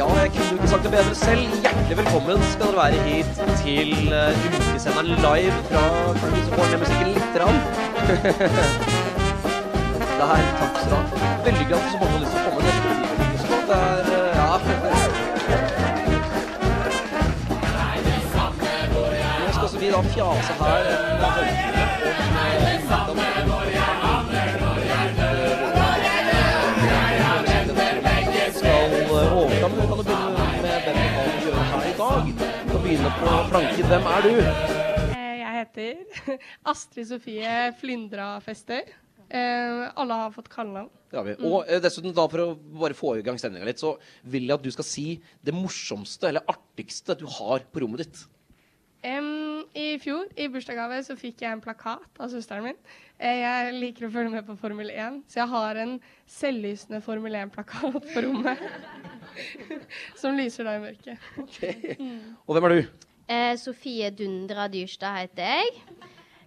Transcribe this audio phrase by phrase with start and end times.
[0.00, 1.40] Ja, jeg kunne jo ikke sagt det bedre selv.
[1.64, 3.26] Hjertelig velkommen skal dere være hit
[3.64, 4.32] til uh,
[4.70, 5.82] ukesenderen live fra.
[6.44, 7.34] Så får dere musikken litt.
[7.42, 7.58] Rann.
[10.18, 11.02] det er takk skal du ha.
[11.44, 13.08] Veldig glad for så mange har lyst til å komme neste uke.
[13.68, 14.52] Det er, uh, ja.
[19.44, 21.69] Nå skal også vi da fjase her
[33.00, 33.86] Begynne på planken.
[33.88, 34.32] Hvem er du?
[35.16, 36.34] Eh, Jeg heter
[36.72, 38.90] Astrid Sofie Flyndra Fester.
[39.32, 40.90] Eh, alle har fått kallenavn.
[41.08, 41.32] Vi.
[41.48, 42.48] Og eh, dessuten, da for å
[42.82, 43.94] bare få i gang stemninga litt, så
[44.28, 45.06] vil jeg at du skal si
[45.40, 48.20] det morsomste eller artigste du har på rommet ditt.
[49.00, 52.80] Em, I fjor, i bursdagsgave, så fikk jeg en plakat av søsteren min.
[53.16, 55.94] Eh, jeg liker å følge med på Formel 1, så jeg har en
[56.28, 58.60] selvlysende Formel 1-plakat på rommet.
[60.20, 61.96] som lyser da i mørket.
[62.44, 63.08] Og hvem er du?
[63.30, 65.74] Eh, Sofie Dundra Dyrstad heter jeg.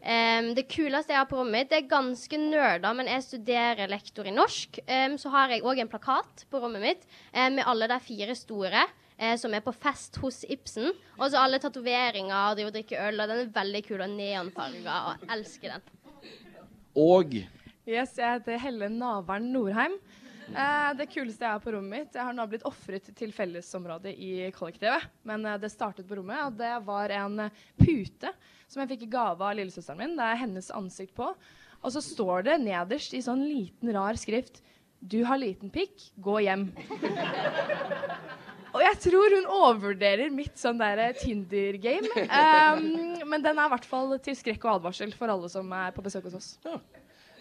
[0.03, 3.88] Um, det kuleste jeg har på rommet mitt, det er ganske nerda, men jeg studerer
[3.88, 4.81] lektor i norsk.
[4.83, 8.35] Um, så har jeg òg en plakat på rommet mitt um, med alle de fire
[8.35, 8.83] store
[9.23, 10.91] eh, som er på fest hos Ibsen.
[11.17, 14.97] Og så alle tatoveringer, driver og drikker øl, og den er veldig kul og neonfarga,
[15.09, 15.91] og jeg elsker den.
[16.93, 17.38] Og
[17.83, 19.97] Yes, jeg heter Helle Navern Norheim.
[20.47, 24.13] Eh, det kuleste jeg har på rommet mitt Jeg har nå blitt ofret til fellesområdet
[24.16, 25.09] i kollektivet.
[25.27, 28.31] Men eh, det startet på rommet, og det var en eh, pute
[28.71, 30.16] som jeg fikk i gave av lillesøsteren min.
[30.16, 31.27] Det er hennes ansikt på.
[31.83, 34.61] Og så står det nederst i sånn liten, rar skrift
[35.03, 36.69] Du har liten pikk, gå hjem.
[38.73, 42.09] Og jeg tror hun overvurderer mitt sånn der Tinder-game.
[42.25, 42.88] Um,
[43.31, 46.06] men den er i hvert fall til skrekk og advarsel for alle som er på
[46.06, 46.50] besøk hos oss.
[46.66, 46.79] Eh,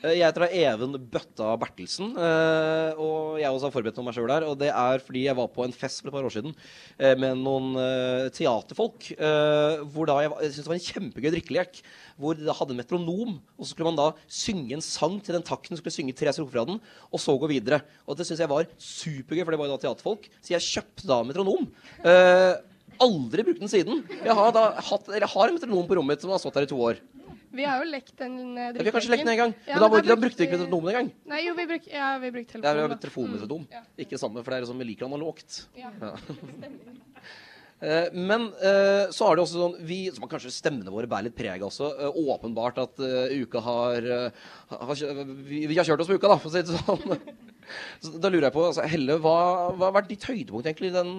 [0.03, 4.47] Jeg heter da Even Bøtta Bertelsen, eh, og jeg også har forberedt meg sjøl der.
[4.51, 6.57] Og det er fordi jeg var på en fest for et par år siden
[6.99, 9.13] eh, med noen eh, teaterfolk.
[9.15, 11.79] eh, Hvor da jeg, syntes det var en kjempegøy drikkelek.
[12.19, 15.47] Hvor de hadde en metronom, og så skulle man da synge en sang til den
[15.47, 15.79] takten.
[15.79, 16.83] Skulle synge tre strofer av den,
[17.13, 17.85] og så gå videre.
[18.03, 20.27] Og det syns jeg var supergøy, for det var jo da teaterfolk.
[20.43, 21.71] Så jeg kjøpte da metronom.
[22.03, 22.59] Eh,
[23.03, 24.03] aldri brukt den siden.
[24.19, 26.67] Jeg har, da hatt, eller har en metronom på rommet mitt som har stått der
[26.67, 26.99] i to år.
[27.53, 29.83] Vi har jo lekt den uh, Vi har kanskje lekt den en gang, Ja, men
[29.85, 31.11] da, var- da brukte vi ikke brukte- metronomen engang.
[31.29, 32.83] Nei, jo, vi brukte ja, vi brukte Det er telefonen.
[32.83, 33.01] jo da.
[33.07, 33.67] telefonmetodom.
[33.71, 33.83] ja.
[33.99, 35.67] Ikke det samme, for det er liksom vi liker analogt.
[35.77, 35.91] Ja.
[36.01, 36.15] Ja.
[37.83, 41.35] Eh, Men eh, så er det også sånn vi, som kanskje stemmene våre bærer litt
[41.35, 41.89] preg også.
[41.99, 46.15] eh, Åpenbart at eh, uka har, eh, har kjø- vi, vi har kjørt oss på
[46.15, 47.19] uka, da, for å si det sånn.
[48.05, 49.35] Så da lurer jeg på, altså, Helle, hva,
[49.75, 51.11] hva har vært ditt høydepunkt egentlig den,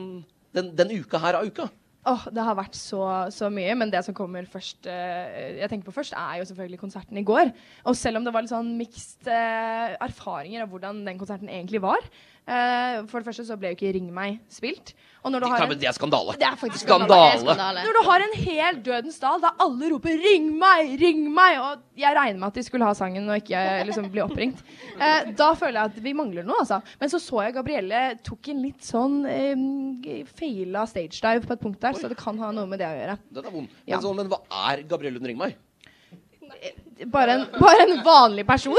[0.56, 1.68] den, den uka her av uka?
[2.10, 3.00] Åh, Det har vært så,
[3.32, 6.82] så mye, men det som kommer først eh, jeg tenker på først, er jo selvfølgelig
[6.82, 7.54] konserten i går.
[7.88, 11.80] Og selv om det var litt sånn mixed eh, erfaringer av hvordan den konserten egentlig
[11.84, 12.04] var
[12.48, 14.94] eh, For det første så ble jo ikke Ring meg spilt.
[15.24, 16.34] Og når du har en, det er skandale.
[16.36, 17.40] det er faktisk Skandale.
[17.40, 17.84] Skandale.
[17.88, 21.84] Når du har en hel Dødens dal der alle roper 'ring meg', 'ring meg', og
[21.98, 24.60] jeg regner med at de skulle ha sangen og ikke liksom bli oppringt,
[25.00, 26.82] uh, da føler jeg at vi mangler noe, altså.
[27.00, 31.80] Men så så jeg Gabrielle tok en litt sånn um, feila stagedive på et punkt
[31.80, 33.20] der, så det kan ha noe med det å gjøre.
[33.32, 33.78] Den er vond.
[33.88, 33.96] Ja.
[33.96, 35.56] Men, så, men hva er Gabrielle under 'Ring meg'?
[36.44, 36.93] Ringmar?
[37.10, 38.76] Bare en, bare en vanlig person,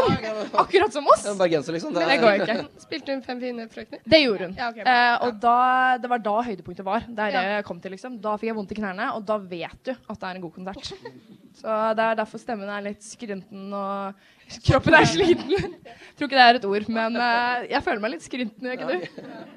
[0.61, 1.25] akkurat som oss.
[1.27, 1.93] En bergenser, liksom?
[1.97, 2.83] Men det går jo ikke.
[2.85, 4.01] Spilte hun Fem fine frøkner?
[4.07, 4.55] Det gjorde hun.
[4.61, 5.55] Ja, okay, eh, og da,
[6.03, 7.07] det var da høydepunktet var.
[7.09, 7.57] Det er det Ja.
[7.59, 8.21] jeg kom til, liksom.
[8.23, 10.55] Da fikk jeg vondt i knærne, og da vet du at det er en god
[10.61, 10.93] konsert.
[11.59, 14.15] Så det er derfor stemmen er litt skrynten og
[14.69, 15.77] kroppen er sliten.
[16.15, 18.95] Tror ikke det er et ord, men eh, jeg føler meg litt skrynten, gjør ikke
[18.95, 19.55] du?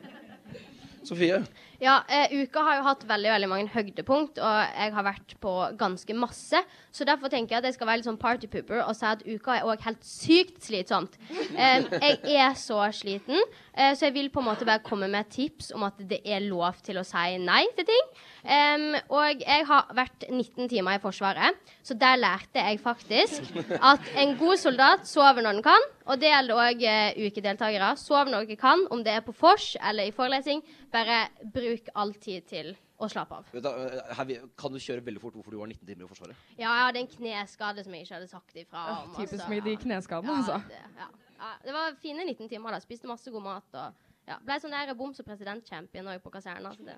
[1.07, 1.39] Sofie?
[1.79, 5.51] Ja, eh, uka har jo hatt veldig veldig mange høydepunkt, og jeg har vært på
[5.79, 6.59] ganske masse.
[6.97, 9.59] Så derfor tenker jeg at jeg skal være litt sånn partypooper og si at uka
[9.59, 11.17] er òg helt sykt slitsomt.
[11.29, 15.29] Um, jeg er så sliten, uh, så jeg vil på en måte bare komme med
[15.33, 18.09] tips om at det er lov til å si nei til ting.
[18.47, 24.09] Um, og jeg har vært 19 timer i Forsvaret, så der lærte jeg faktisk at
[24.17, 25.87] en god soldat sover når den kan.
[26.07, 27.93] Og det gjelder òg uh, ukedeltakere.
[28.01, 30.65] Sov når dere kan, om det er på vors eller i forelesning.
[30.93, 33.45] Bare bruk all tid til å slappe av.
[33.53, 36.35] Du, eh, her, kan du kjøre veldig fort hvorfor du var 19 timer i Forsvaret?
[36.57, 39.49] Ja, jeg hadde en kneskade som jeg ikke hadde sagt ifra Ja, typisk altså.
[39.53, 40.61] med de kneskadene, Ja, altså.
[40.67, 41.07] det, ja.
[41.37, 42.71] Ja, det var fine 19 timer.
[42.71, 43.93] da Spiste masse god mat og
[44.27, 46.73] Ja, Ble sånn der boms- og president-champion òg på kaserna.
[46.75, 46.95] Så det,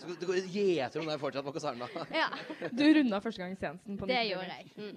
[0.00, 1.86] Så du går gjeter om det fortsatt på kaserna.
[2.10, 2.30] ja,
[2.72, 4.70] Du runda førstegangstjenesten på 19 det gjorde jeg.
[4.78, 4.96] Mm.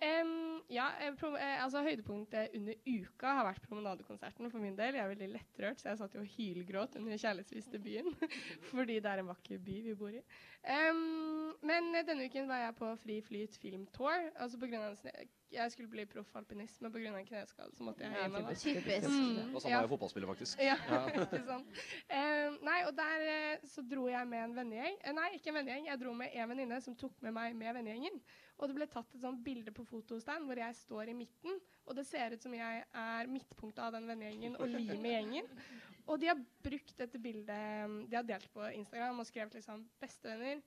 [0.00, 4.98] Em, ja, eh, pro eh, altså Høydepunktet under uka har vært promenadekonserten for min del.
[4.98, 8.12] Jeg er veldig lettrørt, så jeg satt jo og hylgråt under 'Kjærlighetsvis til byen'.
[8.72, 10.22] fordi det er en vakker by vi bor i.
[10.66, 14.30] Um, men denne uken var jeg på Fri Flyt Film Tour.
[14.36, 17.18] Altså på grunn av en jeg skulle bli proff alpinist, men pga.
[17.18, 18.48] en kneskade så måtte jeg Ja, hjem.
[18.54, 19.08] Typisk.
[19.08, 19.78] Mm, Og samme ja.
[19.78, 20.58] er jo fotballspiller, faktisk.
[20.58, 20.76] Ja,
[21.22, 21.78] ikke sant.
[22.10, 24.98] Eh, nei, og der eh, så dro jeg med en vennegjeng.
[25.14, 25.86] Nei, ikke en vennegjeng.
[25.86, 28.20] Jeg dro med en venninne som tok med meg med vennegjengen.
[28.56, 31.58] Og det ble tatt et sånt bilde på fotostand hvor jeg står i midten.
[31.86, 35.50] Og det ser ut som jeg er midtpunktet av den vennegjengen og limer gjengen.
[36.06, 40.62] Og de har brukt dette bildet De har delt på Instagram og skrevet liksom 'Bestevenner'.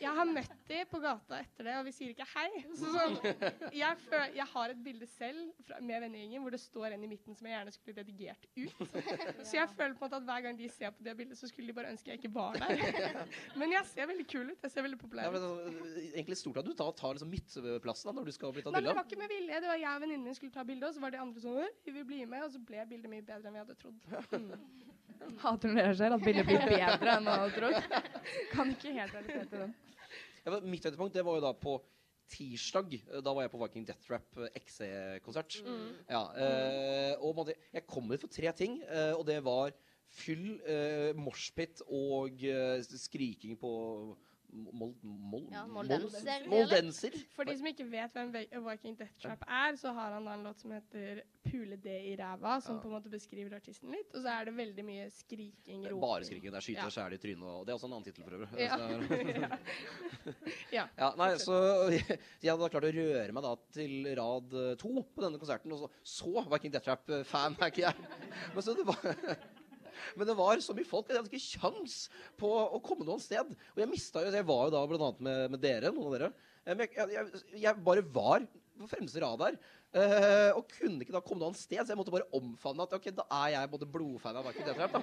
[0.00, 2.62] Jeg har møtt de på gata etter det, og vi sier ikke hei.
[2.78, 3.16] Så sånn,
[3.74, 7.10] jeg, føl, jeg har et bilde selv fra, med vennegjengen hvor det står en i
[7.10, 8.84] midten som jeg gjerne skulle redigert ut.
[9.42, 11.50] Så jeg føler på en måte at hver gang de ser på det bildet, så
[11.50, 13.26] skulle de bare ønske jeg ikke var der.
[13.58, 14.62] Men jeg ser veldig kul ut.
[14.68, 15.36] Jeg ser veldig populær Ja, ut.
[15.40, 18.62] men, altså, egentlig stort at du tar, tar liksom midtplassen da, når du skal bli
[18.64, 19.60] tatt bilde men det var ikke med vilje.
[19.66, 21.78] Det var jeg og venninnen min skulle ta bilde, og så var de andre sånn
[21.86, 22.46] Vi vil bli med.
[22.46, 23.98] Og så ble bildet mye bedre enn vi hadde trodd.
[24.32, 24.91] Mm.
[25.42, 28.02] Hater når det skjer, at bildet blir bedre enn man hadde trodd.
[28.52, 29.74] Kan ikke helt til den.
[30.42, 31.76] Ja, men mitt høydepunkt det var jo da på
[32.32, 32.96] tirsdag.
[33.22, 35.60] Da var jeg på Viking Death Trap eh, XC-konsert.
[36.10, 39.74] Ja, eh, og jeg kom dit for tre ting, eh, og det var
[40.12, 43.72] fyll, eh, moshpit og eh, skriking på
[44.52, 46.46] mol, mold, Ja, moldenser.
[46.48, 47.14] moldenser.
[47.34, 50.34] For de som ikke vet hvem Vi- Viking Death Trap er, så har han da
[50.34, 54.14] en låt som heter 'Pule det i ræva', som på en måte beskriver artisten litt.
[54.14, 56.00] Og så er det veldig mye skriking, roping.
[56.00, 56.50] Bare skriking.
[56.52, 57.42] Det er skyte og skjære i trynet.
[57.42, 58.58] Og det er også en annen tittel, for øvrig.
[58.58, 59.58] Ja.
[60.72, 60.86] Ja.
[60.98, 64.92] Ja, nei, så jeg hadde da klart å røre meg da til rad eh, to
[65.02, 67.94] på denne konserten, og så, så Viking Death Trap-fan er ikke jeg.
[68.54, 69.02] Men, så det var,
[70.16, 71.98] men det var så mye folk at jeg hadde ikke kjangs
[72.40, 73.52] på å komme noe sted.
[73.74, 76.32] Og jeg mista jo Jeg var jo da annet med, med dere, noen av dere.
[76.64, 78.46] Eh, Men jeg, jeg, jeg bare var
[78.82, 79.58] på fremste rad der.
[79.92, 83.10] eh, og kunne ikke da komme noe sted, så jeg måtte bare omfavne at ok,
[83.14, 85.02] da er jeg både blodfan av Viking Death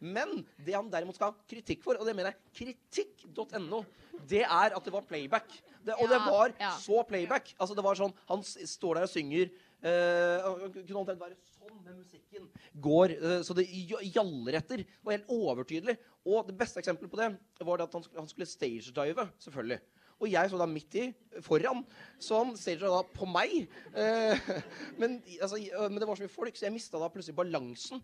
[0.00, 3.82] men det han derimot skal ha kritikk for, og det mener jeg kritikk.no,
[4.28, 5.48] det er at det var playback.
[5.86, 7.54] Det, og det var så playback.
[7.60, 9.54] Altså det var sånn, Han står der og synger
[9.84, 12.46] Uh, Kunne omtrent være sånn med musikken.
[12.82, 14.82] Går uh, så det gjaller etter.
[14.82, 15.96] Det var helt overtydelig.
[16.26, 17.28] Og det beste eksempelet på det
[17.66, 19.78] var det at han, han skulle stagedive, selvfølgelig.
[20.16, 21.04] Og jeg så da midt i,
[21.44, 21.82] foran,
[22.18, 23.68] så han staget da på meg.
[23.92, 24.48] Uh,
[25.00, 28.00] men, altså, men det var så mye folk, så jeg mista da plutselig balansen.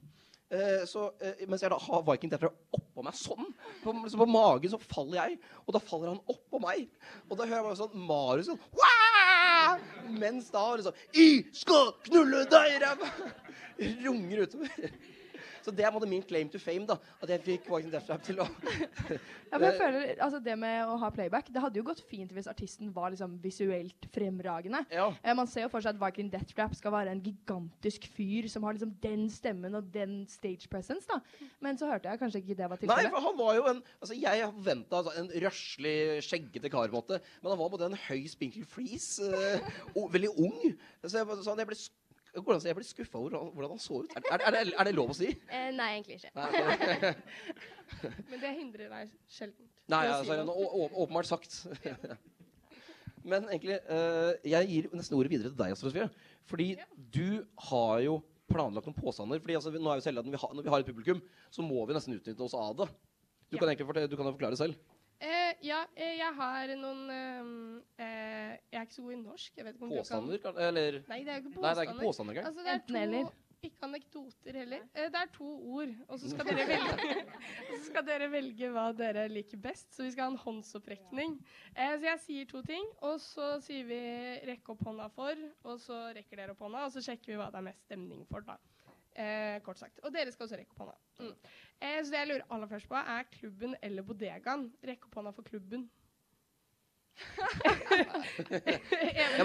[0.52, 3.46] Eh, så eh, Mens jeg da har Viking Tetra oppå meg sånn,
[3.80, 5.38] på, så på magen, så faller jeg.
[5.64, 6.90] Og da faller han oppå meg.
[7.30, 8.60] Og da hører jeg bare sånn Marius sånn!
[10.18, 13.08] Mens da liksom I skal knulle deg, ræva!
[14.04, 14.92] Runger utover.
[15.62, 16.86] Så det er måte min claim to fame.
[16.88, 18.46] da At jeg fikk Viking Death Trap til å
[19.52, 22.32] Ja, men jeg føler, altså Det med å ha playback Det hadde jo gått fint
[22.32, 24.82] hvis artisten var liksom visuelt fremragende.
[24.92, 25.10] Ja.
[25.22, 28.48] Eh, man ser jo for seg at Viking Death Trap skal være en gigantisk fyr
[28.52, 31.06] som har liksom den stemmen og den stage presence.
[31.10, 31.20] da
[31.64, 33.08] Men så hørte jeg kanskje ikke det var tilfellet.
[33.08, 36.98] Nei, for han var jo en Altså, jeg forventa altså, en røslig, skjeggete kar, på
[36.98, 37.20] måte.
[37.42, 40.58] Men han var både en høy, spinkel flis, Uh, veldig ung.
[41.04, 41.76] Så jeg, så jeg ble
[42.32, 44.16] sk- Går det an å si jeg ble skuffa over hvordan- hvordan han så ut?
[44.16, 45.28] Er, er, er, det, er det lov å si?
[45.50, 46.32] Eh, nei, egentlig ikke.
[46.34, 47.14] Nei,
[48.30, 49.68] Men det hindrer deg sjelden.
[49.92, 50.54] Nei ja, altså,
[51.04, 51.58] åpenbart sagt.
[53.24, 56.08] Men egentlig, eh, jeg gir nesten ordet videre til deg, Sofie.
[56.50, 56.70] Fordi
[57.14, 58.16] du har jo
[58.50, 59.38] planlagt noen påstander.
[59.42, 61.20] Fordi altså, nå er jo selv at når vi, har, når vi har et publikum,
[61.54, 62.88] så må vi nesten utnytte oss av det.
[63.52, 63.60] Du Ja.
[63.60, 64.74] kan egentlig du kan jo forklare selv.
[65.22, 67.52] Eh, ja, eh, jeg har noen ehm,
[67.94, 69.52] eh, Jeg er ikke så god i norsk.
[69.56, 70.34] Jeg vet ikke om Påstander?
[70.34, 70.58] Du kan...
[70.58, 71.68] Eller Nei, det er jo ikke påstander.
[71.68, 72.48] Nei, det er ikke påstander engang.
[72.50, 73.32] Altså, det er Enten to, eller.
[73.62, 74.80] Ikke anekdoter heller.
[74.98, 77.12] Eh, det er to ord, og så skal dere velge
[77.76, 79.86] så skal dere velge hva dere liker best.
[79.94, 81.38] Så vi skal ha en håndsopprekning.
[81.76, 84.02] Eh, så jeg sier to ting, og så sier vi
[84.50, 87.52] 'rekk opp hånda for', og så rekker dere opp hånda, og så sjekker vi hva
[87.54, 88.58] det er mest stemning for, da.
[89.12, 89.98] Eh, kort sagt.
[90.06, 90.94] Og dere skal også rekke opp hånda.
[91.20, 91.34] Mm.
[91.84, 94.62] Eh, så det jeg lurer aller først på, er klubben eller bodegaen?
[94.88, 95.84] Rekk opp hånda for klubben.
[97.20, 97.28] Ja,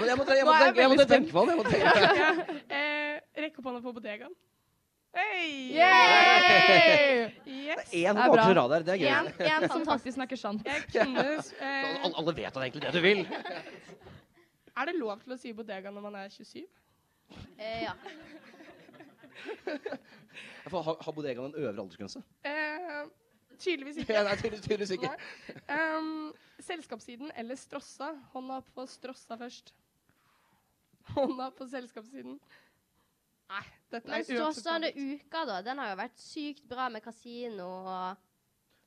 [0.00, 1.54] men jeg må, jeg må, er jeg tenke, jeg må tenke på det.
[1.84, 1.92] Ja.
[2.78, 4.32] eh, rekk opp hånda for bodegaen.
[5.18, 5.72] Hei!
[5.72, 7.32] Yay!
[7.48, 7.88] Yes.
[7.90, 8.62] Det er bakre bra.
[8.62, 9.08] rad der, det er gøy.
[9.48, 10.60] en som faktisk snakker sant.
[10.68, 13.20] Jeg kunne eh, alle- Alle vet egentlig det du vil.
[14.78, 16.64] Er det lov til å si bodega når man er 27?
[17.58, 17.92] Eh, ja.
[20.68, 22.20] Har, har bodegaen en øvre aldersgrense?
[22.44, 23.08] Eh,
[23.58, 24.12] tydeligvis ikke.
[24.12, 25.10] Ja, nei, tydeligvis, tydeligvis ikke.
[25.10, 25.78] Nei.
[25.96, 28.12] Um, selskapssiden eller Strossa?
[28.34, 29.72] Hånda på Strossa først.
[31.14, 32.38] Hånda på selskapssiden.
[33.48, 34.96] Nei, dette Men er uakseptabelt.
[35.24, 35.60] uka, da.
[35.64, 38.27] Den har jo vært sykt bra med kasino og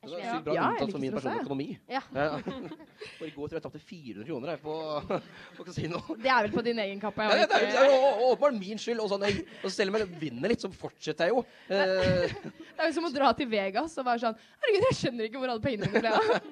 [0.01, 1.65] Det er sykt bra Ja, unntatt for min personlige økonomi.
[1.91, 1.99] Ja.
[3.21, 4.77] Og i går tror jeg jeg tapte 400 kroner jeg, på,
[5.59, 5.99] på kasino.
[6.17, 7.27] Det er vel på din egen kappe.
[7.27, 8.97] Ja, det, er, det er åpenbart min skyld.
[9.03, 11.43] Og, sånn, jeg, og selv om jeg vinner litt, så fortsetter jeg jo.
[11.69, 12.33] Eh,
[12.81, 15.43] Det er jo som å dra til Vegas og være sånn Herregud, jeg skjønner ikke
[15.43, 16.49] hvor alle pengene mine ble av.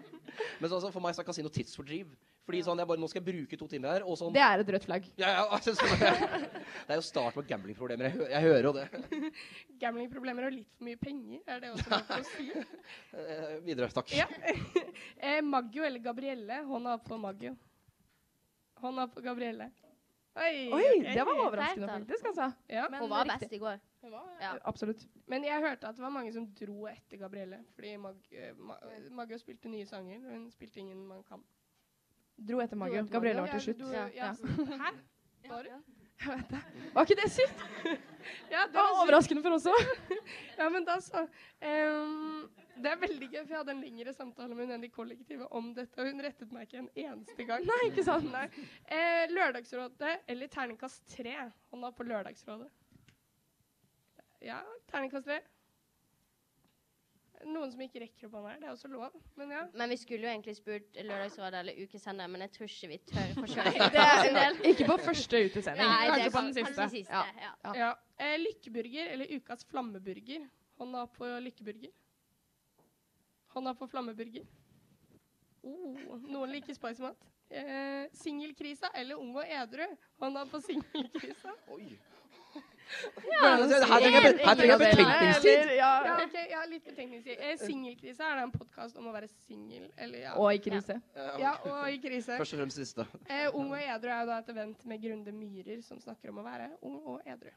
[0.59, 2.05] men så, altså, for meg så er kasino tidsfordriv.
[2.49, 4.63] Fordi sånn, jeg bare, nå skal jeg bruke to timer her, og sånn Det er
[4.63, 5.05] et rødt flagg.
[5.21, 8.07] ja, ja, altså, sånn, Det er jo start på gamblingproblemer.
[8.09, 8.85] Jeg, jeg hører jo det.
[9.83, 12.47] Gamblingproblemer og litt for mye penger, er det også noe å si?
[13.19, 14.09] Eh, videre, takk.
[14.17, 14.25] Ja.
[15.21, 16.63] eh, Maggio eller Gabrielle?
[16.65, 17.53] Hånda opp på Maggio.
[18.81, 19.69] Hånda opp på Gabrielle.
[20.39, 22.27] Oi, Oi, det var overraskende, faktisk.
[22.31, 22.49] altså.
[22.71, 22.87] Ja.
[22.89, 23.49] Men Hun var riktig.
[23.49, 23.79] best i går.
[24.39, 24.55] Ja.
[24.69, 25.05] Absolutt.
[25.27, 27.61] Men jeg hørte at det var mange som dro etter Gabrielle.
[27.75, 28.53] Fordi Mag eh,
[29.11, 31.43] Maggio spilte nye sanger, hun spilte ingen man kan.
[32.47, 33.01] Dro etter Maggio.
[33.03, 33.81] etter Gabrielle var til slutt.
[33.93, 34.33] Ja, Ja.
[34.83, 34.91] Hæ?
[35.49, 35.67] Var?
[36.19, 36.59] Jeg vet det.
[36.93, 37.61] Var ikke det sykt?
[38.51, 39.91] Ja, Det var overraskende for oss òg.
[40.59, 41.21] Ja, men da så.
[41.63, 44.89] Um, det er veldig gøy, for jeg hadde en lengre samtale med hun enn i
[44.91, 47.63] kollektivet om dette, og hun rettet meg ikke en eneste gang.
[47.67, 48.27] Nei, ikke sant?
[48.31, 48.45] Nei.
[48.87, 51.33] Eh, lørdagsrådet eller terningkast tre?
[51.73, 52.69] Hånda på Lørdagsrådet.
[54.45, 54.59] Ja,
[54.91, 55.39] terningkast tre.
[57.47, 58.57] Noen som ikke rekker opp hånda her.
[58.59, 59.61] Det er også lov, men ja.
[59.79, 63.31] Men vi skulle jo egentlig spurt Lørdagsrådet eller Ukesender, men jeg tror ikke vi tør
[63.37, 63.79] for sjøl.
[63.95, 64.01] Det
[64.43, 65.87] er ikke på første utesending.
[65.87, 66.89] Nei, Kanskje på den kanskje siste.
[66.97, 67.13] siste.
[67.15, 67.23] Ja.
[67.45, 67.53] Ja.
[67.63, 67.73] Ja.
[67.79, 67.91] ja.
[68.19, 70.49] Eh, lykkeburger eller Ukas flammeburger?
[70.81, 71.95] Hånda på lykkeburger.
[73.55, 74.45] Hånda på flammeburger.
[75.63, 77.23] Oh, noen liker spicy mat.
[77.49, 79.87] Eh, Singelkrisa eller ung og edru?
[80.21, 81.55] Hånda på singelkrisa.
[81.73, 81.87] Oi.
[83.29, 85.71] Ja, her trenger jeg, her trenger jeg betenkningstid.
[85.77, 85.89] Ja.
[86.07, 87.35] Ja, ok, ja, litt betenkningstid.
[87.35, 89.85] Singelkrise, Singelkrisa er det en podkast om å være singel.
[90.17, 90.33] Ja.
[90.41, 90.97] Og i krise.
[91.41, 92.37] ja, og i krise.
[92.41, 93.05] Først og fremst siste.
[93.29, 96.41] Eh, ung og edru er jo da et event med Grunde Myhrer som snakker om
[96.41, 97.53] å være ung og edru.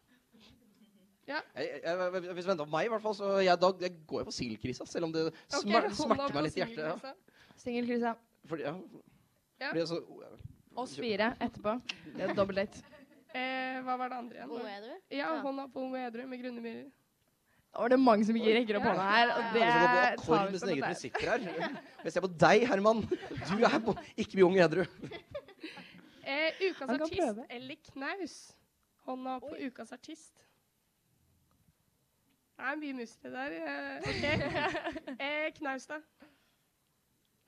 [1.26, 3.94] Jeg, jeg, jeg, hvis du venter på meg, i hvert fall, så jeg, da, jeg
[4.10, 4.86] går jeg på singelkrisa.
[4.90, 7.04] Selv om det smer, okay, smerter meg litt i hjertet.
[7.06, 7.14] Ja.
[7.62, 8.16] singelkrisa.
[8.50, 8.74] Fordi, ja.
[9.62, 9.68] Ja.
[9.70, 10.02] Fordi, altså,
[10.82, 11.76] Oss fire etterpå.
[12.16, 12.91] Det er dobbel date.
[13.32, 14.66] Eh, hva var det andre igjen?
[14.76, 14.96] Edru?
[15.16, 16.90] Ja, hånda på og edru med grunne myrer.
[17.72, 20.10] Da var det mange som ikke rekker opp hånda her, og det går på tar
[20.10, 20.90] akkord vi med som sine egne er.
[20.90, 21.78] prinsipper her.
[22.04, 23.00] Jeg ser på deg, Herman.
[23.48, 24.84] Du er på, ikke mye ung edru.
[26.22, 28.36] Eh, ukas artist eller knaus?
[29.06, 30.44] Hånda på ukas artist.
[32.60, 33.56] Det er mye mustre der.
[34.12, 34.36] Okay.
[34.36, 35.16] ok.
[35.24, 35.98] eh, knaus, da?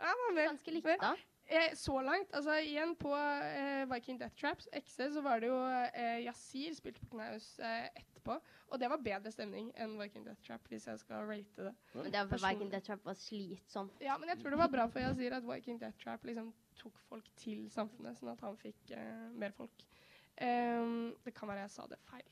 [0.00, 0.48] Ja, hva mer?
[0.48, 1.12] Ganske likt, da.
[1.46, 5.58] Eh, så langt, altså igjen på eh, Viking Death Traps, XC, så var det jo
[5.92, 8.38] eh, Yasir spilte på knaus eh, etterpå.
[8.72, 11.74] Og det var bedre stemning enn Viking Death Trap, hvis jeg skal rate det.
[11.92, 14.00] Men det var for Viking Death Trap var slitsomt.
[14.00, 16.48] Ja, men jeg tror det var bra for Yasir at Viking Death Trap liksom
[16.80, 19.84] tok folk til samfunnet, sånn at han fikk eh, mer folk.
[20.40, 22.30] Um, det kan være jeg sa det feil.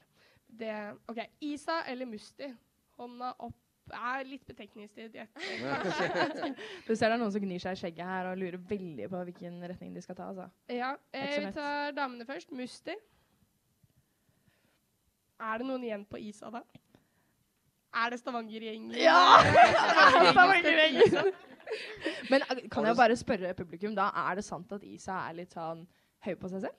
[0.62, 0.72] Det,
[1.12, 1.20] OK.
[1.52, 2.48] Isa eller Musti?
[2.96, 5.16] Hånda opp er litt betenkningstid.
[6.86, 9.22] Du ser det er noen som gnir seg i skjegget her og lurer veldig på
[9.28, 10.28] hvilken retning de skal ta.
[10.30, 10.48] altså.
[10.70, 12.52] Ja, eh, vi tar damene først.
[12.56, 12.94] Musti.
[15.42, 16.62] Er det noen igjen på Isa, da?
[18.02, 18.94] Er det Stavanger-gjengen?
[18.96, 19.18] Ja!
[20.32, 21.32] Stavanger-gjengen.
[22.30, 25.52] Men eh, kan jeg bare spørre publikum, da, er det sant at Isa er litt
[25.56, 25.84] sånn
[26.24, 26.78] høy på seg selv?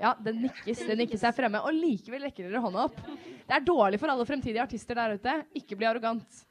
[0.00, 2.98] Ja, den nikkes, den nikkes her fremme, og likevel rekker dere hånda opp.
[3.46, 5.34] Det er dårlig for alle fremtidige artister der ute.
[5.58, 6.42] Ikke bli arrogant.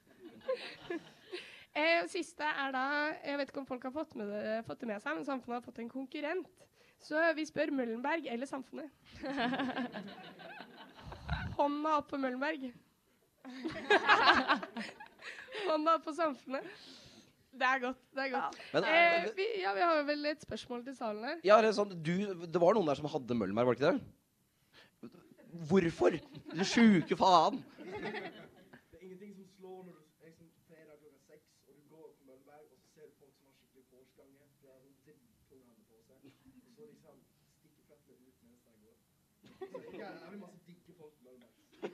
[1.72, 2.82] Eh, siste er da
[3.24, 5.62] Jeg vet ikke om folk har fått, med det, fått det med seg, men Samfunnet
[5.62, 6.50] har fått en konkurrent.
[7.02, 8.92] Så vi spør Møllenberg eller Samfunnet.
[11.58, 12.68] Hånda opp på Møllenberg.
[15.70, 16.68] Hånda opp på Samfunnet.
[17.51, 17.98] Det er godt.
[18.15, 18.58] det er godt.
[18.74, 21.38] Men, Eh, vi, ja, vi har vel et spørsmål til salen her.
[21.43, 22.13] ja, det, er sånn, du,
[22.48, 24.01] det var noen der som hadde Møllenberg, var det ikke det?
[25.67, 26.15] Hvorfor?
[26.55, 27.60] Du sjuke faen!
[27.81, 27.91] Det
[28.96, 32.24] er ingenting som slår når du er sånn fredag klokka seks, og du går på
[32.29, 34.39] Møllenberg, og så ser du folk som har skikkelig hårskange.
[34.63, 36.15] De har sånn drittprogram på seg.
[36.15, 37.15] Og så liksom
[37.60, 38.96] stikker føttene ut mens de går.
[39.60, 41.36] Så jeg er jævlig masse digge folk på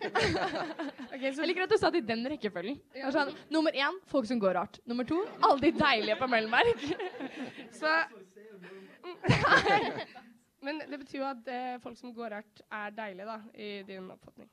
[0.02, 0.94] Møllenberg.
[1.18, 2.78] Ok, så Jeg liker at du sa det i den rekkefølgen.
[3.14, 4.80] Sånn, nummer én folk som går rart.
[4.90, 6.84] Nummer to alle de deilige på Møllenberg.
[7.80, 7.94] Så
[10.68, 14.10] Men det betyr jo at eh, folk som går rart, er deilige, da, i din
[14.12, 14.50] oppfatning.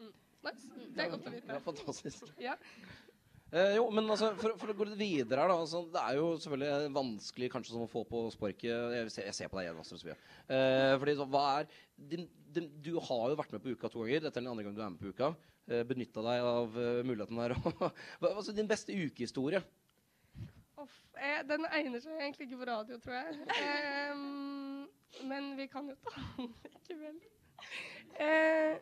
[0.00, 0.12] Mm.
[0.46, 0.68] Nice.
[0.94, 1.46] Det er godt å vite.
[1.48, 2.30] Det er fantastisk.
[2.40, 2.54] Ja.
[3.54, 5.56] Eh, jo, men altså, for, for å gå litt videre her, da.
[5.62, 9.36] Altså, det er jo selvfølgelig vanskelig kanskje sånn å få på sparket Jeg ser, jeg
[9.38, 10.16] ser på deg igjen, Astrid Sofie.
[10.50, 11.68] Eh, fordi så, hva er
[12.10, 12.26] din,
[12.56, 14.24] din, Du har jo vært med på Uka to ganger.
[14.26, 15.30] Dette er den andre gang du er med på Uka.
[15.70, 17.54] Eh, Benytta deg av uh, muligheten her.
[18.20, 19.62] Hva- altså, din beste ukehistorie?
[20.82, 23.32] Off, eh, den egner seg egentlig ikke på radio, tror jeg.
[25.30, 27.18] Men vi kan jo ta den likevel.
[28.20, 28.74] Eh,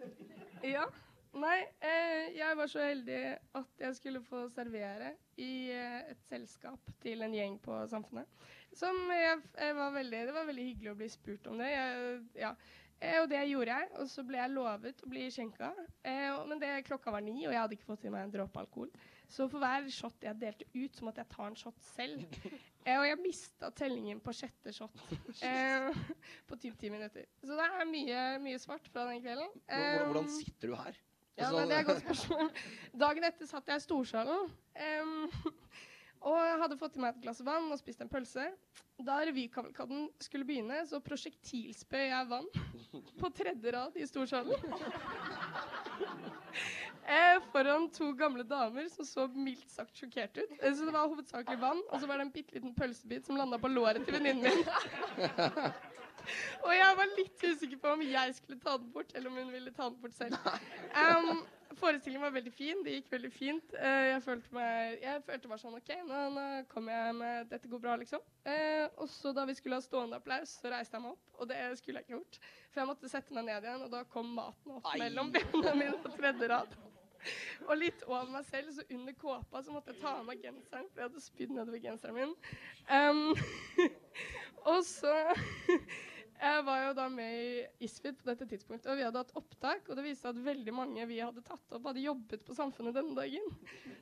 [0.72, 0.88] ja.
[1.34, 3.20] Nei, eh, jeg var så heldig
[3.58, 8.28] at jeg skulle få servere i eh, et selskap til en gjeng på Samfunnet.
[8.74, 11.72] Som jeg, jeg var veldig, det var veldig hyggelig å bli spurt om det.
[11.72, 12.52] Jeg, ja.
[13.00, 13.88] eh, og det gjorde jeg.
[13.98, 15.72] Og så ble jeg lovet å bli skjenka.
[16.06, 18.62] Eh, men det, klokka var ni, og jeg hadde ikke fått i meg en dråpe
[18.62, 18.92] alkohol.
[19.34, 22.22] Så for hver shot jeg delte ut, så måtte jeg ta en shot selv.
[22.84, 24.98] Eh, og jeg mista tellingen på sjette shot
[25.48, 25.86] eh,
[26.44, 27.24] på typ ti minutter.
[27.40, 29.48] Så det er mye, mye svart fra den kvelden.
[29.64, 30.98] Hvordan, hvordan Eh, sitter du her?
[31.38, 32.50] Ja, men nei, det er et godt spørsmål.
[33.04, 35.28] Dagen etter satt jeg i storsalen Um,
[36.28, 38.48] og jeg hadde fått i meg et glass vann og spist en pølse.
[39.06, 42.48] Da revykavalkaden skulle begynne, så prosjektilspøy jeg vann
[43.20, 44.58] på tredje rad i storsalen.
[47.04, 50.54] Eh, foran to gamle damer som så mildt sagt sjokkert ut.
[50.56, 53.36] Eh, så det var hovedsakelig vann, og så var det en bitte liten pølsebit som
[53.36, 55.84] landa på låret til venninnen min.
[56.64, 59.52] Og jeg var litt usikker på om jeg skulle ta den bort, eller om hun
[59.52, 60.38] ville ta den bort selv.
[60.94, 61.44] Um,
[61.78, 62.80] forestillingen var veldig fin.
[62.86, 63.76] Det gikk veldig fint.
[63.76, 67.70] Uh, jeg følte meg Jeg følte bare sånn OK, nå, nå kommer jeg med Dette
[67.70, 68.24] går bra, liksom.
[68.46, 71.38] Uh, og så da vi skulle ha stående applaus, så reiste jeg meg opp.
[71.38, 72.40] Og det skulle jeg ikke gjort.
[72.70, 74.98] For jeg måtte sette meg ned igjen, og da kom maten opp Ai.
[75.06, 76.76] mellom bena mine på tredje rad.
[77.68, 80.88] Og litt over meg selv, så under kåpa, så måtte jeg ta av meg genseren,
[80.90, 82.34] for jeg hadde spydd nedover genseren min.
[82.90, 83.94] Um,
[84.74, 85.14] og så
[86.44, 89.86] Jeg var jo da med i ISFID på dette tidspunktet, og vi hadde hatt opptak.
[89.88, 93.16] Og det viste at veldig mange vi hadde tatt opp, hadde jobbet på Samfunnet denne
[93.16, 93.48] dagen.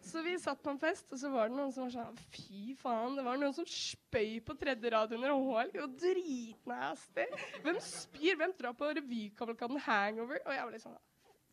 [0.02, 2.75] Så vi satt på en fest, og så var det noen som var sånn Fy
[2.80, 5.72] faen, det var noen som spøy på tredje rad under HL.
[5.84, 7.28] Og dritnasty.
[7.62, 8.38] Hvem spyr?
[8.42, 10.42] Hvem drar på revykavalkaden Hangover?
[10.42, 11.00] Og jeg var litt sånn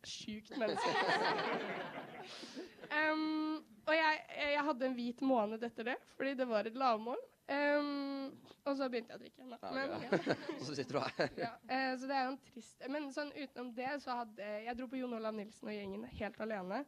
[0.09, 0.91] Sjukt menneske.
[3.11, 4.21] um, og jeg,
[4.55, 7.19] jeg hadde en hvit måned etter det, fordi det var et lavmål.
[7.49, 8.29] Em,
[8.67, 9.45] og så begynte jeg å drikke.
[9.49, 9.71] Da.
[9.73, 10.35] Men, ja.
[10.59, 11.31] Og så sitter du her.
[11.45, 14.77] Ja, uh, så det er jo en trist Men sånn utenom det så hadde Jeg
[14.77, 16.83] dro på Jon Olav Nilsen og gjengen helt alene.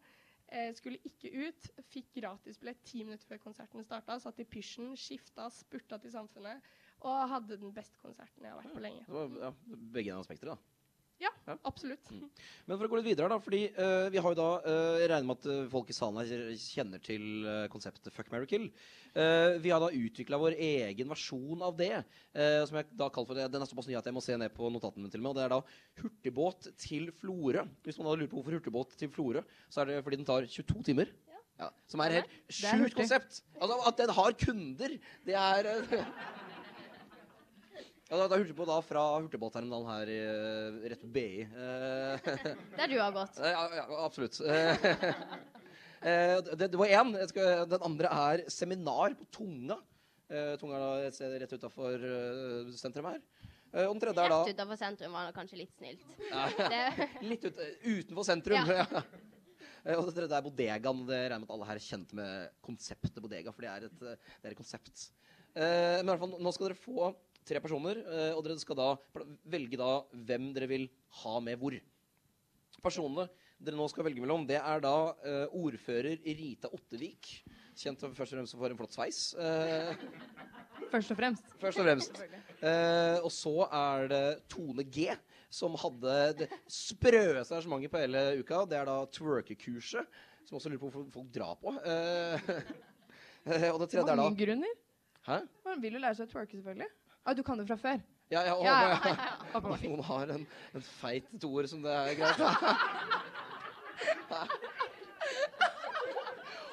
[0.51, 1.71] Uh, skulle ikke ut.
[1.89, 4.19] Fikk gratisbillett ti minutter før konserten starta.
[4.21, 6.69] Satt i pysjen, skifta, spurta til Samfunnet.
[7.01, 9.07] Og hadde den beste konserten jeg har vært på lenge.
[9.07, 10.70] Det var, ja, begge aspekter, da.
[11.21, 11.55] Ja, Ja.
[11.67, 12.09] absolutt.
[12.65, 15.09] Men for å gå litt videre, da, fordi uh, vi har jo da uh, Jeg
[15.11, 18.69] regner med at eh, folk i salen her kjenner til uh, konseptet Fuck, marry, kill.
[19.11, 21.97] Vi har da utvikla vår egen versjon av det.
[22.31, 24.53] som jeg da kaller for det Den er såpass ny at jeg må se ned
[24.55, 25.31] på notatene til og med.
[25.33, 25.57] Og det er da
[25.99, 27.65] hurtigbåt til Florø.
[27.83, 30.47] Hvis man hadde lurt på hvorfor hurtigbåt til Florø, så er det fordi den tar
[30.47, 31.11] 22 timer.
[31.59, 33.41] Ja, som er et helt sjukt konsept.
[33.59, 34.95] Altså At den har kunder,
[35.27, 35.73] det er
[38.11, 41.43] Ja, da, da på da fra Hurtigbåtterminalen her i, eh, rett ved BI.
[41.47, 42.31] Eh,
[42.79, 43.37] Der du har gått.
[43.39, 44.41] ja, ja, absolutt.
[46.01, 47.11] Eh, eh, det, det var én.
[47.19, 49.77] Jeg skal- Den andre er seminar på Tunga.
[50.27, 53.19] Eh, Tunga er da et sted rett utafor uh, sentrum her.
[53.71, 56.01] Eh, og den tredje er da Rett utafor sentrum var det kanskje litt snilt.
[56.31, 58.57] Ja, Det, litt ut, utenfor sentrum.
[58.73, 58.81] Ja.
[58.81, 59.03] Ja.
[59.85, 61.05] Eh, Og det tredje er bodegaen.
[61.05, 63.87] Det regner jeg med at alle her er kjent med konseptet bodega, for det er
[63.91, 65.07] et, eh, det er et konsept.
[65.53, 67.11] Eh, men i hvert fall, nå skal dere få
[67.47, 68.89] tre personer, eh, og dere skal da
[69.49, 70.87] velge da hvem dere vil
[71.23, 71.75] ha med hvor.
[72.81, 73.27] Personene
[73.61, 77.29] dere nå skal velge mellom, det er da eh, ordfører Rita Ottevik.
[77.77, 79.19] Kjent først og fremst for en flott sveis.
[79.37, 79.93] Eh,
[80.91, 81.45] Først og fremst.
[81.61, 82.17] først og fremst.
[82.67, 85.05] Eh, og så er det Tone G,
[85.47, 88.65] som hadde det sprøeste arrangementet på hele uka.
[88.67, 90.09] Det er da twerkekurset,
[90.49, 91.71] som også lurer på hvorfor folk drar på.
[91.85, 92.49] Eh,
[93.45, 94.73] eh, og det tredje er da Mange grunner.
[95.29, 95.37] Hæ?
[95.69, 96.89] Man vil jo lære seg å twerke, selvfølgelig.
[97.25, 97.99] Ah, du kan det fra før?
[98.31, 99.15] Ja, ja, og, Ja, ja, ja,
[99.53, 102.39] ja, noen har en, en feit toer som det er greit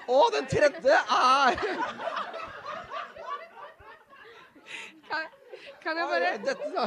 [0.08, 1.56] Og den tredje er
[5.08, 5.24] Kan,
[5.82, 6.84] kan jeg bare Dette.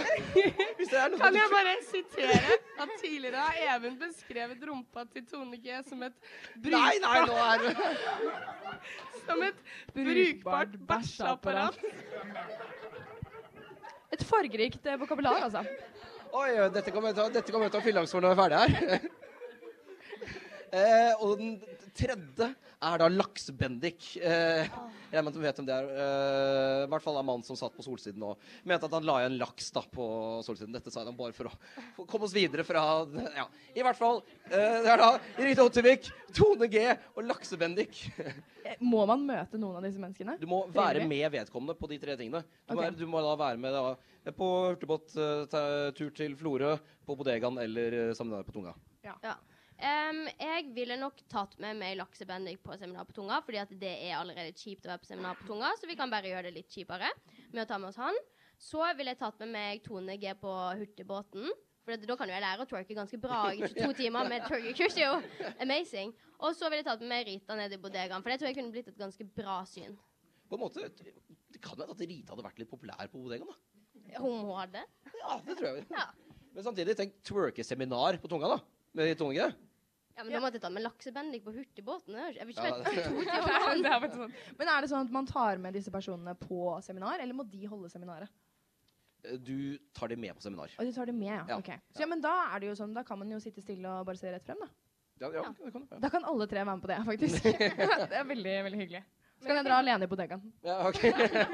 [0.78, 5.24] Hvis det er noe Kan jeg bare sitere at tidligere har Even beskrevet rumpa til
[5.30, 6.16] Tone G som et
[6.64, 7.76] Nei, nei, nå brukbart, er det
[9.28, 9.60] som et
[9.94, 11.78] brukbart bæsjeapparat.
[14.22, 15.66] Et fargerikt eh, vokabular, altså.
[16.32, 17.34] Oi, dette kommer jeg
[17.74, 19.08] til å fylle angst for når jeg er ferdig her.
[20.80, 21.56] eh, og den
[21.98, 22.48] tredje
[22.82, 24.06] er da Laksebendik.
[24.18, 24.66] Eh,
[25.12, 25.90] jeg vet ikke om vet det er.
[25.92, 29.18] Eh, I hvert fall er mannen som satt på Solsiden og mente at han la
[29.22, 30.06] igjen laks da på
[30.46, 30.74] Solsiden.
[30.76, 31.54] Dette sa han bare for å
[31.98, 32.84] for komme oss videre fra
[33.38, 34.24] Ja, i hvert fall.
[34.50, 38.02] Eh, det er da Rita Ottervik, Tone G og Laksebendik.
[38.62, 40.38] Eh, Må man møte noen av disse menneskene?
[40.42, 42.44] Du må være med vedkommende på de tre tingene.
[42.70, 46.76] Du, må, du må da være med da, på hurtigbåttur til Florø,
[47.06, 48.76] på bodegaen eller sammen med deg på Tunga.
[49.06, 49.36] ja.
[49.82, 53.94] Em, jeg ville nok tatt med meg Laksebendik på seminar på Tunga, fordi at det
[54.06, 56.54] er allerede kjipt å være på seminar på Tunga, så vi kan bare gjøre det
[56.60, 57.10] litt kjipere
[57.52, 58.18] med å ta med oss han.
[58.62, 61.50] Så ville jeg tatt med meg Tone G på Hurtigbåten,
[61.82, 64.94] For da kan jo jeg lære å twerke ganske bra i 22 timer med twerkekurs.
[64.94, 66.12] Det er jo amazing.
[66.38, 68.58] Og så ville jeg tatt med meg Rita ned i bodegaen, for det tror jeg
[68.60, 69.98] kunne blitt et ganske bra syn.
[70.46, 70.86] På en måte,
[71.52, 73.50] Det kan hende at Rita hadde vært litt populær på bodegaen.
[73.50, 74.22] da.
[74.22, 74.86] Hun hadde.
[75.24, 75.88] Ja, det tror jeg.
[75.90, 76.06] Ja.
[76.54, 78.62] Men samtidig, tenk twerkeseminar på tunga, da.
[78.94, 79.50] Med Tonge.
[80.18, 82.18] Ja, men da måtte jeg tatt med laksebendik på hurtigbåten.
[82.36, 83.22] Jeg vil ikke Ja, det- to
[83.82, 84.34] Det er, sånn.
[84.60, 87.66] Men er det sånn at man tar med disse personene på seminar, eller må de
[87.66, 88.30] holde seminaret?
[89.22, 90.70] Du tar det med på seminar.
[90.80, 91.46] Og du tar det med, ja.
[91.48, 91.58] Ja.
[91.62, 91.78] Okay.
[91.94, 94.06] Så, ja, men da er det jo sånn, da kan man jo sitte stille og
[94.06, 94.68] bare se rett frem, da.
[95.22, 95.88] Ja, ja, det kan.
[95.92, 96.00] Ja.
[96.02, 97.44] Da kan alle tre være med på det, faktisk.
[98.10, 99.04] det er veldig, veldig hyggelig.
[99.42, 100.42] Så kan jeg dra alene i bodegaen.
[100.62, 101.00] Ja, ok.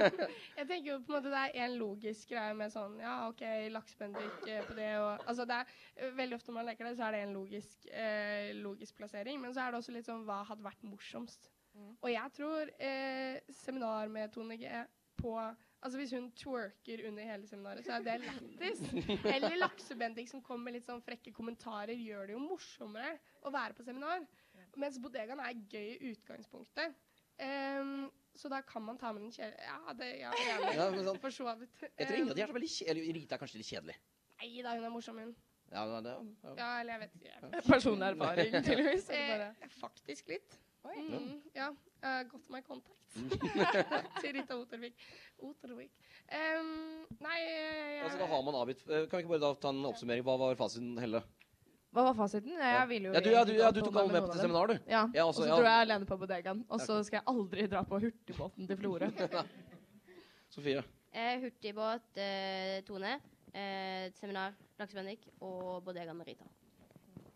[0.59, 3.43] Jeg tenker jo på en måte det er en logisk greie med sånn Ja, OK,
[3.71, 7.07] laksebendik eh, på det og Altså det er Veldig ofte når man leker det, så
[7.07, 9.39] er det en logisk, eh, logisk plassering.
[9.39, 11.47] Men så er det også litt sånn Hva hadde vært morsomst?
[12.01, 14.67] Og jeg tror eh, seminar med Tone G
[15.21, 15.37] på
[15.77, 18.79] Altså Hvis hun twerker under hele seminaret, så er det lættis.
[19.35, 23.13] Eller laksebendik som kommer med litt sånn frekke kommentarer, gjør det jo morsommere
[23.45, 24.25] å være på seminar.
[24.81, 26.97] Mens bodegaen er gøy i utgangspunktet.
[27.39, 30.61] Ehm, så da kan man ta med den kjedelige Ja, det ja, jeg.
[30.79, 31.83] Ja, men sånn- For så vidt.
[31.97, 33.09] Jeg tror ingen av de er så veldig kjedelige.
[33.09, 33.97] Eller Rita er kanskje litt kjedelig.
[34.37, 35.35] Nei da, hun er morsom, hun.
[35.73, 36.51] Ja, det, ja.
[36.55, 37.49] Ja, eller jeg vet ikke.
[37.73, 39.09] Personlig erfaring, tydeligvis.
[39.11, 40.55] Eh, faktisk litt.
[40.87, 40.95] Oi.
[41.03, 41.71] Mm, ja.
[42.03, 43.17] Har gått meg kontakt
[44.21, 44.93] til Rita Otervik.
[45.43, 45.91] Otervik.
[46.29, 46.69] Um,
[47.23, 49.81] nei jeg, Altså, da har man avgitt eh, Kan vi ikke bare da ta en
[49.89, 50.23] oppsummering?
[50.27, 51.23] Hva var fasiten, Helle?
[51.97, 52.53] Hva var fasiten?
[52.61, 54.69] Jeg ville jo Ja, du, ja, du, ja, du tok alle med på til seminar,
[54.69, 54.75] du?
[54.85, 55.55] Ja, Ja, og altså, så ja.
[55.57, 56.59] dro jeg alene på bodegaen.
[56.69, 59.07] Og så skal jeg aldri dra på hurtigbåten til Florø.
[60.53, 60.83] Sofie?
[61.09, 63.15] Eh, hurtigbåt, eh, Tone.
[63.49, 66.45] Eh, seminar, laksebendik og bodegaen med Rita.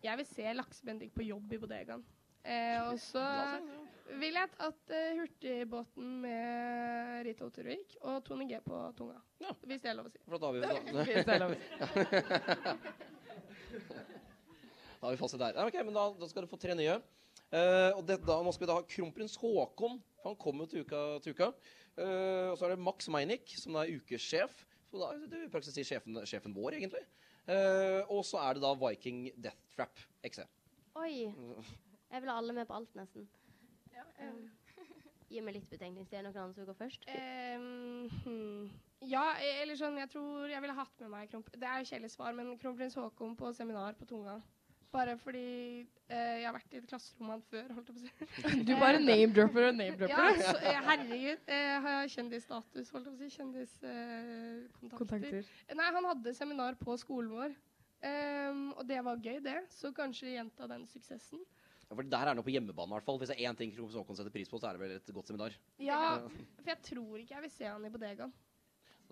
[0.02, 2.04] jeg vil se laksebendik på jobb i bodegaen.
[2.44, 3.26] Eh, og så
[4.22, 9.18] vil jeg tatt eh, hurtigbåten med Rita Otervik og Tone G på tunga.
[9.42, 9.50] Ja.
[9.66, 10.22] Hvis det er lov å si.
[10.30, 11.58] Har vi, da, Hvis det er lov.
[15.02, 15.56] Da har vi fasit der.
[15.58, 16.92] Ja, ok, men da, da skal du få tre nye.
[17.50, 19.98] Uh, og det, da, nå skal vi da ha kronprins Haakon.
[20.14, 21.00] for Han kommer jo til uka.
[21.24, 21.48] Til uka.
[21.96, 24.62] Uh, og så er det Max Meinick, som da er ukesjef.
[24.92, 27.02] Så da, det vil i praksis sier sjefen, sjefen vår, egentlig.
[27.48, 30.46] Uh, og så er det da Viking Death Trap XE.
[31.02, 31.26] Oi.
[31.26, 33.26] Jeg vil ha alle med på alt, nesten.
[34.22, 34.46] Um,
[35.32, 36.14] Gi meg litt betenkningstid.
[36.20, 37.10] Er det noen andre som går først?
[37.10, 38.72] Um, hmm.
[39.08, 39.32] Ja,
[39.64, 42.36] eller sånn Jeg tror jeg ville hatt med meg kronprins Det er jo kjedelig svar,
[42.36, 44.36] men kronprins Haakon på seminar på tunga.
[44.92, 45.42] Bare fordi
[46.12, 48.62] eh, jeg har vært i et klasserom med han før, holdt jeg på å si.
[48.68, 50.40] Du bare name-dropper og Ja, name-dropper.
[50.42, 51.46] så, eh, herregud.
[51.56, 53.30] Eh, har jeg kjendisstatus, holdt jeg på å si.
[53.38, 54.98] Kjendiskontakter.
[54.98, 55.48] Kontakter.
[55.80, 57.56] Nei, han hadde seminar på skolen vår.
[58.02, 59.58] Um, og det var gøy, det.
[59.72, 61.40] Så kanskje gjenta den suksessen.
[61.86, 63.18] Ja, for der er jo på hjemmebane, i hvert fall.
[63.20, 65.12] Hvis det er én ting kronprins Haakon setter pris på, så er det vel et
[65.14, 65.56] godt seminar.
[65.80, 66.18] Ja,
[66.58, 68.32] for jeg tror ikke jeg vil se han i bodegaen.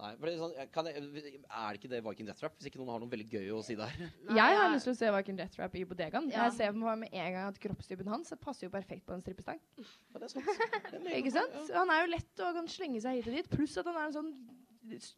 [0.01, 2.55] Nei, for det er, sånn, kan jeg, er det ikke det Viking Death Trap?
[2.57, 3.93] Hvis ikke noen har noe veldig gøy å si der.
[4.31, 6.31] Nei, Jeg har lyst til å se Viking Death Trap i bodegaen.
[6.33, 6.47] Ja.
[6.49, 9.61] Jeg ser med en gang at kroppstypen hans passer jo perfekt på en strippestang.
[9.77, 10.51] Ja, det er sant.
[10.95, 11.61] Det er Ikke sant?
[11.77, 13.53] Han er jo lett og kan slenge seg hit og dit.
[13.53, 14.33] Pluss at han er en sånn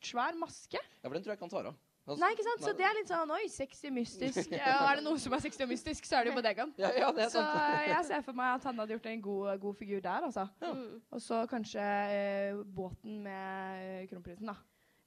[0.02, 0.78] svær maske.
[0.78, 1.80] Ja, for den tror jeg kan svare av.
[2.02, 2.62] Altså, Nei, ikke sant?
[2.66, 4.50] Så det er litt sånn oi, sexy, mystisk.
[4.56, 6.72] Ja, er det noe som er sexy og mystisk, så er det jo bodegaen.
[6.82, 7.42] Ja, ja, det er Så
[7.86, 10.48] jeg ser for meg at han hadde gjort en god, god figur der, altså.
[10.64, 10.72] Ja.
[11.14, 11.84] Og så kanskje
[12.16, 14.56] eh, båten med eh, kronprinsen, da.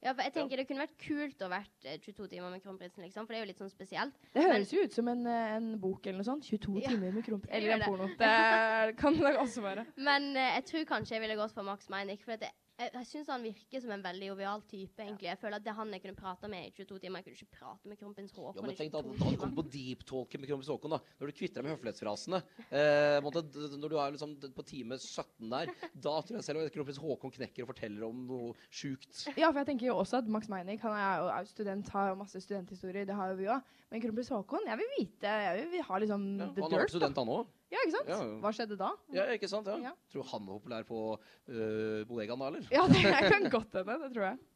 [0.03, 3.01] Ja, for jeg tenker Det kunne vært kult å vært eh, 22 timer med kronprinsen,
[3.03, 4.13] liksom, for det er jo litt sånn spesielt.
[4.35, 6.43] Det høres jo ut som en, eh, en bok eller noe sånt.
[6.45, 6.89] 22 Ja.
[6.89, 7.55] timer med kronprinsen.
[7.57, 8.07] Eller en porno.
[8.19, 9.85] Det kan det også være.
[10.09, 12.21] Men eh, jeg tror kanskje jeg ville gått for Max Meinick.
[12.23, 12.45] For at
[12.75, 14.99] jeg, jeg, syns han virker som en veldig jovial type.
[14.99, 15.29] egentlig.
[15.29, 17.21] Jeg føler at det er han jeg kunne prata med i 22 timer.
[17.21, 19.59] Jeg kunne ikke prate med kronprins Haakon Ja, men tenk da, 22 da du kommer
[19.61, 20.99] på deep talken med kronprins Haakon, da.
[21.21, 22.41] Når du kvitter deg med høflighetsfrasene.
[22.67, 23.45] Eh, måtte,
[23.79, 25.71] når du er liksom på time 17 der,
[26.07, 29.23] da tror jeg selv at kronprins Haakon knekker og forteller om noe sjukt.
[29.39, 32.11] Ja, for jeg tenker jo også at Max Meinig han er jo er student, har
[32.11, 33.07] jo masse studenthistorier.
[33.07, 33.75] Det har jo vi òg.
[33.93, 36.89] Men kronprins Haakon, jeg vil vite Jeg vil, ha liksom Ja, the han har vært
[36.89, 36.91] dirt.
[36.91, 36.99] Da.
[36.99, 37.53] student, han òg.
[37.73, 38.09] Ja, ikke sant?
[38.11, 38.17] Ja.
[38.43, 38.89] Hva skjedde da?
[39.15, 39.69] Ja, ikke sant?
[39.69, 39.77] Ja.
[39.89, 39.93] Ja.
[40.13, 42.67] Tror han var populær på uh, bodegaen da, eller?
[42.73, 43.97] Ja, det kan godt hende.
[44.05, 44.43] Det tror jeg.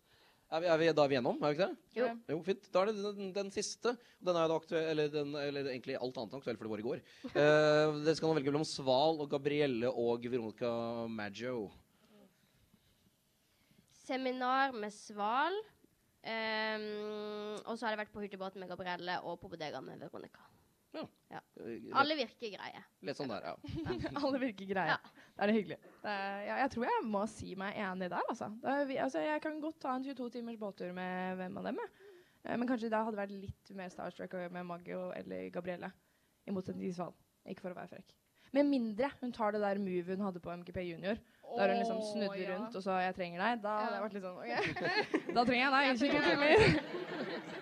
[0.50, 1.90] Er vi, er vi, da er vi gjennom, er vi ikke det?
[1.94, 2.06] Jo.
[2.32, 2.64] Jo, fint.
[2.74, 3.92] Da er det den, den siste.
[4.18, 6.72] Den er jo da aktuell, eller, den, eller egentlig alt annet enn aktuell, for det
[6.72, 7.04] var i går.
[7.36, 10.72] Uh, det skal nå velge mellom Sval og Gabrielle og Veronica
[11.06, 11.68] Maggio.
[14.08, 15.62] Seminar med Sval.
[16.26, 20.50] Um, og så har jeg vært på hurtigbåten med Gabrielle og på bodegaen med Veronica.
[20.96, 22.82] Uh, Alle virker greie.
[23.06, 23.56] Litt sånn der, ja.
[24.24, 24.98] Alle virker greie.
[25.36, 25.78] Da er det hyggelig.
[26.02, 28.50] Det er, ja, jeg tror jeg må si meg enig der, altså.
[28.64, 29.22] Da er vi, altså.
[29.24, 32.08] Jeg kan godt ta en 22 timers båttur med hvem av dem, jeg.
[32.46, 35.92] Eh, Men kanskje da hadde vært litt mer starstruck med Maggio eller Gabrielle.
[36.48, 37.14] I motsetning til Sval.
[37.50, 38.16] Ikke for å være frekk.
[38.56, 41.20] Med mindre hun tar det der move hun hadde på MGP Junior.
[41.58, 42.56] Der hun liksom snudde ja.
[42.56, 43.62] rundt og sa 'jeg trenger deg'.
[43.62, 44.54] Da hadde jeg vært litt sånn OK.
[45.36, 46.58] Da trenger jeg deg i Jeg 22 timer.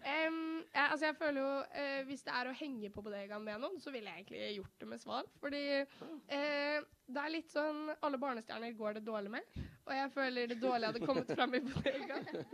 [0.00, 0.36] Em,
[0.74, 3.80] jeg, altså jeg føler jo uh, Hvis det er å henge på bodegaen med noen,
[3.82, 5.28] så ville jeg egentlig gjort det med Sval.
[5.42, 6.78] Fordi uh,
[7.10, 9.60] det er litt sånn Alle barnestjerner går det dårlig med.
[9.90, 12.44] Og jeg føler det dårlige hadde kommet fram i bodegaen.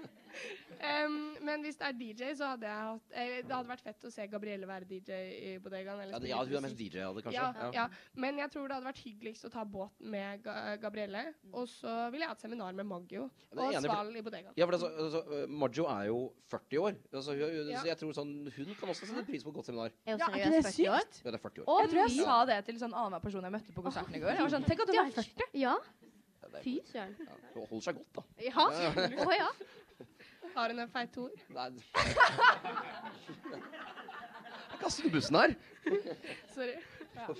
[1.06, 4.06] um, men hvis det er DJ, så hadde jeg hatt eh, Det hadde vært fett
[4.08, 6.00] å se Gabrielle være DJ i bodegaen.
[6.04, 7.44] eller Ja, ja, hun er mest DJ av det, kanskje.
[7.60, 7.86] Ja, ja.
[8.16, 11.26] Men jeg tror det hadde vært hyggeligst å ta båt med Ga Gabrielle.
[11.52, 14.56] Og så ville jeg hatt seminar med Maggio og enig, Sval i bodegaen.
[14.56, 16.20] Ja, for altså, altså, Maggio er jo
[16.52, 16.98] 40 år.
[17.12, 17.82] Altså, hun, Ja.
[17.82, 19.92] Så jeg tror sånn, hun kan også sette pris på et godt seminar.
[20.08, 21.20] Ja, er ikke det sykt?
[21.20, 21.82] Ja, det er 40 år.
[21.84, 24.36] jeg tror jeg sa det til sånn annenhver person jeg møtte på konserten i går.
[24.36, 25.48] Jeg var sånn, Tenk at du er 40!
[25.60, 25.76] Ja.
[26.56, 27.12] Ja, Fy søren.
[27.20, 28.22] Ja, hun holder seg godt, da.
[28.42, 28.64] Ja.
[29.26, 29.50] Å ja.
[30.56, 31.36] Har hun en feit toer?
[31.52, 31.70] Nei.
[34.76, 35.50] Jeg du bussen her.
[36.54, 36.76] Sorry.
[37.16, 37.32] Ja.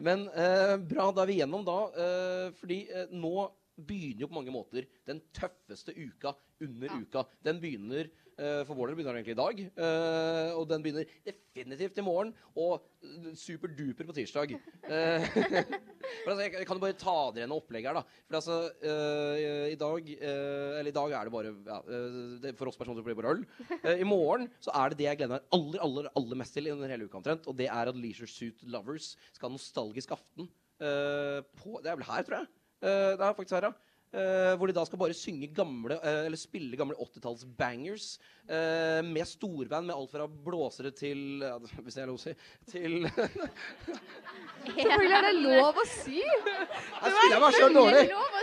[0.00, 1.74] Men eh, bra, da er vi gjennom da.
[1.92, 6.32] eh, fordi eh, nå begynner jo på mange måter den tøffeste uka
[6.64, 7.26] under uka.
[7.44, 9.60] Den begynner For vår del begynner den egentlig i dag.
[9.86, 12.32] eh, og den begynner definitivt i morgen.
[12.58, 14.54] Og eh, superduper på tirsdag.
[14.54, 15.26] Eh,
[16.24, 18.18] for altså, jeg, kan jo bare ta dere gjennom opplegget her, da.
[18.28, 22.54] For altså, eh, i dag eh, Eller i dag er det bare ja, eh, det,
[22.58, 23.46] For oss personer blir det bare øl.
[23.80, 26.68] Eh, I morgen så er det det jeg gleder meg aller, aller, aller mest til
[26.68, 27.48] i den hele uka omtrent.
[27.50, 30.50] Og det er at Leisure Suit Lovers skal ha nostalgisk aften
[30.82, 32.52] eh, på Det er vel her, tror jeg.
[32.84, 33.93] Eh, det er faktisk her, ja.
[34.14, 38.12] Eh, hvor de da skal bare synge gamle uh, Eller spille gamle 80-talls bangers
[38.46, 42.34] uh, med storband med alt fra blåsere til ja, Hvis det er lov å si
[42.70, 42.94] Til
[44.68, 46.20] Selvfølgelig er det lov å si!
[46.22, 48.06] Jeg spiller meg sjøl dårlig!
[48.06, 48.34] Det var!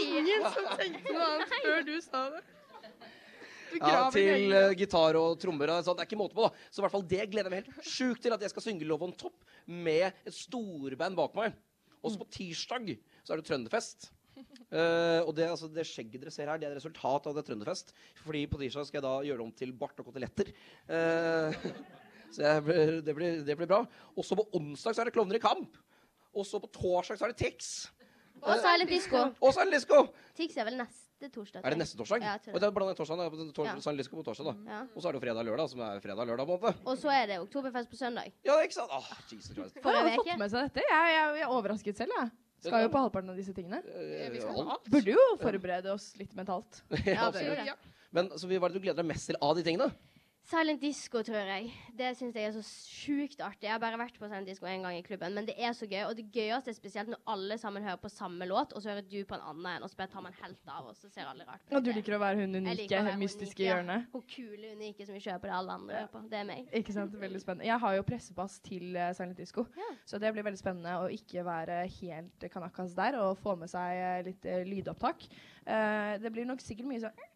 [0.00, 2.42] Ingen som tenkte noe annet før du sa det.
[3.78, 5.70] Ja, til uh, eh, gitar og trommer.
[5.70, 6.00] og sånt.
[6.00, 6.68] Det er ikke måte på, da.
[6.70, 8.34] Så i hvert fall det gleder jeg meg helt sjukt til.
[8.34, 11.58] At jeg skal synge Love on Top med et storband bak meg.
[12.00, 14.10] Også på tirsdag så er det Trønderfest.
[14.70, 17.46] Eh, og det, altså, det skjegget dere ser her, det er et resultat av det
[17.48, 17.94] Trønderfest.
[18.22, 20.52] Fordi på tirsdag skal jeg da gjøre det om til bart og koteletter.
[20.86, 21.54] Uh,
[22.34, 23.84] så jeg, blir- det, blir, det blir bra.
[24.14, 25.78] Også på onsdag så er det Klovner i kamp.
[26.30, 27.88] Og så på torsdag så er det Tix.
[28.40, 29.22] Og Silent Disco.
[29.40, 30.00] Og så er det Disco!
[30.38, 31.64] Tix er vel neste torsdag.
[31.64, 32.22] Er det neste torsdag?
[32.24, 33.24] Ja, jeg tror og det er blant torsdag, da.
[33.66, 33.74] Ja.
[34.14, 34.54] På torsdag, da.
[34.70, 34.78] Ja.
[34.94, 36.62] Og så er det jo fredag og lørdag, som er fredag og lørdag, på en
[36.62, 36.86] måte.
[36.88, 38.32] Og så er det Oktoberfest på søndag.
[38.46, 38.94] Ja, ikke sant?
[38.96, 39.82] Åh, Jesus Christ.
[39.84, 40.86] Har du fått med seg dette?
[40.86, 42.32] Jeg, jeg, jeg er overrasket selv, jeg.
[42.60, 43.80] Skal jo på halvparten av disse tingene.
[43.88, 44.90] Eh, Vi skal alt.
[44.92, 46.82] Burde jo forberede oss litt mentalt.
[47.08, 47.72] ja, det gjør jeg.
[47.72, 47.96] det.
[48.16, 49.86] Men så hva er det du gleder deg mest til av de tingene?
[50.50, 51.68] Silent Disco, tror jeg.
[51.94, 53.68] Det syns jeg er så sjukt artig.
[53.68, 55.86] Jeg har bare vært på Silent Disco én gang i klubben, men det er så
[55.86, 56.00] gøy.
[56.08, 59.06] Og det gøyeste er spesielt når alle sammen hører på samme låt, og så hører
[59.06, 61.30] du på en annen en, og så bare tar man helt av, og så ser
[61.30, 64.08] alle rart på Og du liker å være hun unike, være mystiske hjørnet?
[64.08, 64.10] ja.
[64.16, 66.24] Hun kule, unike som vi kjøper på det alle andre hører på.
[66.34, 66.66] Det er meg.
[66.82, 67.14] Ikke sant?
[67.22, 67.70] Veldig spennende.
[67.70, 69.90] Jeg har jo pressepass til uh, Silent Disco, Ja.
[70.04, 74.02] så det blir veldig spennende å ikke være helt kanakas der og få med seg
[74.02, 75.28] eh, litt uh, lydopptak.
[75.62, 77.28] Uh, det blir nok sikkert mye sånn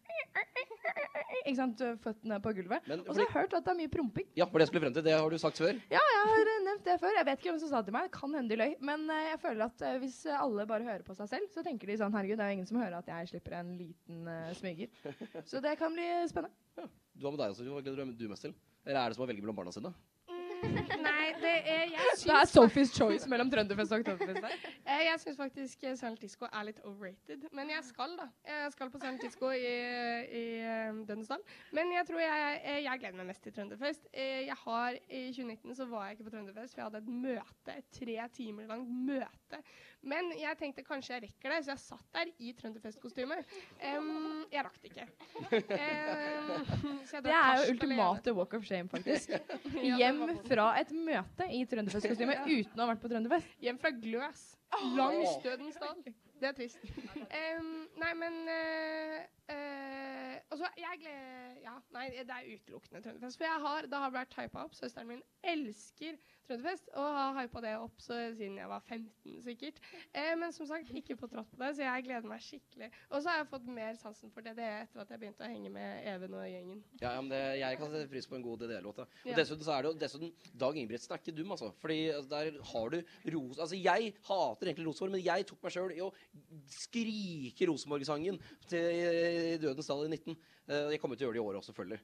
[1.44, 2.86] ikke sant, føttene på gulvet.
[2.88, 4.28] Men Og så har jeg hørt at det er mye promping.
[4.38, 5.04] Ja, for det skulle frem til.
[5.04, 5.76] Det har du sagt før.
[5.92, 7.12] Ja, jeg har eh, nevnt det før.
[7.18, 8.08] Jeg vet ikke hvem som sa det til meg.
[8.08, 8.72] Det kan hende de løy.
[8.90, 11.90] Men eh, jeg føler at eh, hvis alle bare hører på seg selv, så tenker
[11.90, 14.50] de sånn Herregud, det er jo ingen som hører at jeg slipper en liten uh,
[14.56, 14.92] smyger.
[15.50, 16.88] Så det kan bli spennende.
[17.14, 17.66] Du har med deg også.
[17.68, 18.54] Hva gleder du mest til?
[18.86, 19.92] Eller er det som å velge mellom barna sine?
[21.04, 25.36] Nei, det er Jeg Det er Sophie's choice mellom Trønderfest og Oktoberfest eh, jeg syns
[25.36, 27.46] faktisk eh, Silent Disco er litt overrated.
[27.52, 28.28] Men jeg skal, da.
[28.48, 29.74] Jeg skal på Silent Disco i,
[30.40, 31.42] i eh, Dønsdal.
[31.76, 34.08] Men jeg tror jeg, jeg gleder meg mest til Trønderfest.
[34.14, 37.78] Jeg har, I 2019 så var jeg ikke på Trønderfest, for jeg hadde et møte.
[37.78, 39.43] Et tre timer langt møte.
[40.04, 43.38] Men jeg tenkte kanskje jeg rekker det, så jeg satt der i Trønderfest-kostyme.
[43.88, 44.10] Em,
[44.52, 45.06] jeg rakk det ikke.
[45.48, 49.32] Um, Det er jo ultimate walk of shame, faktisk.
[50.00, 53.56] Hjem fra et møte i Trønderfest-kostyme uten å ha vært på Trønderfest.
[53.64, 54.44] Hjem fra Gløs.
[54.98, 56.04] Langs Dødens dal.
[56.44, 56.78] Det er trist.
[57.24, 63.38] Um, nei, men uh, uh, Altså, jeg gleder Ja, nei, det er utelukkende Trønderfest.
[63.40, 64.74] For jeg har, det har vært hypa opp.
[64.76, 65.22] Søsteren min
[65.54, 69.80] elsker Trønderfest og har hypa det opp så, siden jeg var 15, sikkert.
[70.12, 72.90] Uh, men som sagt, ikke fått trådt på det, så jeg gleder meg skikkelig.
[73.08, 75.72] Og så har jeg fått mer sansen for DDE etter at jeg begynte å henge
[75.72, 76.84] med Even og gjengen.
[77.00, 79.00] Ja, ja, men det, Jeg kan sette pris på en god DDE-låt.
[79.00, 79.08] Ja.
[79.24, 79.38] Og Ja.
[79.40, 81.72] Dessuten så er det jo dessuten, Dag Ingebrigtsen er ikke dum, altså.
[81.80, 83.00] Fordi altså, der har du
[83.34, 83.58] ros...
[83.58, 86.12] Altså, jeg hater egentlig Rosenborg, men jeg tok meg sjøl i å
[86.70, 89.00] skrike Rosenborg-sangen til
[89.54, 90.36] i Dødens dal i 19.
[90.68, 92.02] Eh, jeg kommer til å gjøre det i år også, selvfølgelig.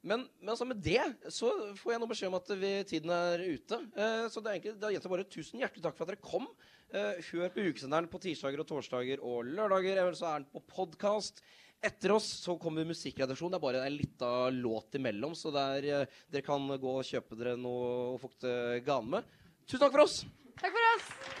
[0.00, 3.42] Men, men altså med det så får jeg nå beskjed om at vi, tiden er
[3.44, 3.80] ute.
[3.92, 6.46] Eh, så det er egentlig, da gjenstår bare tusen hjertelig takk for at dere kom.
[6.90, 10.00] Eh, hør på ukesenderen på tirsdager og torsdager og lørdager.
[10.00, 11.44] Eller så er den på podkast.
[11.84, 13.52] Etter oss så kommer musikkredaksjon.
[13.52, 17.36] Det er bare en lita låt imellom, så der, eh, dere kan gå og kjøpe
[17.40, 19.38] dere noe å fukte ganen med.
[19.66, 20.22] Tusen takk for oss!
[20.60, 21.39] Takk for oss!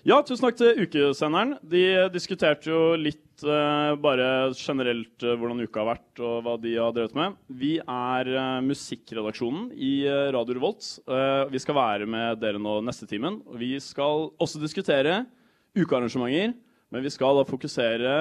[0.00, 1.58] Ja, tusen takk til ukesenderen.
[1.60, 1.82] De
[2.14, 6.94] diskuterte jo litt eh, bare generelt eh, hvordan uka har vært, og hva de har
[6.96, 7.36] drevet med.
[7.52, 10.88] Vi er eh, musikkredaksjonen i eh, Radio Revolt.
[11.04, 13.42] Eh, vi skal være med dere nå neste timen.
[13.60, 15.20] Vi skal også diskutere
[15.76, 16.56] ukearrangementer,
[16.90, 18.14] men vi skal da fokusere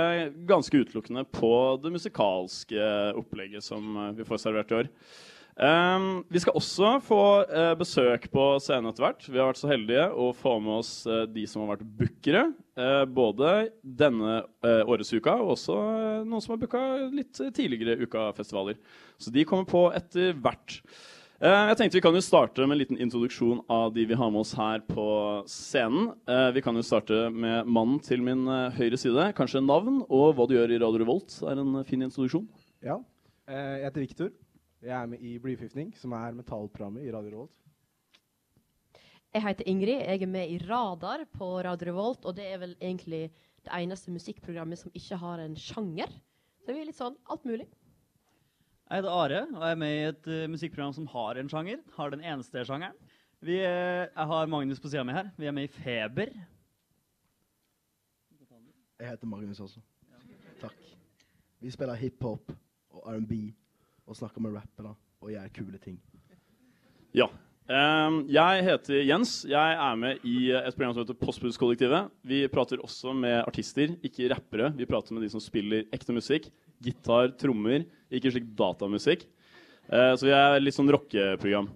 [0.52, 4.92] ganske utelukkende på det musikalske opplegget som eh, vi får servert i år.
[5.60, 9.26] Um, vi skal også få uh, besøk på scenen etter hvert.
[9.28, 12.46] Vi har vært så heldige å få med oss uh, de som har vært bookere.
[12.80, 15.76] Uh, både denne årets uka og også
[16.24, 18.80] noen som har booka litt tidligere ukafestivaler.
[19.20, 20.80] Så de kommer på etter hvert.
[21.40, 24.42] Jeg tenkte Vi kan jo starte med en liten introduksjon av de vi har med
[24.42, 25.06] oss her på
[25.48, 26.10] scenen.
[26.52, 28.44] Vi kan jo starte med mannen til min
[28.76, 29.30] høyre side.
[29.38, 32.44] Kanskje navn og hva du gjør i Radio Revolt er en fin introduksjon.
[32.84, 33.00] Ja.
[33.48, 34.36] Jeg heter Viktor.
[34.80, 37.56] Jeg er med i Blyforgiftning, som er metallprogrammet i Radio Revolt.
[39.36, 40.06] Jeg heter Ingrid.
[40.08, 43.26] Jeg er med i Radar på Radio Revolt, og det er vel egentlig
[43.66, 46.16] det eneste musikkprogrammet som ikke har en sjanger.
[46.64, 47.68] Så vi er litt sånn alt mulig.
[48.88, 51.84] Jeg heter Are, og jeg er med i et uh, musikkprogram som har en sjanger.
[52.00, 52.96] Har den eneste sjangeren.
[53.44, 55.30] Vi, eh, jeg har Magnus på sida mi her.
[55.40, 56.32] Vi er med i Feber.
[59.00, 59.84] Jeg heter Magnus også.
[60.60, 60.82] Takk.
[61.60, 62.52] Vi spiller hiphop
[62.90, 63.52] og R&B
[64.10, 66.00] og snakker med rappere og gjør kule ting.
[67.16, 67.30] Ja.
[67.70, 69.44] Um, jeg heter Jens.
[69.46, 72.10] Jeg er med i et program som heter Postbudskollektivet.
[72.26, 74.72] Vi prater også med artister, ikke rappere.
[74.78, 76.50] Vi prater med de som spiller ekte musikk.
[76.82, 79.28] Gitar, trommer, ikke slik datamusikk.
[79.90, 81.70] Uh, så vi er litt sånn rockeprogram.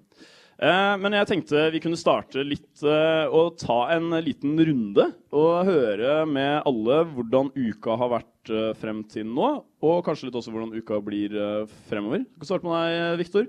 [0.58, 5.66] Uh, men jeg tenkte vi kunne starte litt uh, og ta en liten runde og
[5.68, 9.50] høre med alle hvordan uka har vært eh, frem til nå,
[9.84, 12.26] og kanskje litt også hvordan uka blir eh, fremover.
[12.26, 13.48] Vi kan starte med deg, Viktor.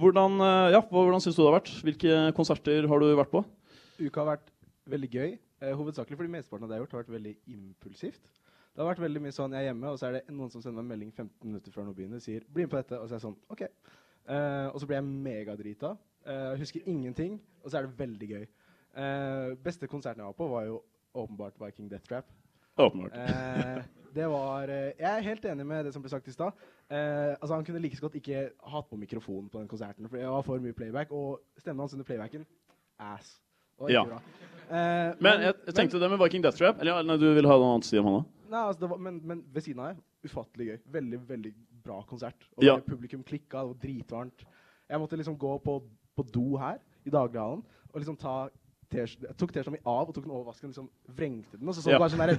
[0.00, 1.72] Hvordan, eh, ja, hvordan syns du det har vært?
[1.86, 3.42] Hvilke konserter har du vært på?
[4.00, 4.52] Uka har vært
[4.90, 5.32] veldig gøy.
[5.60, 8.30] Eh, hovedsakelig fordi mesteparten av det jeg har gjort, har vært veldig impulsivt.
[8.70, 10.62] Det har vært veldig mye sånn jeg er hjemme, og så er det noen som
[10.62, 13.08] sender meg en melding 15 minutter før nå begynner, sier 'bli med på dette', og
[13.08, 13.62] så er jeg sånn OK.
[13.66, 15.96] Eh, og så blir jeg megadrita.
[16.20, 18.42] Uh, husker ingenting, og så er det veldig gøy.
[19.00, 20.80] Eh, beste konserten jeg var på, var jo
[21.14, 22.26] åpenbart Viking Death Trap.
[22.78, 23.12] Åpenbart.
[23.14, 23.82] Eh,
[24.14, 26.52] det var eh, Jeg er helt enig med det som ble sagt i stad.
[26.90, 30.16] Eh, altså Han kunne like så godt ikke hatt på mikrofonen på den konserten, for
[30.16, 32.46] det var for mye playback, og stemmen hans under playbacken
[32.98, 33.38] ass.
[33.88, 34.02] Ja.
[34.04, 34.18] bra.
[34.70, 36.80] Eh, Men jeg, jeg tenkte det med Viking Death Trap.
[36.82, 38.24] Eller nei, du vil ha noe annet å si om han da?
[38.50, 40.78] Nei, altså, det var, men, men ved siden av det, ufattelig gøy.
[40.98, 41.52] Veldig, veldig
[41.86, 42.44] bra konsert.
[42.58, 42.74] Og Ja.
[42.84, 44.44] publikum klikka, det var dritvarmt.
[44.90, 45.78] Jeg måtte liksom gå på,
[46.18, 48.34] på do her i daglighallen og liksom ta
[48.90, 51.68] jeg tok T-skjorta mi av og tok den over vasken liksom vrengte den.
[51.68, 51.98] Og så så Ja.
[51.98, 52.36] bare sånn, der,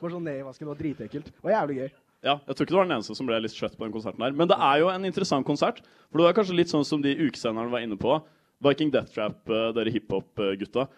[0.00, 0.66] bare sånn ned i vasken.
[0.66, 1.24] Det var dritekkelt.
[1.24, 1.90] Det var jævlig gøy.
[2.22, 4.18] Ja, jeg tror ikke du var den eneste som ble litt skjøtt på den konserten
[4.22, 5.80] der Men det er jo en interessant konsert.
[6.10, 8.22] For det var kanskje litt sånn som de ukesenderne var inne på.
[8.62, 10.88] Viking Death Trap, eh, dere hiphop-gutta.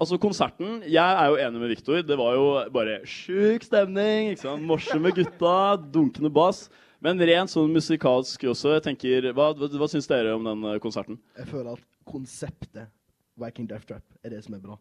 [0.00, 2.00] Altså konserten, Jeg er jo enig med Viktor.
[2.02, 4.30] Det var jo bare sjuk stemning.
[4.32, 4.62] ikke sant?
[4.62, 6.70] Morse med gutta, dunkende bass.
[7.02, 8.80] Men rent sånn musikalsk også.
[8.80, 11.18] jeg tenker, Hva, hva, hva syns dere om den eh, konserten?
[11.36, 12.88] Jeg føler at konseptet
[13.36, 14.78] Viking Death Trap er det som er bra.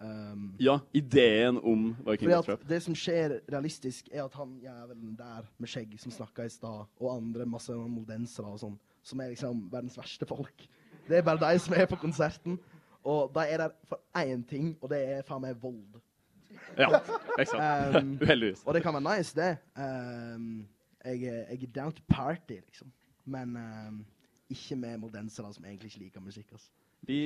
[0.00, 2.62] Um, Ja, ideen om Viking Death Trap.
[2.68, 6.86] det som skjer realistisk, er at han jævelen der med skjegg som snakka i stad,
[7.00, 10.68] og andre masse moldensere og sånn, som er liksom verdens verste folk
[11.08, 12.58] Det er bare de som er på konserten.
[13.04, 16.00] Og de er der for én ting, og det er faen meg vold.
[16.78, 17.00] Ja,
[17.38, 17.96] ikke sant.
[17.96, 18.62] Um, Uheldigvis.
[18.66, 19.56] Og det kan være nice, det.
[19.76, 20.66] Um,
[21.04, 22.92] jeg, jeg er down to party, liksom.
[23.24, 24.04] Men um,
[24.50, 26.52] ikke med moldensere som egentlig ikke liker musikk.
[26.52, 26.68] Altså.
[27.08, 27.20] Vi,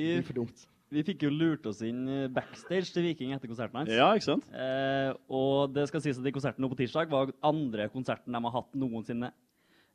[0.95, 3.91] vi fikk jo lurt oss inn eh, backstage til Viking etter konserten hans.
[3.91, 4.47] Ja, ikke sant?
[4.55, 8.55] Eh, og det skal sies at de konserten på tirsdag var andre konserten de har
[8.55, 9.31] hatt noensinne.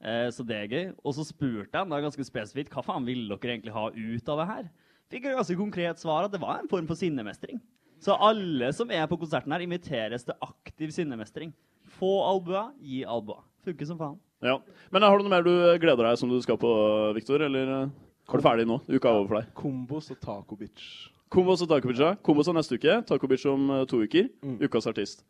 [0.01, 0.87] Eh, så det er gøy.
[1.05, 4.43] Og så spurte jeg da ganske spesifikt hva faen ville dere egentlig ha ut av
[4.43, 4.71] det her.
[5.11, 7.61] Fikk et ganske konkret svar at det var en form for sinnemestring.
[8.01, 11.51] Så alle som er på konserten her, inviteres til aktiv sinnemestring.
[11.99, 13.43] Få albuer, gi albuer.
[13.67, 14.21] Funker som faen.
[14.41, 14.55] Ja.
[14.89, 16.71] Men har du noe mer du gleder deg som du skal på,
[17.17, 17.43] Viktor?
[17.45, 17.91] Eller
[18.31, 18.79] eh, er du ferdig nå?
[18.89, 19.51] Uka er over for deg.
[19.59, 21.11] Kombos og Taco Bitch.
[21.31, 22.15] Kombos og Taco Bitch, ja.
[22.27, 23.01] Kombos er neste uke.
[23.07, 24.31] Taco Bitch om eh, to uker.
[24.63, 25.27] Ukas artist.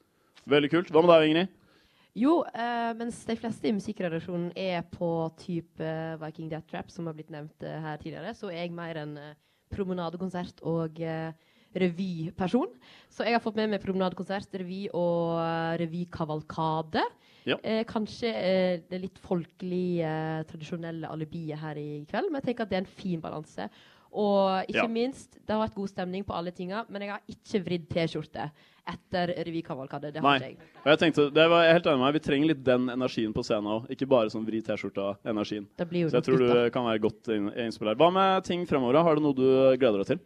[0.48, 0.92] Veldig kult.
[0.92, 1.56] Hva med deg, Ingrid?
[2.18, 5.08] Jo, eh, mens de fleste i musikkredaksjonen er på
[5.38, 8.98] type Viking Death Trap, som har blitt nevnt eh, her tidligere, så er jeg mer
[8.98, 9.36] en eh,
[9.70, 11.30] promenadekonsert og eh,
[11.74, 12.72] revyperson.
[13.10, 17.04] Så jeg har fått med meg promenadekonsert, revy og eh, revykavalkade.
[17.48, 17.56] Ja.
[17.64, 22.66] Eh, kanskje eh, det litt folkelige, eh, tradisjonelle alibiet her i kveld, men jeg tenker
[22.66, 23.70] at det er en fin balanse.
[24.10, 24.88] Og ikke Ja.
[24.90, 28.48] minst, det har vært god stemning på alle tinga, men jeg har ikke vridd T-skjorte
[28.90, 30.10] etter revykavalkade.
[30.12, 30.38] Det har Nei.
[30.38, 30.70] ikke jeg.
[30.82, 33.32] Og jeg tenkte, det var jeg helt enig med meg, Vi trenger litt den energien
[33.32, 33.86] på scenen òg.
[33.94, 35.68] Ikke bare sånn vri T-skjorta-energien.
[35.78, 37.96] Så jeg tror du kan være godt inspirert.
[38.02, 39.00] Hva med ting fremover?
[39.00, 40.20] Har du noe du gleder deg til?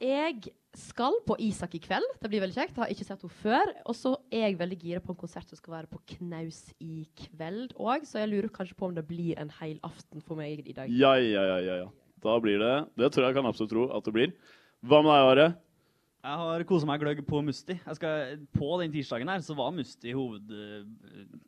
[0.00, 2.04] Jeg skal på Isak i kveld.
[2.20, 2.74] Det blir veldig kjekt.
[2.76, 3.70] Jeg har ikke sett henne før.
[3.88, 7.06] Og så er jeg veldig gira på en konsert som skal være på Knaus i
[7.16, 10.62] kveld òg, så jeg lurer kanskje på om det blir en hel aften for meg
[10.66, 10.92] i dag.
[10.92, 11.88] Ja, ja, ja, ja, ja.
[12.18, 14.32] Da blir det Det tror jeg kan absolutt tro at det blir.
[14.84, 15.48] Hva med deg, Are?
[16.28, 17.76] Jeg har kosa meg gløgg på Musti.
[17.78, 20.50] Jeg skal, på den tirsdagen her så var Musti hoved...
[20.50, 21.38] eh,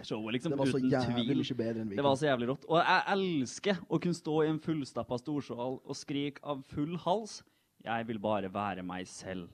[0.00, 0.54] Showet, liksom.
[0.54, 2.62] Det var så jævlig mye bedre enn Det var så jævlig rått.
[2.72, 7.40] Og jeg elsker å kunne stå i en fullstappa storsal og skrike av full hals.
[7.84, 9.48] Jeg vil bare være meg selv.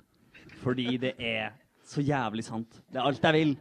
[0.63, 1.55] Fordi det er
[1.87, 2.81] så jævlig sant.
[2.91, 3.57] Det er alt jeg vil.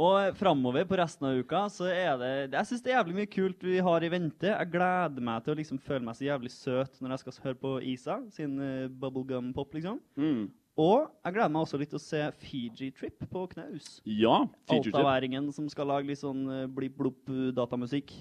[0.00, 3.30] Og framover på resten av uka så er det Jeg syns det er jævlig mye
[3.30, 4.48] kult vi har i vente.
[4.52, 7.60] Jeg gleder meg til å liksom føle meg så jævlig søt når jeg skal høre
[7.64, 9.98] på Isa sin uh, bubblegum-pop, liksom.
[10.14, 10.48] Mm.
[10.80, 13.98] Og jeg gleder meg også litt til å se Fiji Trip på Knaus.
[14.06, 14.94] Ja, Fiji Trip.
[14.94, 18.14] Altaværingen som skal lage litt sånn uh, blipp-blopp-datamusikk.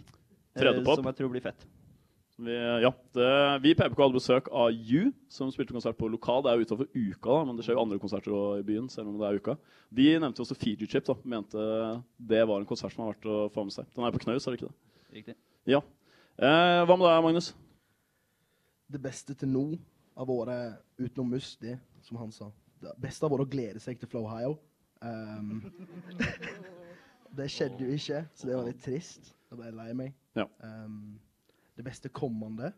[0.57, 1.69] Uh, som jeg tror blir fett.
[2.39, 3.31] Vi, ja, det,
[3.65, 6.45] vi i PPK hadde besøk av You, som spilte konsert på lokal.
[6.45, 8.87] Det er jo utenfor uka, da, men det skjer jo andre konserter også i byen.
[8.93, 9.57] selv om det er uka.
[9.99, 11.03] De nevnte også Fiji Chip.
[11.09, 11.65] da, Mente
[12.31, 13.91] det var en konsert som var verdt å få med seg.
[13.91, 14.95] Den er på Knaus, er det ikke det?
[15.19, 15.37] Riktig.
[15.67, 15.83] Ja.
[16.39, 17.51] Eh, hva med deg, Magnus?
[18.87, 19.67] Det beste til nå
[20.15, 21.75] har vært, utenom Musti,
[22.07, 22.47] som han sa
[22.79, 24.55] Det beste har vært å glede seg til Flowhio.
[25.03, 25.65] Um,
[27.37, 29.33] det skjedde jo ikke, så det var litt trist.
[29.51, 30.15] Da ble jeg lei meg.
[30.39, 30.47] Ja.
[30.63, 31.17] Um,
[31.79, 32.73] det beste kommende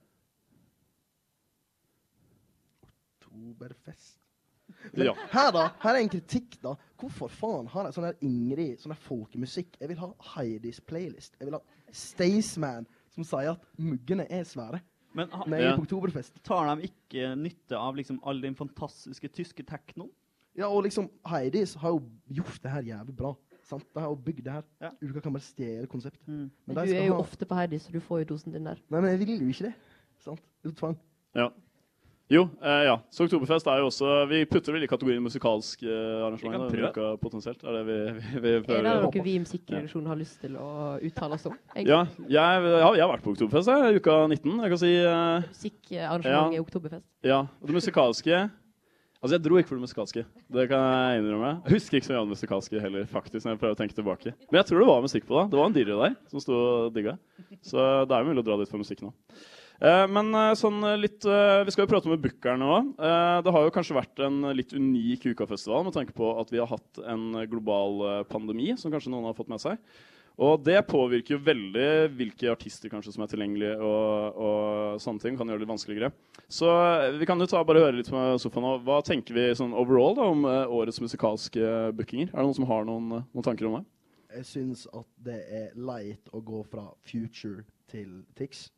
[3.21, 4.17] Oktoberfest.
[4.93, 5.13] Men Ja.
[5.31, 5.67] her, da.
[5.81, 6.75] Her er en kritikk, da.
[6.97, 9.75] Hvorfor faen har jeg sånn her Ingrid, sånn her folkemusikk?
[9.79, 11.35] Jeg vil ha Heidis playlist.
[11.39, 14.81] Jeg vil ha Staysman, som sier at muggene er svære.
[15.13, 15.75] Men ha- Nei, Ja.
[15.75, 16.41] på Oktoberfest.
[16.43, 20.09] Tar de ikke nytte av liksom all den fantastiske tyske teknoen?
[20.55, 23.35] Ja, og liksom Heidis har jo gjort det her jævlig bra.
[23.71, 23.87] Sant?
[23.95, 24.93] Det jo bygd det her.
[25.01, 26.27] Uka kan bare stjele konseptet.
[26.27, 28.67] Men men du er jo ha- ofte på Heidi, så du får jo dosen din
[28.67, 28.79] der.
[28.91, 29.75] Nei, men jeg vil jo ikke det.
[30.21, 30.41] Sant?
[30.63, 30.97] Det er tvang.
[31.39, 31.49] Ja.
[32.31, 32.93] Jo, eh, ja.
[33.11, 36.71] Så Oktoberfest er jo også Vi putter vel i kategorien musikalsk eh, arrangement.
[36.71, 37.17] Vi kan prøve.
[37.19, 37.63] potensielt.
[37.67, 37.97] Er det vi,
[38.39, 40.69] vi, vi Er det noe vi i Musikkredaksjonen har lyst til å
[41.03, 41.57] uttale oss om?
[41.75, 44.61] Ja, jeg, ja, jeg har vært på Oktoberfest jeg, uka 19.
[44.63, 47.05] Jeg kan si eh, Musikkarrangement i Oktoberfest.
[47.27, 48.45] Ja, og det musikalske
[49.21, 50.21] Altså, jeg dro ikke for det musikalske.
[50.49, 51.51] Det kan jeg innrømme.
[51.61, 53.97] Jeg husker ikke så mye av det musikalske heller, faktisk, når jeg prøver å tenke
[53.97, 54.33] tilbake.
[54.49, 55.43] Men jeg tror det var musikk på det.
[55.51, 57.13] Det var en DJ der som sto og digga.
[57.61, 59.11] Så det er jo mulig å dra dit for musikk nå.
[59.81, 62.89] Eh, men eh, sånn eh, litt Vi skal jo prate med bookerne òg.
[63.45, 66.69] Det har jo kanskje vært en litt unik ukafestival med tanke på at vi har
[66.69, 69.77] hatt en global pandemi, som kanskje noen har fått med seg.
[70.39, 75.37] Og det påvirker jo veldig hvilke artister kanskje som er tilgjengelige, og, og sånne ting.
[75.37, 76.11] Kan gjøre det litt vanskeligere.
[76.51, 76.69] Så
[77.19, 78.75] vi kan jo ta bare høre litt med sofaen nå.
[78.87, 82.31] Hva tenker vi sånn overall da, om eh, årets musikalske bookinger?
[82.31, 83.83] Er det noen som har noen, eh, noen tanker om det?
[84.31, 88.69] Jeg syns at det er leit å gå fra Future til Tix.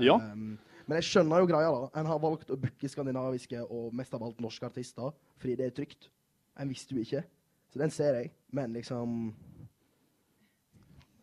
[0.00, 0.16] Ja.
[0.16, 0.56] Um,
[0.88, 1.90] men jeg skjønner jo greia, da.
[2.00, 5.74] En har valgt å booke skandinaviske og mest av alt norske artister fordi det er
[5.76, 6.08] trygt.
[6.58, 7.22] En visste jo ikke.
[7.68, 8.32] Så den ser jeg.
[8.56, 9.34] Men liksom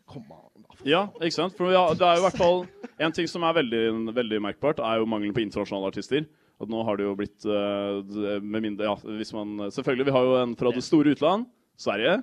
[0.05, 0.77] Kom an, da.
[0.85, 1.55] Ja, ikke sant?
[1.57, 2.59] For ja, det er jo i hvert fall
[3.01, 3.83] En ting som er veldig,
[4.15, 6.27] veldig merkbart, er jo mangelen på internasjonale artister.
[6.61, 7.99] At nå har det jo blitt uh,
[8.39, 11.49] med mindre, ja, hvis man, Selvfølgelig, vi har jo en fra det store utland,
[11.79, 12.21] Sverige.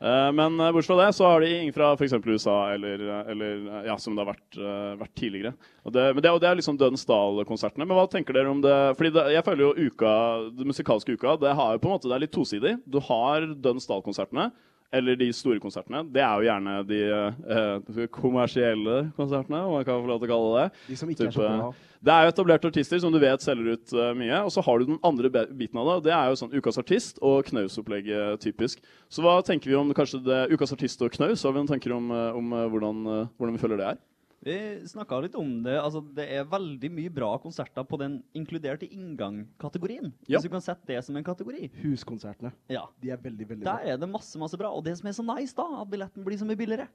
[0.00, 2.14] Eh, men uh, bortsett fra det, så har de ingen fra f.eks.
[2.24, 4.58] USA, eller, eller ja, som det har vært,
[5.02, 5.52] vært tidligere.
[5.84, 7.84] Og det, men det, og det er liksom Dødens Dal-konsertene.
[7.84, 8.78] Men hva tenker dere om det?
[8.96, 10.14] Fordi det, jeg føler jo uka,
[10.56, 12.74] det musikalske uka det har jo på en måte, det er litt tosidig.
[12.88, 14.48] Du har Dødens Dal-konsertene.
[14.92, 16.02] Eller de store konsertene.
[16.10, 20.32] Det er jo gjerne de eh, kommersielle konsertene, om man kan få lov til å
[20.32, 20.82] kalle det.
[20.88, 21.70] De som ikke er så bra.
[22.00, 24.38] Det er jo etablerte artister som du vet selger ut uh, mye.
[24.46, 26.08] Og så har du den andre biten av det.
[26.08, 28.80] Det er jo sånn Ukas artist og Knaus-opplegget typisk.
[29.12, 31.44] Så hva tenker vi om kanskje det, Ukas artist og Knaus?
[31.44, 33.04] Har vi noen tanker om, eh, om eh, hvordan,
[33.36, 34.00] hvordan vi føler det er?
[34.42, 34.54] Vi
[34.88, 35.74] snakka litt om det.
[35.76, 40.12] altså Det er veldig mye bra konserter på den inkludert i inngang-kategorien.
[40.26, 40.38] Ja.
[40.38, 41.68] Hvis du kan sette det som en kategori.
[41.82, 42.52] Huskonsertene.
[42.72, 42.86] Ja.
[43.02, 44.72] De er veldig, veldig Der er det masse masse bra.
[44.72, 46.88] Og det som er så nice, da, at billetten blir så mye billigere.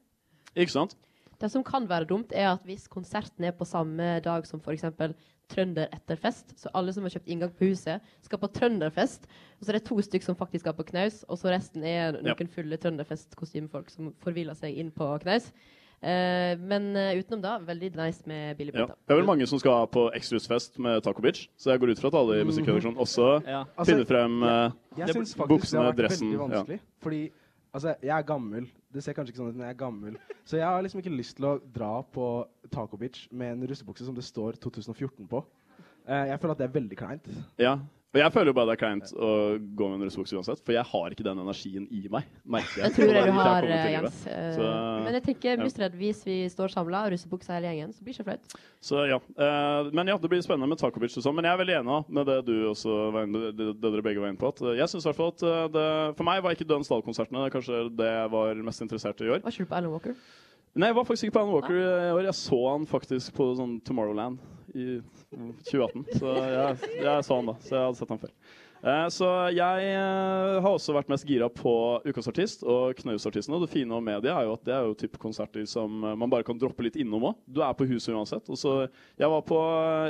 [0.55, 0.97] Ikke sant?
[1.37, 4.85] Det som kan være dumt, er at hvis konserten er på samme dag som f.eks.
[5.51, 9.27] Trønder etter fest, så alle som har kjøpt inngang på huset, skal på Trønderfest,
[9.59, 12.15] og så er det to stykker som faktisk skal på knaus, og så resten er
[12.17, 12.47] noen Ja.
[12.49, 15.51] fulle Trønderfest-kostymefolk som forviler seg inn på knaus.
[16.01, 18.53] Eh, men eh, utenom da, veldig nice med Ja.
[18.59, 18.95] billigbilletter.
[19.07, 21.99] Det er vel mange som skal på Extras-fest med Taco Bitch, så jeg går ut
[21.99, 23.63] fra at alle i musikkredaksjonen også Ja.
[23.83, 26.31] finner frem uh, Jeg syns faktisk det buksene, har vært dressen.
[26.51, 26.63] Ja.
[27.01, 27.21] Fordi
[27.73, 28.69] altså, jeg er gammel.
[28.93, 30.17] Det ser kanskje ikke sånn ut, men jeg er gammel.
[30.45, 34.05] Så jeg har liksom ikke lyst til å dra på Taco Bitch med en russebukse
[34.05, 35.43] som det står 2014 på.
[36.07, 37.27] Uh, jeg føler at det er veldig kleint.
[37.57, 37.79] Ja.
[38.15, 39.29] Og jeg føler jo bare det er kleint å
[39.75, 42.29] gå med en russebukse uansett, for jeg har ikke den energien i meg.
[42.47, 42.85] merker jeg.
[42.85, 43.87] Jeg tror jeg du har, eh.
[43.91, 44.21] Jens.
[44.31, 44.69] Eh, Så,
[45.03, 45.63] Men jeg tenker ja.
[45.65, 48.55] Mustred, hvis vi står samla, russebuksa hele gjengen, så blir det ikke flaut.
[48.79, 49.19] Så ja.
[49.19, 51.35] Eh, men ja, det blir spennende med Takovic og sånn.
[51.35, 52.95] Men jeg er veldig enig med det du også
[53.59, 54.53] det, dere begge var inne på.
[54.55, 55.85] At jeg synes i hvert fall at det,
[56.15, 59.43] For meg var ikke Dønn Stahl-konsertene kanskje det jeg var mest interessert i i år.
[59.43, 60.15] Ikke du på Alan Walker?
[60.75, 62.25] Nei, jeg var faktisk ikke på Alan Walker i år.
[62.27, 64.41] Jeg så han faktisk på sånn Tomorrowland
[64.75, 64.97] i
[65.69, 66.01] 2018.
[66.19, 67.55] Så jeg, jeg så han da.
[67.63, 68.33] Så jeg hadde sett han før.
[68.85, 71.71] Eh, så jeg eh, har også vært mest gira på
[72.03, 73.55] Ukas artist og Knausartisten.
[73.55, 76.17] Og det fine med media er jo at det er jo type konserter som eh,
[76.19, 77.39] man bare kan droppe litt innom òg.
[77.47, 78.51] Du er på huset uansett.
[78.51, 79.61] Og så jeg var på,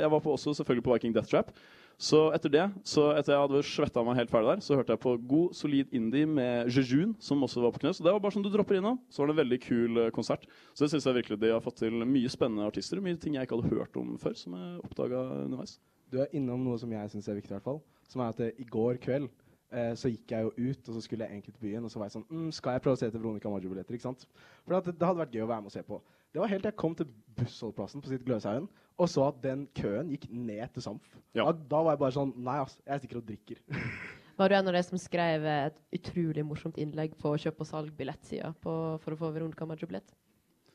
[0.02, 1.54] jeg var på også selvfølgelig på Viking Death Trap.
[1.96, 5.00] Så etter det, så etter jeg hadde svetta meg helt ferdig der, så hørte jeg
[5.00, 8.02] på god, solid indie med Jejun, som også var på Knøs.
[8.04, 8.98] Det var bare sånn du dropper innom.
[9.08, 10.44] Så var det en veldig kul eh, konsert.
[10.76, 13.00] Så det syns jeg virkelig de har fått til mye spennende artister.
[13.00, 15.78] Mye ting jeg ikke hadde hørt om før, som jeg oppdaga underveis.
[16.12, 17.80] Du er innom noe som jeg syns er viktig, i hvert fall.
[18.12, 19.30] Som er at det, i går kveld
[19.72, 21.88] eh, så gikk jeg jo ut, og så skulle jeg egentlig til byen.
[21.88, 23.96] Og så var jeg sånn mm, Skal jeg prøve å se til Veronica Maggio-billetter?
[23.96, 24.28] ikke sant?
[24.66, 26.02] For det, det hadde vært gøy å være med og se på.
[26.36, 27.08] Det var helt til jeg kom til
[27.40, 31.16] bussholdeplassen på sitt Gløshaugen og så at den køen gikk ned til Samf.
[31.36, 33.60] Da, da var jeg bare sånn Nei, ass, jeg stikker og drikker.
[34.36, 38.50] Var du en av de som skrev et utrolig morsomt innlegg på kjøp- og salg-billettsida
[38.60, 40.12] for å få Veronica Maggio-billett?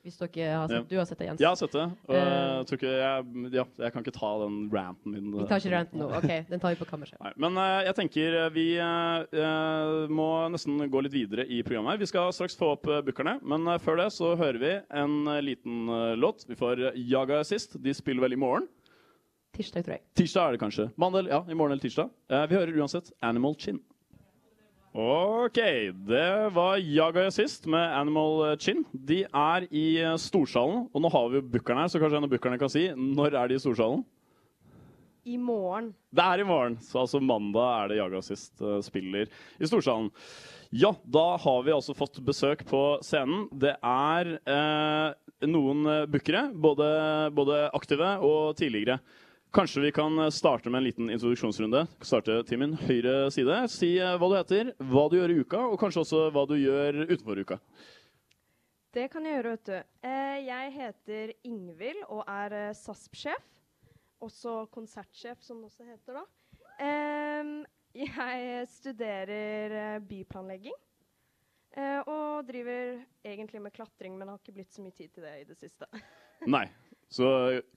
[0.02, 0.82] Hvis dere har sett, Ja.
[0.90, 1.40] du har sett det, Jens?
[1.40, 1.84] Jeg har sett det.
[2.10, 5.28] Og Eh, jeg, tror ikke jeg, ja, jeg kan ikke ta den ranten min.
[5.32, 6.08] vi tar ikke ranten nå.
[6.18, 7.20] OK, den tar vi på kammerset.
[7.22, 11.62] Nei, men eh, jeg tenker eh, vi eh, eh, må nesten gå litt videre i
[11.62, 11.92] programmet.
[11.92, 11.98] her.
[12.02, 15.42] Vi skal straks få opp bookerne, men eh, før det så hører vi en eh,
[15.42, 16.46] liten eh, låt.
[16.50, 17.78] Vi får Jaga sist.
[17.82, 18.68] De spiller vel i morgen?
[19.54, 20.02] Tirsdag, tror jeg.
[20.16, 20.90] Tirsdag er det kanskje.
[20.98, 22.10] Mandel, ja, i morgen eller tirsdag.
[22.32, 23.80] Eh, vi hører uansett Animal Chin.
[24.92, 25.56] OK,
[25.94, 28.82] det var Jaga sist med Animal Chin.
[28.92, 32.28] De er i eh, Storsalen, og nå har vi jo bookeren her, så kanskje en
[32.28, 34.04] av bookerne kan si når er de i Storsalen?
[35.24, 35.94] I morgen.
[36.12, 40.12] Det er i morgen, så altså mandag er det Jaga sist uh, spiller i Storsalen.
[40.76, 43.48] Ja, da har vi altså fått besøk på scenen.
[43.52, 46.88] Det er eh, noen eh, bookere, både,
[47.36, 49.00] både aktive og tidligere.
[49.52, 51.84] Kanskje vi kan eh, starte med en liten introduksjonsrunde.
[52.08, 53.56] Starte til min høyre side.
[53.68, 56.54] Si eh, hva du heter, hva du gjør i uka, og kanskje også hva du
[56.56, 57.58] gjør utenfor uka.
[58.96, 59.90] Det kan jeg gjøre, vet du.
[60.08, 63.50] Eh, jeg heter Ingvild og er SASP-sjef.
[64.24, 66.24] Også konsertsjef, som det også heter da.
[67.92, 70.78] Jeg studerer byplanlegging.
[72.06, 75.48] og driver egentlig med klatring, men har ikke blitt så mye tid til det i
[75.50, 75.90] det siste.
[76.48, 76.68] Nei.
[77.12, 77.28] Så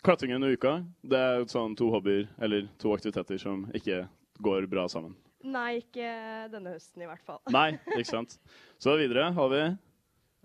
[0.07, 4.05] klatring under uka, det er sånn to hobbyer, eller to aktiviteter som ikke
[4.45, 5.16] går bra sammen.
[5.45, 6.07] Nei, ikke
[6.53, 7.41] denne høsten i hvert fall.
[7.57, 8.39] Nei, ikke sant.
[8.82, 9.64] Så videre har vi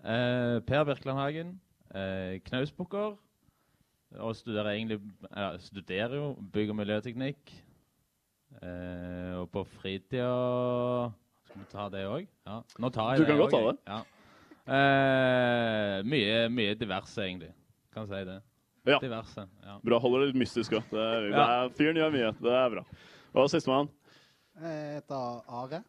[0.00, 1.58] Eh, per Birkelandhagen.
[1.92, 3.18] Eh, knausbukker.
[4.16, 4.96] Og studerer egentlig
[5.28, 7.52] eh, studerer jo bygg- og miljøteknikk.
[8.64, 11.12] Eh, og på fritida
[11.46, 12.24] Skal vi ta det òg?
[12.48, 12.56] Ja.
[12.80, 13.78] Nå tar jeg Du kan godt også, ta det.
[13.92, 14.00] Ja.
[14.78, 17.52] Eh, mye, mye diverse, egentlig.
[17.92, 18.40] Kan si det.
[18.88, 18.98] Ja.
[19.02, 19.46] Diverse.
[19.64, 19.78] Ja.
[19.84, 20.94] Bra, holder det litt mystisk òg.
[21.32, 21.68] Ja.
[21.76, 22.30] Fyren gjør mye.
[22.40, 22.84] Det er bra.
[23.36, 23.90] Og sistemann.
[24.60, 25.82] Jeg heter Are.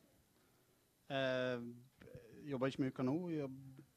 [1.12, 3.16] Jeg jobber ikke med uka nå.
[3.32, 3.50] Jeg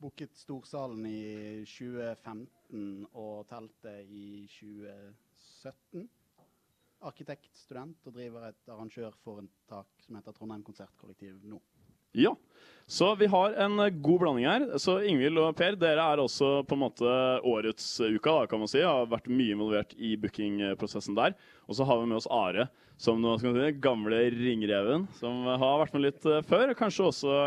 [0.05, 6.09] booket Storsalen i 2015 og teltet i 2017.
[7.05, 11.61] Arkitektstudent og driver et arrangørforetak som heter Trondheim Konsertkollektiv nå.
[12.15, 12.35] Ja.
[12.87, 14.65] Så vi har en god blanding her.
[14.79, 17.13] Så Ingvild og Per, dere er også på en måte
[17.49, 18.83] årets uka, da, kan man si.
[18.85, 21.33] Har vært mye involvert i bookingprosessen der.
[21.65, 22.69] Og så har vi med oss Are,
[23.01, 26.75] som nå skal si, gamle ringreven, som har vært med litt eh, før.
[26.77, 27.39] Kanskje også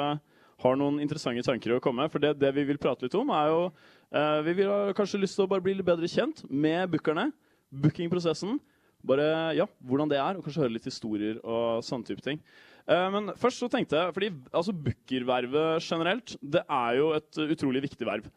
[0.64, 2.14] har noen interessante tanker å komme med.
[2.14, 5.22] For det, det vi vil prate litt om, er jo eh, Vi vil ha kanskje
[5.22, 7.30] lyst til å bare bli litt bedre kjent med bookerne.
[7.70, 8.58] Bookingprosessen.
[9.06, 12.42] Bare ja, hvordan det er, og kanskje høre litt historier og sånne type ting.
[12.88, 17.50] Eh, men først så tenkte jeg, fordi altså bookervervet generelt, det er jo et uh,
[17.52, 18.30] utrolig viktig verv.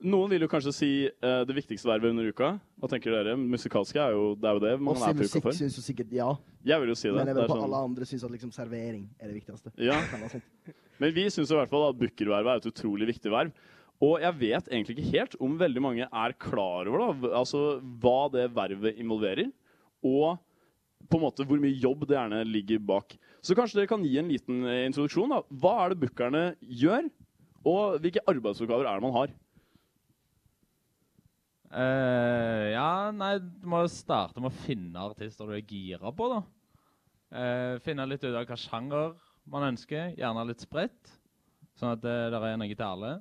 [0.00, 2.54] Noen vil jo kanskje si uh, det viktigste vervet under uka.
[2.80, 3.34] Hva tenker dere?
[3.36, 5.58] Musikalske er jo det, er jo det man Også er på uka musikk for.
[5.58, 6.30] syns jo sikkert ja.
[6.64, 7.18] Jeg vil jo si det.
[7.18, 9.74] Men jeg er på sånn- alle andre syns at liksom servering er det viktigste.
[9.84, 10.00] Ja.
[11.00, 13.52] Men vi syns i hvert fall at bookervervet er et utrolig viktig verv.
[14.00, 18.30] Og jeg vet egentlig ikke helt om veldig mange er klar over da, altså, hva
[18.32, 19.50] det vervet involverer.
[20.00, 20.40] Og
[21.08, 23.14] på en måte hvor mye jobb det gjerne ligger bak.
[23.40, 25.32] Så kanskje dere kan gi en liten eh, introduksjon.
[25.32, 25.40] da.
[25.62, 27.08] Hva er det bookerne gjør,
[27.70, 29.32] og hvilke arbeidsoppgaver er det man har?
[31.70, 36.40] Uh, ja, nei, du må starte med å finne artister du er gira på, da.
[37.30, 39.12] Uh, finne litt ut av hva sjanger
[39.50, 41.12] man ønsker, gjerne litt spredt,
[41.78, 43.12] sånn at det der er noe til alle.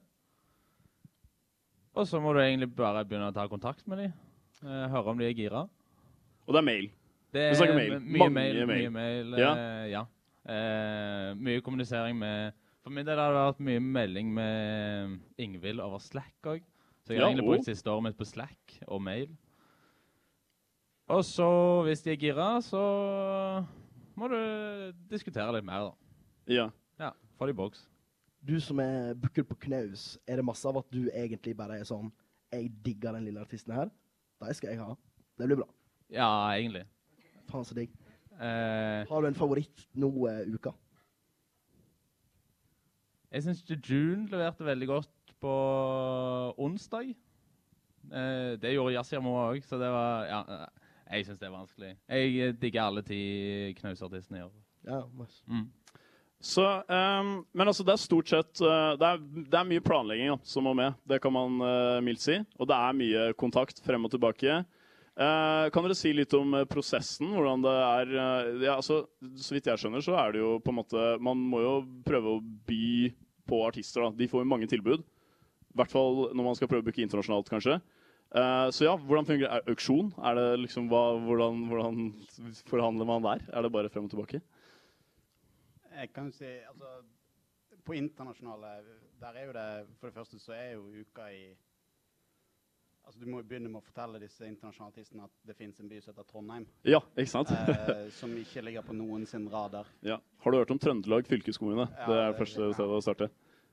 [1.94, 4.18] Og så må du egentlig bare begynne å ta kontakt med dem,
[4.66, 5.68] høre om de er gira.
[6.48, 6.90] Og det er mail.
[7.34, 8.00] Vi snakker mail.
[8.02, 8.56] Mye mail.
[8.66, 8.68] mail.
[8.68, 9.52] Mye mail Ja.
[9.56, 10.06] eh, ja.
[10.50, 12.54] Eh, mye kommunisering med
[12.84, 16.62] For min del har det vært mye melding med Ingvild over Slack òg.
[17.06, 17.54] Så jeg har Ja, egentlig oh.
[17.54, 19.30] brukt siste året mitt på Slack og mail.
[21.10, 23.66] Og så, hvis de er gira, så
[24.16, 24.40] må du
[25.10, 25.94] diskutere litt mer, da.
[26.54, 26.68] Ja.
[27.00, 27.88] Ja, Få det i boks.
[28.46, 31.84] Du som er booker på knaus, er det masse av at du egentlig bare er
[31.88, 32.12] sånn
[32.54, 33.90] Jeg digger den lille artisten her.
[34.42, 34.96] De skal jeg ha.
[35.38, 35.68] Det blir bra.
[36.10, 36.86] Ja, egentlig.
[37.50, 37.94] Faen så digg.
[38.40, 40.72] Eh, Har du en favoritt nå uh, uka?
[43.30, 45.56] Jeg syns June leverte veldig godt på
[46.58, 47.12] onsdag.
[48.10, 51.92] Eh, det gjorde Yassirmo òg, så det var Ja, eh, jeg syns det er vanskelig.
[52.10, 53.20] Jeg eh, digger alle ti
[53.80, 54.56] knausartistene i år.
[54.88, 55.44] Ja, nice.
[55.48, 55.68] Mm.
[56.42, 59.18] Så, um, men altså, det er stort sett uh, det, er,
[59.52, 60.96] det er mye planlegging ja, som må med.
[61.04, 62.38] Det kan man uh, mildt si.
[62.56, 64.62] Og det er mye kontakt frem og tilbake.
[65.20, 67.34] Eh, kan dere si litt om eh, prosessen?
[67.36, 69.02] Hvordan det er eh, ja, altså,
[69.36, 71.74] Så vidt jeg skjønner, så er det jo på en måte Man må jo
[72.08, 73.10] prøve å by
[73.50, 74.06] på artister.
[74.06, 74.14] da.
[74.16, 75.04] De får jo mange tilbud.
[75.04, 77.80] I hvert fall når man skal prøve å booke internasjonalt, kanskje.
[78.30, 80.12] Uh, så ja, hvordan fungerer er auksjon?
[80.22, 82.04] Er det liksom, hva, hvordan, hvordan
[82.70, 83.42] forhandler man der?
[83.50, 84.40] Er det bare frem og tilbake?
[85.96, 87.00] Jeg kan jo si, altså,
[87.84, 88.76] På internasjonale
[89.20, 89.66] Der er jo det
[89.98, 91.50] For det første så er jo uka i
[93.10, 95.88] Altså Du må jo begynne med å fortelle disse internasjonale artistene at det fins en
[95.90, 96.66] by som heter Trondheim.
[96.86, 97.50] Ja, ikke sant?
[97.50, 99.90] eh, som ikke ligger på noen sin radar.
[100.06, 100.20] Ja.
[100.44, 101.88] Har du hørt om Trøndelag fylkeskommune?
[101.90, 102.76] Ja, det er det- første ja.
[102.78, 103.30] stedet å starte.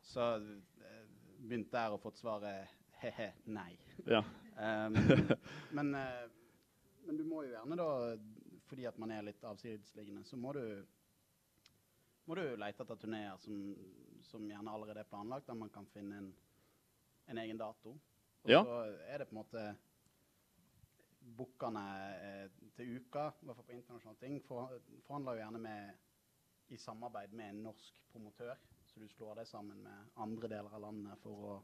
[0.08, 1.04] Så eh,
[1.42, 2.72] begynt der og fått svaret
[3.02, 3.76] he-he, nei.
[4.08, 4.22] Ja.
[4.56, 4.96] Um,
[5.76, 6.24] men, eh,
[7.04, 7.90] men du må jo gjerne da,
[8.70, 10.64] fordi at man er litt avsidesliggende, så må du
[12.24, 13.60] må du lete etter turneer som,
[14.32, 16.32] som gjerne allerede er planlagt, der man kan finne en,
[17.28, 17.98] en egen dato.
[18.46, 18.62] Og Ja.
[18.64, 18.76] så
[19.10, 19.62] er det på en måte
[21.36, 21.82] Bookerne
[22.22, 24.70] eh, til uka, i hvert fall på internasjonale ting, for,
[25.08, 28.54] forhandler jo gjerne med i samarbeid med en norsk promotør.
[28.86, 31.56] Så du slår det sammen med andre deler av landet for å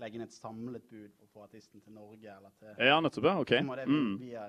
[0.00, 3.30] legge inn et samlet bud for å få artisten til Norge eller til Ja, nettopp,
[3.42, 3.54] ok.
[3.88, 4.18] Mm.
[4.20, 4.44] via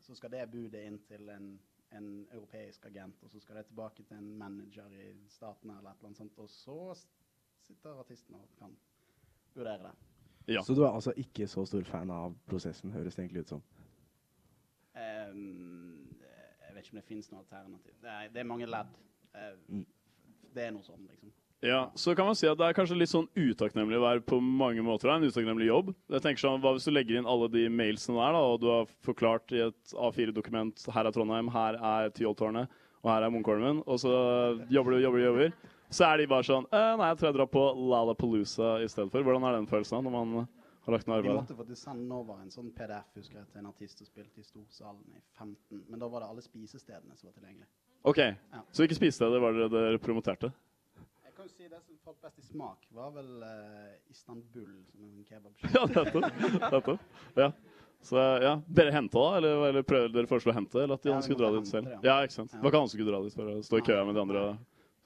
[0.00, 1.50] så skal det budet inn til en,
[1.90, 5.98] en europeisk agent, og så skal det tilbake til en manager i statene eller et
[5.98, 6.78] eller annet sånt, og så
[7.66, 8.76] sitter artisten og kan
[9.54, 10.07] vurdere det.
[10.64, 13.64] Så du er altså ikke så stor fan av prosessen, høres det egentlig ut som.
[14.98, 16.08] Um,
[16.64, 17.92] jeg vet ikke om det finnes noe alternativ.
[18.02, 18.96] Det er, det er mange ledd.
[19.68, 19.84] Mm.
[20.54, 21.34] Det er noe sånn, liksom.
[21.60, 24.36] Ja, så kan man si at det er kanskje litt sånn utakknemlig å være på
[24.38, 25.10] mange måter.
[25.10, 25.90] En utakknemlig jobb.
[26.14, 28.68] Jeg tenker sånn, Hva hvis du legger inn alle de mailsene der, da, og du
[28.70, 32.70] har forklart i et A4-dokument her er Trondheim, her er Tyholttårnet,
[33.02, 34.12] og her er Munkholmen, og så
[34.70, 35.74] jobber du, jobber du, jobber.
[35.90, 37.62] Så er de bare sånn «Eh, Nei, jeg tror jeg drar på
[38.92, 39.22] stedet for.
[39.24, 40.34] Hvordan er den følelsen når man
[40.84, 41.40] har lagt ned Vi arbeidet?
[41.42, 44.44] måtte faktisk sende over en sånn PDF husker jeg, til en artist som spilte i
[44.44, 47.68] Storsalen i 15, men da var det alle spisestedene som var tilgjengelige.
[48.04, 48.62] OK, Ja.
[48.72, 50.52] så hvilke spisesteder var det dere promoterte?
[51.24, 55.04] Jeg kan jo si Det som falt best i smak, var vel uh, Istanbul, som
[55.04, 55.72] en kebabsjappe.
[55.74, 56.72] Ja, nettopp.
[56.72, 57.00] nettopp.
[57.36, 57.52] Ja.
[58.02, 60.78] Så ja, Dere henta eller, eller prøvde dere foreslo å hente?
[60.82, 61.88] Eller at de Ja, skulle dra dit selv?
[61.90, 61.98] ja.
[62.02, 62.52] Ja, ikke sant.
[62.54, 62.60] Ja.
[62.62, 64.42] var ikke han som skulle dra dit for å stå i kø med de andre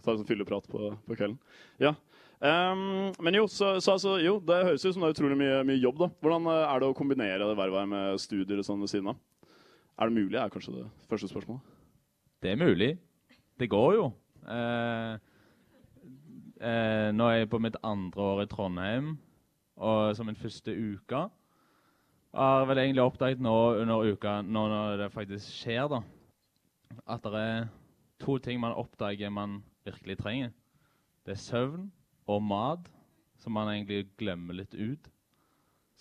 [0.04, 1.38] ta en sånn fylleprat på, på kvelden.
[1.82, 1.94] Ja.
[2.42, 5.60] Um, men jo, så, så altså, jo, det høres ut som det er utrolig mye,
[5.68, 6.00] mye jobb.
[6.00, 6.08] da.
[6.24, 9.20] Hvordan eh, er det å kombinere det vervet med studier og sånn ved siden av?
[10.02, 11.76] Er det mulig, er kanskje det første spørsmålet.
[12.42, 12.90] Det er mulig.
[13.62, 14.08] Det går jo.
[14.50, 15.12] Eh,
[16.58, 19.12] eh, nå er jeg på mitt andre år i Trondheim,
[19.78, 21.22] og som min første uke.
[22.32, 26.02] Har vel egentlig oppdaget nå under uka, nå når det faktisk skjer, da,
[27.06, 27.68] at det er
[28.22, 30.52] to ting man oppdager man virkelig trenger.
[31.26, 31.90] Det er søvn
[32.30, 32.88] og mat,
[33.42, 35.08] som man egentlig glemmer litt ut.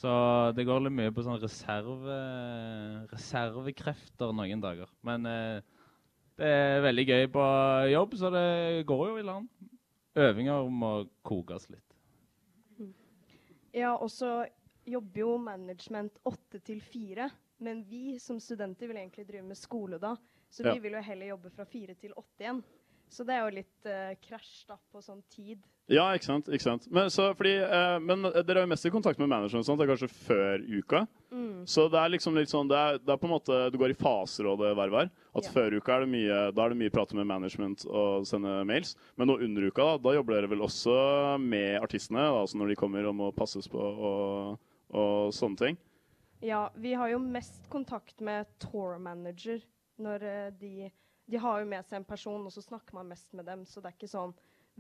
[0.02, 0.10] Så
[0.58, 2.16] det går litt mye på sånn reserve,
[3.12, 4.90] reservekrefter noen dager.
[5.06, 5.62] Men eh,
[6.40, 7.46] det er veldig gøy på
[7.92, 8.48] jobb, så det
[8.90, 9.50] går jo i land.
[10.22, 10.92] Øvinger må
[11.28, 11.86] kokes litt.
[13.74, 14.42] Ja, og så
[14.90, 17.30] jobber jo management åtte til fire.
[17.62, 20.16] Men vi som studenter vil egentlig drive med skole da.
[20.52, 20.74] Så Ja.
[20.74, 22.64] vi vil jo heller jobbe fra fire til åtte igjen.
[23.12, 25.60] Så det er jo litt eh, krasj da på sånn tid.
[25.92, 26.48] Ja, ikke sant.
[26.48, 26.86] ikke sant.
[26.96, 29.84] Men, så, fordi, eh, men dere er jo mest i kontakt med manageren, sånn, det
[29.84, 31.02] er kanskje før uka.
[31.36, 31.66] Mm.
[31.68, 33.92] Så det er liksom litt sånn, det er, det er på en måte, du går
[33.92, 35.12] i faser og det vervet her.
[35.36, 35.52] At Ja.
[35.58, 38.96] før uka er det mye, da er det mye prat med management og sende mails.
[39.20, 40.96] Men nå under uka, da, da jobber dere vel også
[41.44, 44.56] med artistene, da, altså når de kommer og må passes på og,
[44.96, 45.82] og sånne ting.
[46.42, 49.60] Ja, vi har jo mest kontakt med tour manager
[50.02, 50.88] når eh, de
[51.32, 53.64] De har jo med seg en person, og så snakker man mest med dem.
[53.68, 54.34] Så det er ikke sånn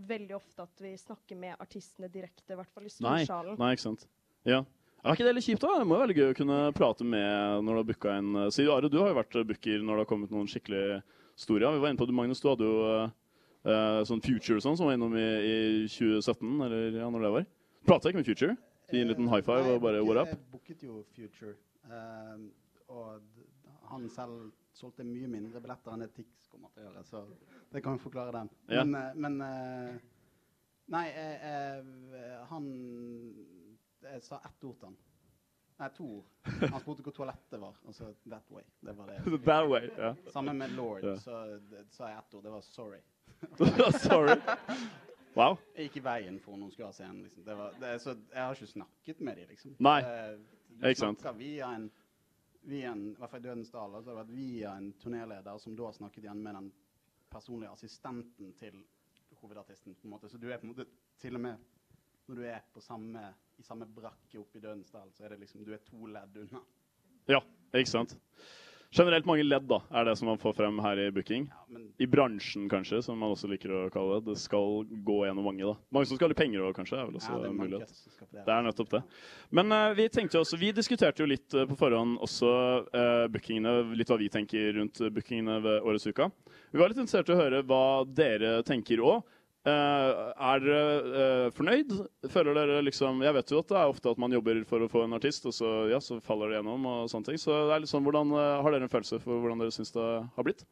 [0.07, 3.57] veldig ofte at vi snakker med artistene direkte, i hvert fall i storsalen.
[3.59, 4.07] nei, ikke sant.
[4.47, 4.63] Ja.
[5.01, 5.79] Er ikke det litt kjipt, da?
[5.81, 8.51] Det må jo være gøy å kunne prate med når du har booka en eh,
[8.53, 10.83] Si, Are, du har jo vært booker når det har kommet noen skikkelig
[11.41, 11.63] store.
[11.65, 14.77] Ja, vi var inne på det, Magnus, du hadde jo uh, sånn Future og sånn
[14.77, 15.57] som var innom i, i
[15.89, 17.49] 2017, eller ja, når det var.
[17.89, 18.57] Prata ikke med Future?
[18.91, 20.35] Gi en liten high five og bare what up?
[20.35, 21.55] Jeg booket jo Future,
[21.89, 22.37] uh,
[22.93, 27.25] og han selv solgte mye mindre billetter enn det Tix kommer til å gjøre, så
[27.71, 28.49] det kan jo forklare den.
[28.71, 28.83] Ja.
[28.83, 30.01] Men, eh, men eh,
[30.91, 31.45] Nei, eh,
[31.77, 32.65] eh, han
[34.01, 34.97] Jeg sa ett ord til han.
[35.79, 36.25] Nei, to ord.
[36.71, 37.77] Han spurte hvor toalettet var.
[37.87, 38.63] Altså that way.
[38.81, 39.21] Det var det.
[39.47, 40.13] That way, ja.
[40.33, 41.17] Sammen med Lord yeah.
[41.17, 41.59] så
[41.89, 42.43] sa jeg ett ord.
[42.43, 42.99] Det var sorry.
[44.09, 44.35] Sorry.
[45.35, 45.57] Wow.
[45.77, 47.23] Jeg gikk i veien for noen skulle ha scenen.
[47.23, 47.45] Liksom.
[47.45, 49.75] Det var, det, så jeg har ikke snakket med dem, liksom.
[49.79, 49.99] Nei.
[50.81, 51.25] Ikke sant.
[51.39, 51.87] via en,
[52.61, 55.91] via en I hvert fall i Dødens har det vært via en turnéleder som da
[55.93, 56.71] snakket igjen med den
[57.31, 58.83] personlige assistenten til
[59.41, 59.95] hovedartisten.
[59.95, 60.29] på en måte.
[60.29, 60.85] Så du er på en måte
[61.19, 61.57] til og med
[62.27, 63.21] når du er på samme,
[63.57, 66.37] i samme brakke oppe i Dødens dal, så er det liksom du er to ledd
[66.37, 66.61] unna.
[67.27, 67.41] Ja,
[67.73, 68.15] ikke sant.
[68.91, 71.45] Generelt mange ledd, da, er det som man får frem her i booking.
[72.03, 74.33] I bransjen, kanskje, som man også liker å kalle det.
[74.33, 75.77] Det skal gå gjennom mange, da.
[75.95, 76.99] Mange som skal ha litt penger òg, kanskje.
[76.99, 77.93] er vel også Ja, det er mulighet.
[78.19, 78.43] det.
[78.43, 79.01] Er nettopp det.
[79.55, 82.51] Men uh, vi tenkte også, vi diskuterte jo litt uh, på forhånd også
[82.83, 86.27] uh, bookingene, litt hva vi tenker rundt bookingene ved årets uka.
[86.75, 89.23] Vi var litt interessert i å høre hva dere tenker òg.
[89.69, 91.91] Er dere uh, fornøyd?
[92.33, 94.89] Føler dere liksom Jeg vet jo at det er ofte at man jobber for å
[94.89, 97.41] få en artist, og så, ja, så faller det gjennom og sånne ting.
[97.41, 99.93] Så det er litt sånn, hvordan, uh, har dere en følelse for hvordan dere syns
[99.93, 100.07] det
[100.37, 100.65] har blitt?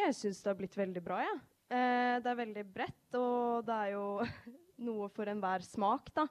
[0.00, 1.40] Jeg syns det har blitt veldig bra, jeg.
[1.70, 4.04] Eh, det er veldig bredt, og det er jo
[4.88, 6.30] noe for enhver smak, da.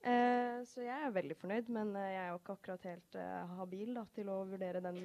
[0.00, 3.16] Så jeg er veldig fornøyd, men jeg er jo ikke akkurat helt
[3.58, 4.96] habil da, til å vurdere den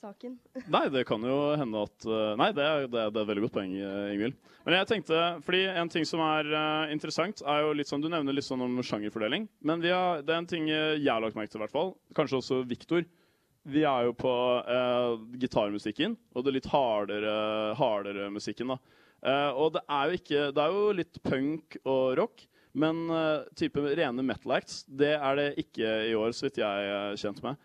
[0.00, 0.36] saken.
[0.74, 3.56] Nei, det kan jo hende at eh, Nei, det er, det er, et veldig godt
[3.58, 4.36] poeng, eh, Ingvild.
[4.66, 8.10] Men jeg tenkte, fordi en ting som er eh, interessant, er jo litt sånn Du
[8.12, 9.48] nevner litt sånn om sjangerfordeling.
[9.66, 11.94] Men har, det er en ting jeg har lagt merke til, i hvert fall.
[12.16, 13.04] Kanskje også Viktor.
[13.70, 14.34] Vi er jo på
[14.64, 17.34] eh, gitarmusikken, og det litt hardere,
[17.76, 18.80] hardere musikken, da.
[19.20, 22.46] Eh, og det er jo ikke Det er jo litt punk og rock.
[22.70, 23.08] Men
[23.58, 27.40] type rene metal acts, det er det ikke i år, så vidt jeg er kjent
[27.42, 27.58] med.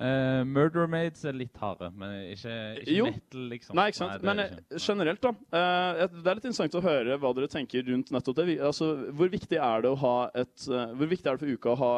[0.00, 3.76] Eh, Murder Maids er litt harde, men ikke, ikke metal, liksom.
[3.76, 4.14] Nei, ikke sant?
[4.16, 4.80] er Men eh, ikke.
[4.86, 5.32] generelt, da.
[5.52, 8.56] Uh, det er litt interessant å høre hva dere tenker rundt nettopp det.
[8.64, 11.74] Altså, hvor viktig er det å ha et uh, Hvor viktig er det for uka
[11.74, 11.92] å ha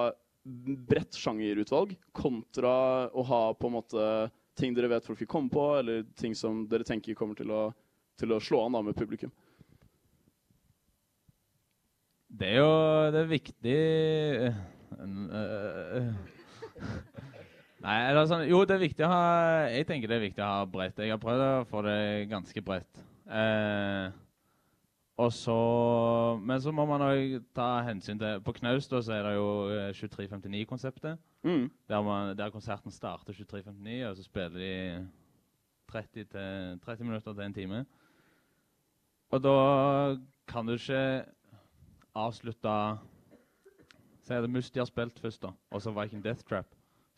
[0.90, 2.74] bredt sjangerutvalg kontra
[3.14, 4.08] å ha på en måte
[4.58, 7.62] ting dere vet folk vil komme på, eller ting som dere tenker kommer til å,
[8.20, 9.32] til å slå an da med publikum?
[12.34, 12.74] Det er jo
[13.14, 13.78] det er viktig
[14.98, 16.10] uh,
[17.84, 19.24] Nei, eller sånn Jo, det er viktig å ha
[19.68, 21.02] Jeg tenker det er viktig å ha bredt.
[21.04, 21.98] Jeg har prøvd å få det
[22.30, 23.02] ganske bredt.
[23.28, 24.06] Eh,
[25.20, 25.58] og så
[26.42, 29.50] Men så må man òg ta hensyn til På Knaus da, så er det jo
[29.74, 31.20] eh, 2359-konseptet.
[31.44, 31.68] Mm.
[31.92, 34.74] Der, der konserten starter 2359, og så spiller de
[35.92, 37.82] 30, til, 30 minutter til en time.
[39.30, 39.58] Og da
[40.48, 41.24] kan du ikke
[42.14, 42.78] avslutte
[44.24, 46.73] Si at Musti har spilt først, da, og så Viking Death Trap.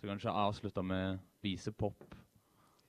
[0.06, 2.04] Så kan du ikke avslutte med visepop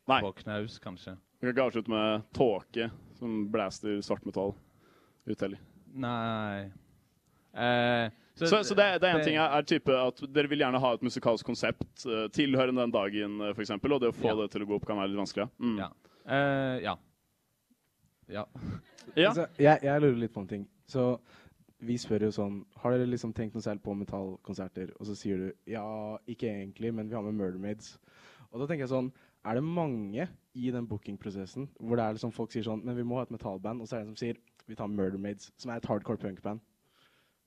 [0.06, 0.20] Nei.
[0.22, 1.16] på knaus, kanskje.
[1.40, 4.54] Vi kan ikke avslutte med tåke som blaster svartmetall
[5.26, 5.64] ut heller.
[5.98, 6.68] Nei
[7.58, 10.84] eh, Så, så, det, det er en ting er, er type at dere vil gjerne
[10.84, 14.52] ha et musikalsk konsept uh, tilhørende den dagen, uh, f.eks., og det å få det
[14.54, 15.50] til å gå opp kan være litt vanskelig.
[15.58, 15.76] Mm.
[15.82, 15.90] Ja.
[16.22, 16.96] Uh, ja.
[18.30, 18.46] Ja.
[19.16, 19.32] Ja.
[19.32, 20.70] Altså, jeg, jeg lurer litt på en ting.
[20.86, 21.16] Så
[21.86, 24.94] vi spør jo sånn Har dere liksom tenkt noe særlig på metallkonserter?
[24.98, 25.86] Og så sier du ja,
[26.30, 27.96] ikke egentlig, men vi har med Murder Maids.
[28.52, 29.12] Og da tenker jeg sånn
[29.46, 33.06] Er det mange i den bookingprosessen hvor det er liksom folk sier sånn Men vi
[33.06, 35.54] må ha et metallband, og så er det en som sier vi tar Murder Maids,
[35.56, 36.60] som er et hardcore punkband.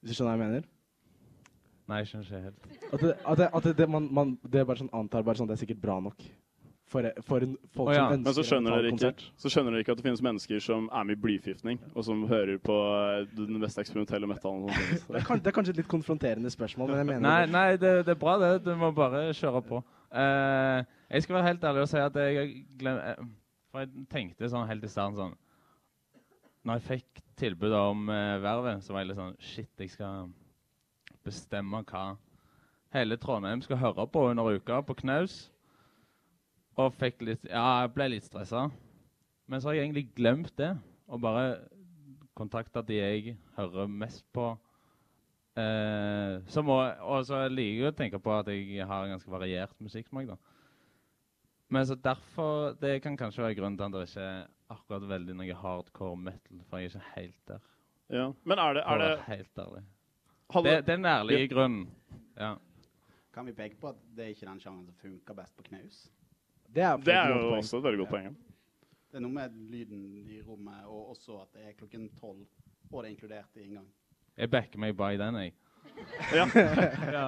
[0.00, 0.68] Hvis du skjønner hva jeg mener?
[1.90, 2.68] Nei, jeg skjønner ikke helt.
[2.94, 5.58] At det, at det, at det, man, man, det bare sånn antar bare sånn det
[5.58, 6.24] er sikkert bra nok.
[6.90, 8.08] For, for folk oh, ja.
[8.08, 10.62] som ønsker Men så skjønner, dere ikke, så skjønner dere ikke at det finnes mennesker
[10.64, 14.64] som er med i blyforgiftning, og som hører på eh, den mest eksperimentelle metallen.
[14.66, 14.72] og.
[14.74, 17.52] Det er, kan, det er kanskje et litt konfronterende spørsmål, men jeg mener Nei, det.
[17.54, 18.50] nei det, det er bra, det.
[18.66, 19.82] Du må bare kjøre på.
[20.10, 20.80] Uh,
[21.14, 23.22] jeg skal være helt ærlig og si at jeg glem, eh,
[23.70, 25.36] For jeg tenkte sånn helt i starten sånn
[26.66, 30.32] Når jeg fikk tilbud om uh, vervet, så var jeg litt sånn Shit, jeg skal
[31.22, 32.04] bestemme hva
[32.90, 35.44] hele Trondheim skal høre på under uka på knaus.
[36.78, 38.68] Og fikk litt Ja, jeg ble litt stressa.
[39.50, 40.70] Men så har jeg egentlig glemt det,
[41.10, 41.58] og bare
[42.38, 44.52] kontakta de jeg hører mest på.
[45.58, 49.74] Eh, må, og så liker jeg å tenke på at jeg har en ganske variert
[49.82, 50.28] musikksmak.
[50.30, 50.36] da.
[51.70, 55.34] Men så derfor Det kan kanskje være grunnen til at det ikke er akkurat veldig
[55.34, 56.62] noe hardcore metal.
[56.68, 57.60] For jeg er ikke helt der.
[58.10, 58.32] Ja.
[58.44, 59.84] Men er det, er det, helt ærlig.
[60.50, 61.90] Det, det er ærlige grunnen.
[62.36, 62.54] Ja.
[63.34, 66.10] Kan vi peke på at det er ikke den sjangeren som funker best på knaus?
[66.74, 68.24] Det er, Det er jo også et veldig godt poeng.
[68.30, 68.36] ja.
[69.10, 72.44] Det er noe med lyden i rommet, og også at det er klokken tolv,
[72.92, 73.88] og det er inkludert i inngang.
[74.38, 75.54] Jeg backer meg by den, jeg.
[76.38, 76.44] Ja.
[77.10, 77.24] Ja.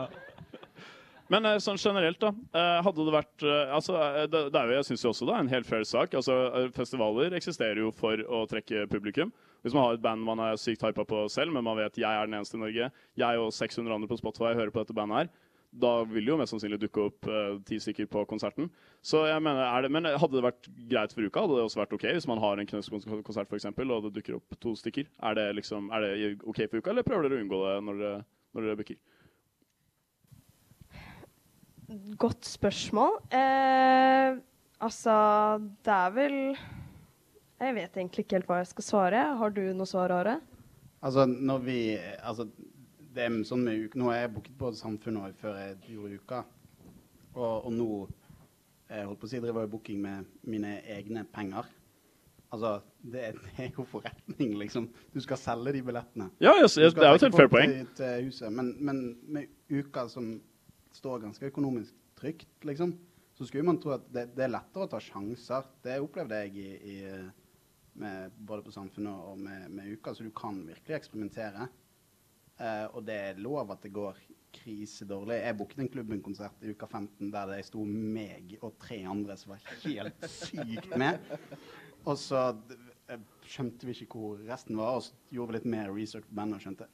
[1.32, 2.30] Men eh, sånn generelt, da.
[2.52, 3.96] eh, Hadde det vært eh, altså,
[4.30, 6.14] det, det er jo, Jeg syns også det er en helt fair sak.
[6.18, 6.36] Altså,
[6.76, 9.32] Festivaler eksisterer jo for å trekke publikum.
[9.64, 12.06] Hvis man har et band man er sykt hypa på selv, men man vet jeg
[12.10, 15.22] er den eneste i Norge, jeg og 600 andre på Spotify hører på dette bandet
[15.24, 15.32] her,
[15.72, 18.68] da vil det jo mest sannsynlig dukke opp eh, ti stykker på konserten.
[19.00, 21.80] Så jeg mener, er det, Men hadde det vært greit for uka, hadde det også
[21.80, 25.08] vært OK hvis man har en knøskonsert for eksempel, og det dukker opp to stykker?
[25.24, 26.12] Er det liksom, er det
[26.44, 28.20] OK for uka, eller prøver dere å unngå det når dere,
[28.52, 29.00] når dere booker?
[32.20, 33.16] Godt spørsmål.
[33.32, 34.38] Eh,
[34.80, 35.14] altså,
[35.84, 36.38] det er vel
[37.62, 39.24] Jeg vet egentlig ikke helt hva jeg skal svare.
[39.38, 40.38] Har du noe svar, Are?
[41.02, 41.78] Altså, når vi
[42.22, 42.48] Altså,
[43.20, 46.42] er sånn med uka Nå har jeg booket på Samfunnet og før jeg gjorde uka.
[47.34, 47.88] Og, og nå
[48.92, 51.68] jeg holdt på å si, driver jeg booking med mine egne penger.
[52.52, 54.90] Altså, det, er- det er jo forretning, liksom.
[55.14, 56.26] Du skal selge de billettene.
[56.44, 57.72] Ja, yes, yes, det er jo et fair poeng.
[58.26, 58.52] Huset.
[58.52, 59.00] Men, men
[59.32, 60.34] med uka som
[60.92, 62.92] står ganske økonomisk trygt, liksom,
[63.32, 65.64] så skulle man tro at det, det er lettere å ta sjanser.
[65.82, 67.22] Det opplevde jeg i, i,
[68.02, 71.70] med, både på Samfunnet og med, med uka, så du kan virkelig eksperimentere.
[72.62, 74.20] Eh, og det er lov at det går
[74.52, 75.40] krisedårlig.
[75.40, 79.54] Jeg booket en Klubben-konsert i uka 15 der det sto meg og tre andre som
[79.54, 81.18] var helt sykt med.
[82.04, 82.44] Og så
[83.10, 86.38] eh, skjønte vi ikke hvor resten var, og så gjorde vi litt mer research på
[86.38, 86.90] bandet og skjønte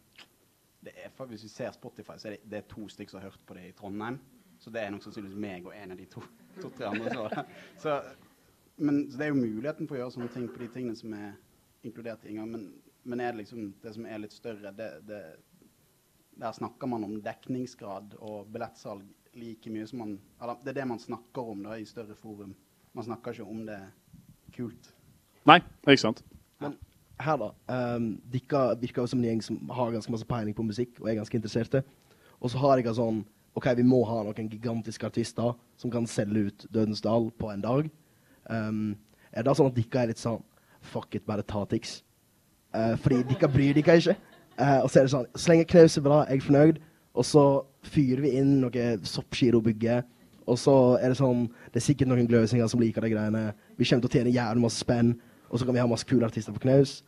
[0.89, 3.47] er, Hvis vi ser Spotify, så er det, det er to stykker som har hørt
[3.47, 4.21] på det i Trondheim.
[4.59, 6.23] Så det er nok sannsynligvis meg og en av de to,
[6.63, 7.11] to-tre andre.
[7.13, 7.53] som var.
[7.83, 7.97] Så,
[8.77, 11.15] men, så det er jo muligheten for å gjøre sånne ting på de tingene som
[11.19, 11.35] er
[11.87, 12.51] inkludert i inngang.
[12.55, 12.65] Men,
[13.03, 15.21] men er det liksom det som er litt større, det, det,
[16.39, 19.07] der snakker man om dekningsgrad og billettsalg
[19.39, 22.55] like mye som man eller, Det er det man snakker om da i større forum.
[22.95, 23.79] Man snakker ikke om det
[24.55, 24.95] kult.
[25.47, 26.25] Nei, det er ikke sant.
[26.61, 26.77] Men
[27.21, 27.51] her, da.
[27.97, 31.11] Um, dere virker jo som en gjeng som har ganske masse peiling på musikk og
[31.11, 31.83] er ganske interesserte.
[32.41, 33.25] Og så har jeg sånn
[33.59, 37.65] OK, vi må ha noen gigantiske artister som kan selge ut Dødens Dal på en
[37.65, 37.89] dag.
[38.47, 38.95] Um,
[39.33, 40.45] er det da sånn at dere er litt sånn
[40.89, 41.99] Fuck it, bare ta Tix?
[42.71, 44.15] Uh, fordi dere bryr dere ikke.
[44.59, 46.79] Uh, og så er det sånn Så lenge Knaus er bra, jeg er fornøyd.
[47.19, 47.45] Og så
[47.87, 50.01] fyrer vi inn noe soppgirobygge.
[50.49, 53.45] Og så er det sånn Det er sikkert noen gløsinger som liker de greiene.
[53.79, 55.15] Vi kommer til å tjene jævlig masse spenn.
[55.49, 57.03] Og så kan vi ha masse kule artister på Knaus.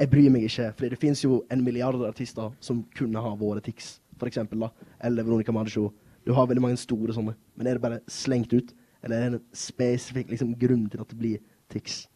[0.00, 3.66] Jeg bryr meg ikke, for det finnes jo en milliard artister som kunne ha vært
[3.68, 4.70] Tix, for eksempel, da.
[5.04, 5.90] Eller Veronica Maggio.
[6.24, 7.34] Du har veldig mange store sånne.
[7.56, 8.72] Men er det bare slengt ut?
[9.04, 12.06] Eller er det en spesifikk liksom, grunn til at det blir Tix?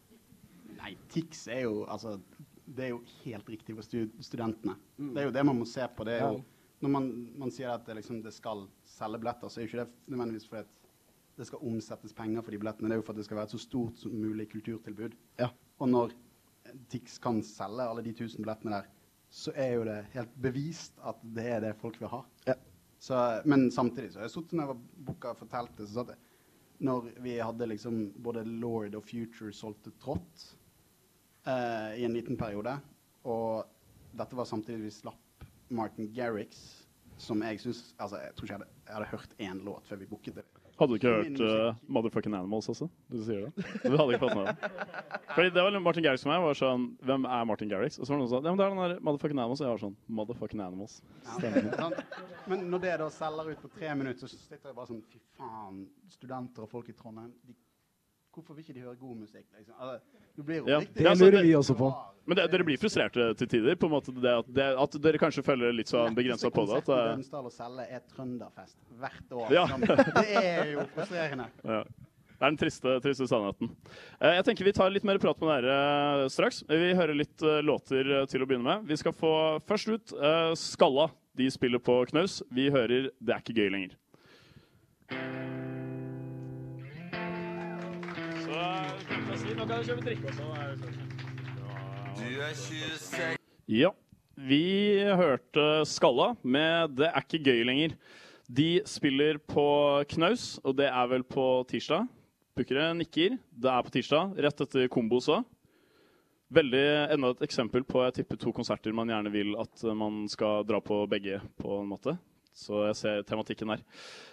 [0.79, 2.17] Nei, TIX er jo altså
[2.65, 4.75] Det er jo helt riktig for stud studentene.
[4.97, 6.05] Det er jo det man må se på.
[6.07, 6.41] Det er jo,
[6.81, 7.11] når man,
[7.45, 10.49] man sier at det, liksom, det skal selge billetter, så er jo ikke det nødvendigvis
[10.49, 10.81] fordi at
[11.35, 12.89] det skal omsettes penger for de billettene.
[12.89, 15.17] Det er jo for at det skal være et så stort som mulig kulturtilbud.
[15.41, 15.49] Ja.
[15.83, 16.13] Og når
[16.91, 18.91] TIX kan selge alle de tusen billettene der,
[19.35, 22.21] så er jo det helt bevist at det er det folk vil ha.
[23.05, 26.15] Så, men samtidig så har jeg sittet når jeg var booka for teltet, så satt
[26.15, 26.21] jeg
[26.83, 30.45] når vi hadde liksom både Lord og Future solgte trått
[31.45, 32.77] eh, i en liten periode,
[33.25, 33.65] og
[34.15, 36.83] dette var samtidig vi slapp Martin Garrix,
[37.17, 40.01] som jeg syns Altså, jeg tror ikke jeg hadde, jeg hadde hørt én låt før
[40.01, 40.45] vi booket det.
[40.75, 42.89] Hadde du ikke hørt uh, Motherfucking Animals også?
[43.07, 43.67] Du sier det?
[43.85, 44.65] Du hadde ikke fått med deg
[45.31, 46.41] Fordi det var Martin Garrix for meg.
[46.43, 47.95] var sånn, Hvem er Martin Garrix?
[47.99, 49.61] Og så var det noen som sa ja, men det er den der Motherfucking Animals.
[49.61, 50.97] Og jeg var sånn Motherfucking Animals.
[51.23, 51.87] Ja?
[52.51, 55.21] Men når det da selger ut på tre minutter, så sitter jeg bare sånn Fy
[55.37, 55.79] faen,
[56.11, 57.55] studenter og folk i Trondheim de,
[58.35, 59.45] Hvorfor vil ikke de høre god musikk?
[59.55, 59.75] Liksom?
[59.79, 60.79] Altså, du blir jo Ja.
[60.83, 63.75] riktig Ja, så Men det, dere blir frustrerte til tider?
[63.75, 66.77] på en måte det at, det, at dere kanskje føler litt sånn begrensa på det?
[66.81, 69.51] At, det- Dønsdal å selge er Trønderfest hvert år.
[69.51, 69.65] Ja.
[69.65, 69.81] Liksom.
[70.21, 71.47] Det er jo frustrerende.
[71.63, 71.83] Ja.
[72.35, 73.69] Det er den triste, triste sannheten.
[74.19, 76.63] Eh, jeg tenker Vi tar litt mer prat med dere eh, straks.
[76.67, 78.89] Vi hører litt eh, låter eh, til å begynne med.
[78.89, 79.31] Vi skal få
[79.65, 81.07] først ut eh, Skalla.
[81.35, 82.41] De spiller på knaus.
[82.51, 85.64] Vi hører 'Det er ikke gøy lenger'.
[89.55, 90.91] Nå kan du kjøpe drikke også.
[92.15, 93.37] Du er 26
[93.71, 93.91] Ja.
[94.35, 97.95] Vi hørte Skalla med 'Det er ikke gøy lenger'.
[98.51, 102.07] De spiller på knaus, og det er vel på tirsdag.
[102.55, 103.39] Bookere nikker.
[103.51, 105.43] Det er på tirsdag, rett etter Kombos også.
[106.51, 110.63] Veldig enda et eksempel på jeg tipper to konserter man gjerne vil at man skal
[110.63, 112.17] dra på begge, på en måte.
[112.55, 113.81] Så jeg ser tematikken her.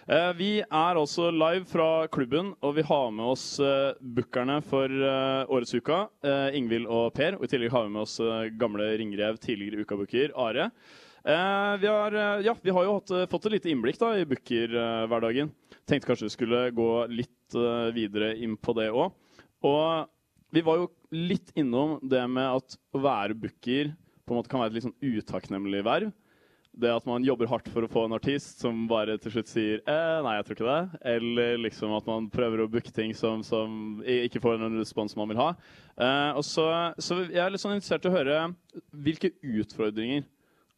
[0.07, 4.87] Eh, vi er altså live fra klubben, og vi har med oss eh, bookerne for
[4.87, 7.35] eh, årets uka, eh, Ingvild og Per.
[7.35, 10.69] Og i tillegg har vi med oss eh, gamle ringrev, tidligere ukabooker, Are.
[11.23, 14.29] Eh, vi, har, eh, ja, vi har jo hatt, fått et lite innblikk da, i
[14.31, 15.51] bookerhverdagen.
[15.83, 17.59] Tenkte kanskje vi skulle gå litt
[17.93, 19.11] videre inn på det òg.
[19.67, 20.07] Og
[20.55, 23.91] vi var jo litt innom det med at å være booker
[24.23, 26.13] på en måte kan være et litt sånn utakknemlig verv.
[26.73, 29.81] Det at man jobber hardt for å få en artist som bare til slutt sier
[29.85, 31.01] eh, 'nei, jeg tror ikke det'.
[31.13, 35.29] Eller liksom at man prøver å booke ting som, som ikke får den respons man
[35.29, 35.51] vil ha.
[35.93, 36.65] Eh, så,
[36.97, 38.39] så jeg er litt sånn interessert i å høre
[38.89, 40.25] hvilke utfordringer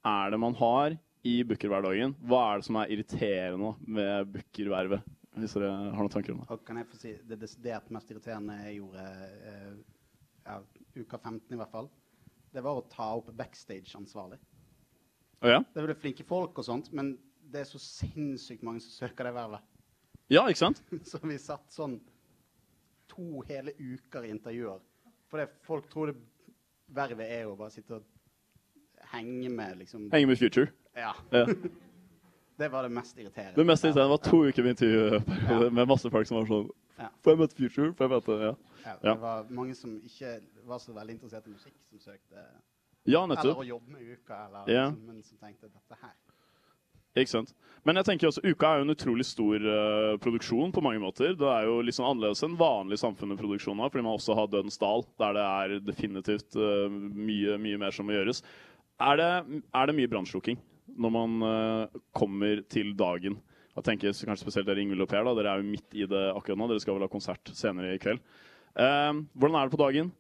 [0.05, 2.13] er det man har i bookerhverdagen?
[2.27, 5.13] Hva er det som er irriterende med bookervervet?
[5.35, 6.47] Hvis dere har noen tanker om det.
[6.53, 9.05] Og kan jeg få si det desidert mest irriterende jeg gjorde
[9.51, 9.71] eh,
[10.45, 10.59] ja,
[10.95, 11.89] uka 15 i hvert fall,
[12.55, 14.39] det var å ta opp backstage-ansvarlig.
[15.45, 15.61] Å ja?
[15.61, 17.13] Det er veldig flinke folk og sånt, men
[17.53, 19.65] det er så sinnssykt mange som søker det vervet.
[20.33, 20.81] Ja, ikke sant?
[21.09, 21.99] så vi satt sånn
[23.11, 24.81] to hele uker i intervjuer.
[25.29, 26.17] For folk tror det
[26.95, 28.05] vervet er å bare sitte og
[29.13, 30.07] henge med, liksom.
[30.13, 30.71] Henge med Future.
[30.97, 31.13] Ja.
[31.31, 31.45] Ja.
[32.61, 33.57] det var det mest irriterende.
[33.59, 37.09] Det mest irriterende var to uker med intervju med masse folk som var sånn Ja.
[37.25, 37.93] Får jeg møte Future?
[37.93, 38.53] Får jeg møte Ja.
[38.85, 39.13] Ja, Ja.
[39.13, 40.35] det var mange som ikke
[40.69, 42.43] var så veldig interessert i musikk, som søkte.
[43.05, 43.51] Ja, nettopp.
[43.51, 44.85] Eller å jobbe med uka, eller Ja.
[44.89, 46.13] liksom, men som tenkte dette her.
[47.15, 47.53] Ikke sant?
[47.87, 51.35] Men jeg tenker også, uka er jo en utrolig stor uh, produksjon på mange måter.
[51.37, 54.79] Det er jo litt sånn annerledes enn vanlig samfunnsproduksjon nå, fordi man også har Dødens
[54.81, 58.41] Dal, der det er definitivt uh, mye, mye mer som må gjøres.
[59.05, 59.29] Er det,
[59.75, 60.59] er det mye brannslukking
[60.97, 63.37] når man uh, kommer til dagen?
[63.75, 65.35] Jeg tenker kanskje spesielt dere Ingvild og Per, da.
[65.37, 66.67] dere er jo midt i det akkurat nå.
[66.71, 68.21] Dere skal vel ha konsert senere i kveld.
[68.75, 70.13] Hvordan er det på dagen?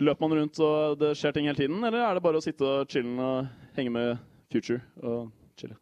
[0.00, 2.64] Løper man rundt og det skjer ting hele tiden, eller er det bare å sitte
[2.64, 5.28] og chille og henge med Future og
[5.60, 5.76] chille?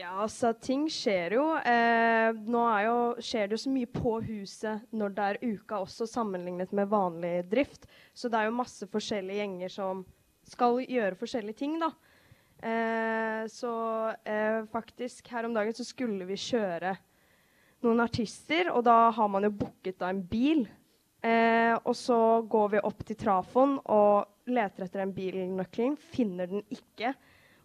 [0.00, 1.44] Ja, altså, ting skjer jo.
[1.62, 6.08] Eh, nå jo, skjer det jo så mye på huset når det er uka også,
[6.10, 7.86] sammenlignet med vanlig drift.
[8.10, 10.02] Så det er jo masse forskjellige gjenger som
[10.50, 11.92] skal gjøre forskjellige ting, da.
[12.64, 13.74] Eh, så
[14.24, 16.96] eh, faktisk, her om dagen så skulle vi kjøre
[17.84, 20.64] noen artister, og da har man jo booket da en bil.
[21.24, 22.16] Eh, og så
[22.50, 27.14] går vi opp til trafoen og leter etter den bilnøkkelen, finner den ikke.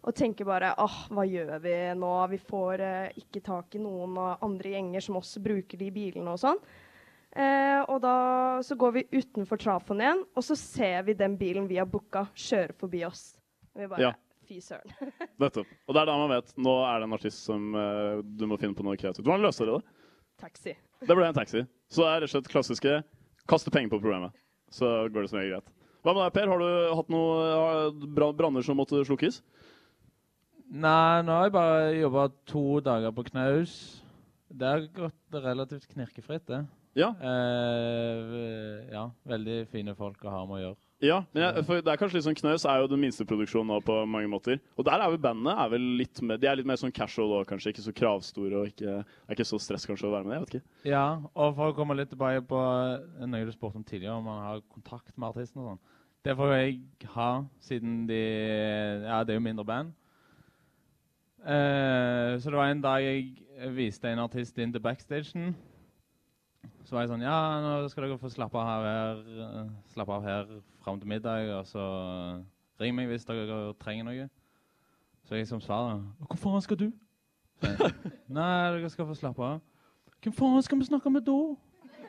[0.08, 2.12] Og tenker bare åh, hva gjør vi nå?
[2.32, 6.32] Vi får eh, ikke tak i noen av andre gjenger som også bruker de bilene
[6.32, 6.62] og sånn.
[7.36, 8.14] Eh, og da
[8.64, 12.24] så går vi utenfor trafoen igjen, og så ser vi den bilen vi har booka,
[12.32, 13.34] kjøre forbi oss.
[13.74, 14.16] Og vi bare Ja.
[14.50, 14.90] Fy søren.
[15.38, 15.68] Nettopp.
[15.86, 18.56] Og det er da man vet nå er det en artist som eh, du må
[18.58, 19.22] finne på noe kreativt.
[19.28, 19.98] Hvordan løser dere det?
[20.40, 20.72] Taxi.
[21.04, 21.62] Det ble en taxi.
[21.92, 22.96] Så det er rett og slett klassiske
[23.48, 24.34] kaste penger på problemet.
[24.70, 25.72] Så går det som regel greit.
[26.00, 26.48] Hva med deg, Per?
[26.48, 29.40] Har du hatt noen branner som måtte slukkes?
[30.70, 33.72] Nei, nå har jeg bare jobba to dager på knaus.
[34.50, 36.60] Det har gått relativt knirkefritt, det.
[36.98, 37.10] Ja.
[37.22, 40.89] Eh, ja, veldig fine folk å ha med å gjøre.
[41.00, 43.70] Ja, men jeg, for det er kanskje litt sånn Knaus er jo den minste produksjonen
[43.72, 44.58] nå på mange måter.
[44.76, 47.32] Og der er jo bandene er vel litt mer, de er litt mer sånn casual
[47.38, 48.58] og kanskje ikke så kravstore.
[48.60, 50.34] og ikke, er ikke så stress kanskje å være med.
[50.36, 50.90] jeg vet ikke.
[50.92, 52.60] Ja, og for å komme litt tilbake på
[53.24, 55.82] noe du spurte om tidligere, om man har kontakt med artisten og sånn.
[56.20, 56.76] Det får jeg
[57.14, 57.30] ha,
[57.64, 59.96] siden de Ja, det er jo mindre band.
[61.40, 65.54] Uh, så det var en dag jeg viste en artist inn til backstagen.
[66.88, 70.22] Så var jeg sånn Ja, nå skal dere få slappe av her, eh, slappe av
[70.24, 70.46] her
[70.82, 71.82] fram til middag, og så
[72.80, 74.28] ring meg hvis dere trenger noe.
[75.28, 76.86] Så jeg som svarer Hvor faen skal du?
[77.62, 77.92] Jeg,
[78.28, 79.60] Nei, dere skal få slappe av.
[80.24, 81.38] Hvem faen skal vi snakke med da?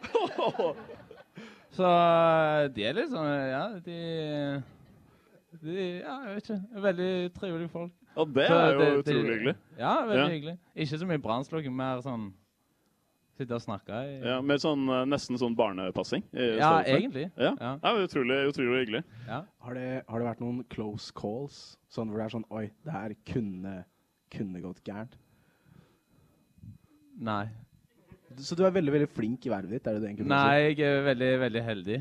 [1.72, 3.98] Så eh, de er litt sånn Ja, de,
[5.62, 6.60] de Ja, jeg vet ikke.
[6.88, 7.92] Veldig trivelige folk.
[8.12, 9.56] Ja, det er jo utrolig hyggelig.
[9.80, 10.30] Ja, veldig Ja.
[10.34, 10.56] hyggelig.
[10.76, 12.32] Ikke så mye brannslukking, mer sånn
[13.42, 13.98] sitte og snakke.
[14.08, 16.24] i- Ja, med sånn, eh, nesten sånn barnepassing?
[16.34, 17.28] Ja, egentlig.
[17.36, 17.74] Ja, Ja.
[17.82, 19.04] Det er utrolig, utrolig hyggelig.
[19.28, 22.94] Har, det, har det vært noen close calls sånn hvor det er sånn Oi, det
[22.96, 23.76] her kunne,
[24.32, 25.18] kunne gått gærent?
[27.22, 27.50] Nei.
[28.40, 29.88] Så du er veldig veldig flink i vervet ditt?
[29.88, 31.98] er det du egentlig Nei, jeg er veldig, veldig heldig.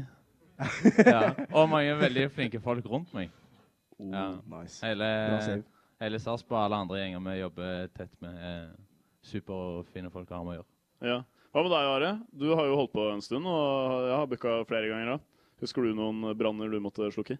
[1.15, 1.23] ja.
[1.57, 3.33] Og mange veldig flinke folk rundt meg.
[3.99, 4.27] Oh, ja.
[4.49, 4.79] nice.
[4.85, 5.09] Hele,
[6.01, 8.71] hele Sarpsborg og alle andre gjenger vi jobber tett med, er
[9.27, 10.70] superfine folk å ha med å gjøre.
[11.01, 11.23] Ja.
[11.51, 12.11] Hva med deg, Are?
[12.37, 15.17] Du har jo holdt på en stund, og jeg har booka flere ganger.
[15.17, 15.47] da.
[15.65, 17.37] Husker du noen branner du måtte slukke?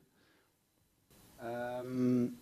[1.41, 2.33] Um,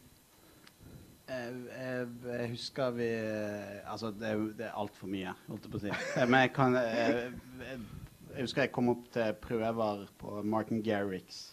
[1.29, 3.09] jeg, jeg, jeg husker vi
[3.87, 5.93] Altså, det er, det er altfor mye, holdt jeg på å si.
[6.25, 7.29] Men jeg kan jeg,
[7.61, 7.79] jeg,
[8.41, 11.45] husker jeg kom opp til prøver på Martin Garrix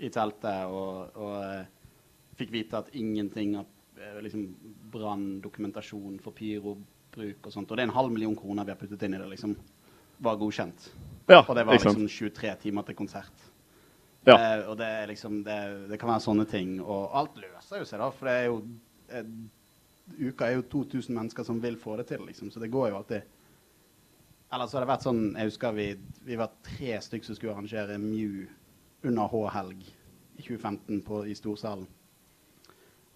[0.00, 1.66] i teltet og, og eh,
[2.38, 3.66] fikk vite at ingenting av
[4.00, 4.46] eh, liksom,
[4.94, 6.36] branndokumentasjon for
[7.10, 9.20] pyrobruk og sånt Og det er en halv million kroner vi har puttet inn i
[9.20, 9.54] det, liksom,
[10.18, 10.90] var godkjent.
[11.30, 13.46] Ja, og det var liksom 23 timer til konsert.
[14.26, 14.34] Ja.
[14.36, 15.58] Eh, og det er liksom det,
[15.88, 16.78] det kan være sånne ting.
[16.82, 18.10] Og alt løser jo seg, da.
[18.12, 18.58] For det er jo
[19.16, 19.30] eh,
[20.30, 22.50] uka er jo 2000 mennesker som vil få det til, liksom.
[22.52, 23.38] Så det går jo alltid.
[24.50, 25.84] Eller så har det vært sånn Jeg husker vi,
[26.26, 28.48] vi var tre stykker som skulle arrangere Mew
[29.06, 31.86] under H-helg i 2015 på, i Storsalen.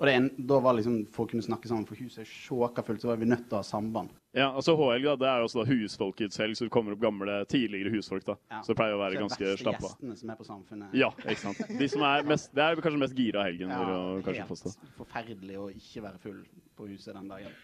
[0.03, 3.12] Og en, da var liksom, For å kunne snakke sammen, for huset er sjåkafullt, så
[3.12, 4.11] var vi nødt til å ha samband.
[4.34, 7.05] Ja, altså H-helg da, det er jo også da husfolkets helg, så det kommer opp
[7.05, 8.26] gamle, tidligere husfolk.
[8.26, 8.34] da.
[8.51, 8.62] Ja.
[8.66, 9.62] Så det pleier å være ganske slappa.
[9.62, 10.99] De verste gjestene som er på Samfunnet.
[10.99, 11.62] Ja, ikke sant.
[11.78, 13.70] De som er mest, det er kanskje mest gira helgen.
[13.70, 17.57] Ja, vil jeg kanskje helt forferdelig å ikke være full på huset den dagen.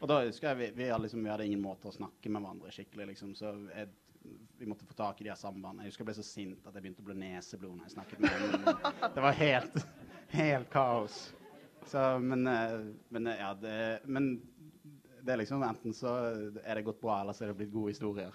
[0.00, 2.42] Og da husker jeg vi, vi, hadde liksom, vi hadde ingen måte å snakke med
[2.42, 3.90] hverandre skikkelig, liksom, så jeg,
[4.58, 5.86] vi måtte få tak i de her sambandene.
[5.86, 8.24] Jeg husker jeg ble så sint at jeg begynte å blø neseblod når jeg snakket
[8.24, 8.88] med dem.
[9.14, 9.84] Det var helt,
[10.34, 11.28] helt kaos.
[11.88, 12.78] Så, men, eh,
[13.10, 13.74] men eh, ja, det,
[14.04, 14.30] men
[15.24, 16.12] det er liksom enten så
[16.64, 18.32] er det gått bra, eller så er det blitt gode historier.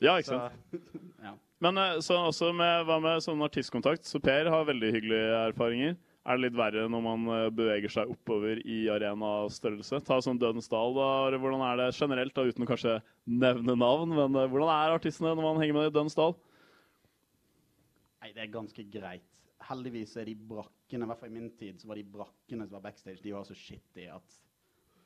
[0.00, 0.90] Ja, ikke Så- sant.
[1.26, 1.34] ja.
[1.60, 4.06] Men eh, så også med, hva med sånn artistkontakt?
[4.06, 5.96] Så Per har veldig hyggelige erfaringer.
[6.28, 7.22] Er det litt verre når man
[7.56, 10.02] beveger seg oppover i arenastørrelse?
[10.04, 11.06] Ta sånn Dødens Dal, da.
[11.40, 14.12] Hvordan er det generelt, da, uten å kanskje nevne navn?
[14.12, 16.36] Men hvordan er artistene når man henger med i Dødens Dal?
[18.20, 19.24] Nei, det er ganske greit.
[19.68, 22.78] Heldigvis er de brakkene, i hvert fall i min tid, så var de brakkene som
[22.78, 24.38] var backstage, de var så shitty at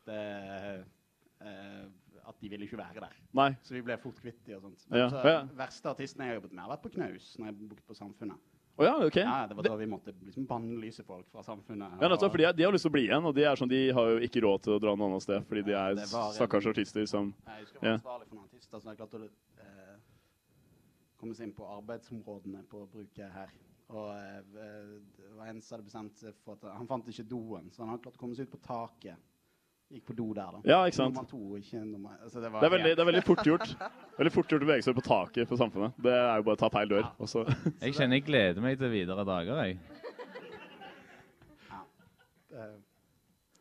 [0.06, 0.20] det
[1.42, 1.88] Uh,
[2.28, 3.14] At de ville ikke være der.
[3.34, 3.48] Nei.
[3.66, 4.84] Så vi ble fort kvitt de og sånt.
[4.86, 5.40] Men Ja, så, ja.
[5.58, 8.44] verste artisten jeg har jobbet med, har vært på Knaus når jeg booket på Samfunnet.
[8.78, 9.16] Oh, ja, ok.
[9.16, 11.96] Ja, det var da vi måtte liksom bannlyse folk fra Samfunnet.
[11.98, 13.72] Ja, nettopp, fordi de, de har lyst til å bli igjen, og de, er sånn,
[13.74, 16.70] de har jo ikke råd til å dra noe annet sted, fordi de er stakkars
[16.70, 19.26] artister som Jeg husker jeg var ansvarlig for noen artister som jeg klarte å
[19.66, 19.98] eh,
[21.18, 23.50] komme seg inn på arbeidsområdene på bruket her.
[23.92, 24.38] Og eh,
[25.18, 27.92] det var en som hadde bestemt seg for at han fant ikke doen, så han
[27.92, 29.20] hadde klart å komme seg ut på taket.
[29.92, 30.60] Gikk på do der, da.
[30.64, 31.12] Ja, ikke sant.
[31.12, 33.74] Nummer to, ikke nummer altså, det, Det er, veldig, det er veldig fort gjort
[34.16, 35.98] Veldig fort gjort å bevege seg på taket på Samfunnet.
[36.06, 37.10] Det er jo bare å ta feil dør.
[37.10, 37.42] Ja.
[37.84, 39.76] Jeg kjenner jeg gleder meg til videre dager, jeg.
[42.52, 42.70] det,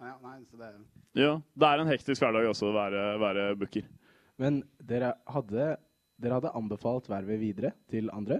[0.01, 0.71] ja, nei, så det
[1.19, 3.91] Ja, Det er en hektisk hverdag også å være, være booker.
[4.39, 5.73] Men dere hadde,
[6.21, 8.39] dere hadde anbefalt vervet videre til andre?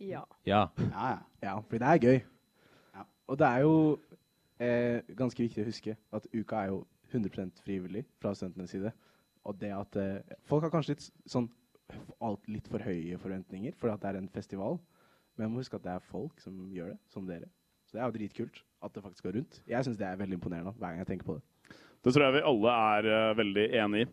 [0.00, 0.24] Ja.
[0.46, 0.66] Ja.
[0.78, 1.18] Ja, ja.
[1.42, 2.20] Ja, fordi det er gøy.
[2.94, 3.04] Ja.
[3.26, 3.74] Og det er jo
[4.60, 8.92] eh, ganske viktig å huske at uka er jo 100 frivillig fra studentenes side.
[9.44, 11.48] Og det at eh, Folk har kanskje litt sånn
[12.22, 14.78] alt litt for høye forventninger fordi at det er en festival.
[15.36, 17.48] Men man må huske at det er folk som gjør det, som dere.
[17.88, 19.62] Så det er jo dritkult at det faktisk går rundt.
[19.68, 21.74] Jeg syns det er veldig imponerende hver gang jeg tenker på det.
[22.04, 24.10] Det tror jeg vi alle er uh, veldig enig i.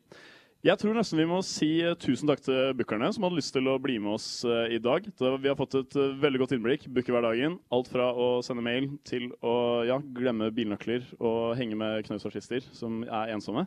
[0.67, 3.69] Jeg tror nesten vi må si eh, tusen takk til bookerne som hadde lyst til
[3.71, 5.05] å bli med oss eh, i dag.
[5.15, 6.87] Vi har fått et eh, veldig godt innblikk.
[6.91, 7.53] Booker hverdagen.
[7.71, 9.53] Alt fra å sende mail til å
[9.87, 13.63] ja, glemme bilnøkler og henge med knausartister som er ensomme.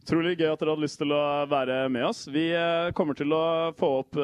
[0.00, 1.20] Utrolig gøy at dere hadde lyst til å
[1.52, 2.24] være med oss.
[2.34, 2.48] Vi
[2.98, 3.42] kommer til å
[3.78, 4.18] få opp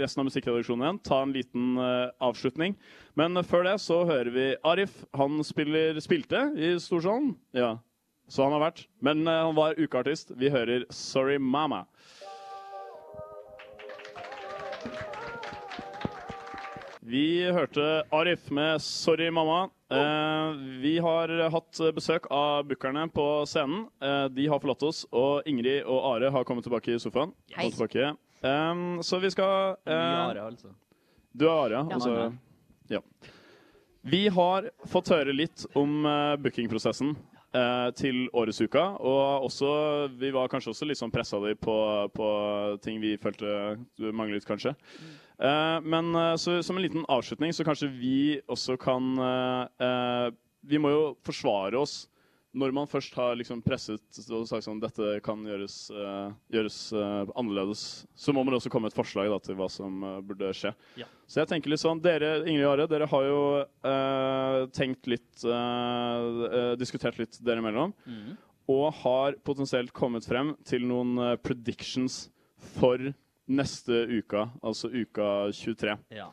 [0.00, 1.00] resten av musikkredaksjonen igjen.
[1.04, 1.74] Ta en liten
[2.22, 2.78] avslutning.
[3.18, 5.02] Men før det så hører vi Arif.
[5.18, 7.34] Han spiller, spilte i Storsalen.
[7.58, 7.74] Ja,
[8.28, 8.86] så han har vært.
[9.00, 10.32] Men eh, han var ukeartist.
[10.36, 11.86] Vi hører 'Sorry Mama'.
[17.06, 19.70] Vi hørte Arif med 'Sorry Mamma'.
[19.90, 23.86] Eh, vi har hatt besøk av bookerne på scenen.
[24.02, 27.32] Eh, de har forlatt oss, og Ingrid og Are har kommet tilbake i sofaen.
[27.54, 27.70] Hei.
[28.42, 30.68] Um, så vi skal eh, Are, altså.
[31.32, 31.86] Du er Are.
[31.94, 32.32] Altså,
[32.88, 33.00] ja.
[34.06, 37.35] Vi har fått høre litt om uh, bookingprosessen eh,
[37.96, 38.82] til årets uka.
[39.00, 39.68] Og også,
[40.20, 41.76] vi var kanskje også litt sånn pressa de på,
[42.12, 42.26] på
[42.84, 43.76] ting vi følte
[44.12, 44.74] manglet, kanskje.
[45.36, 50.30] Uh, men eh, så, som en liten avslutning så kanskje vi også kan uh, eh,
[50.64, 52.06] Vi må jo forsvare oss
[52.56, 57.28] når man først har liksom presset og sagt sånn dette kan gjøres, uh, gjøres uh,
[57.36, 57.82] annerledes,
[58.16, 60.72] så må man også komme med et forslag da, til hva som uh, burde skje.
[61.00, 61.08] Ja.
[61.28, 63.40] Så jeg tenker litt sånn, Dere Ingrid og Are, dere har jo
[64.76, 65.42] tenkt litt
[66.78, 67.90] Diskutert litt dere imellom.
[68.06, 68.36] Mm.
[68.70, 72.28] Og har potensielt kommet frem til noen predictions
[72.76, 73.02] for
[73.50, 75.98] neste uka, altså uka 23.
[76.14, 76.30] Ja.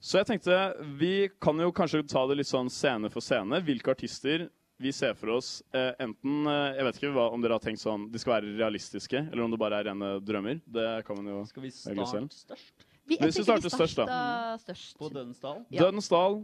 [0.00, 0.56] Så jeg tenkte
[1.00, 3.60] vi kan jo kanskje ta det litt sånn scene for scene.
[3.64, 4.48] Hvilke artister
[4.78, 7.80] vi ser for oss eh, enten eh, Jeg vet ikke hva, om dere har tenkt
[7.82, 10.58] sånn de skal være realistiske, eller om det bare er rene drømmer.
[10.66, 12.88] Det kan man jo Skal vi starte størst?
[13.06, 14.56] Vi, jeg Hvis vi starter størst, da.
[14.62, 14.96] størst.
[14.98, 15.58] På Dødens Dal?
[15.70, 16.38] Dødens Dal,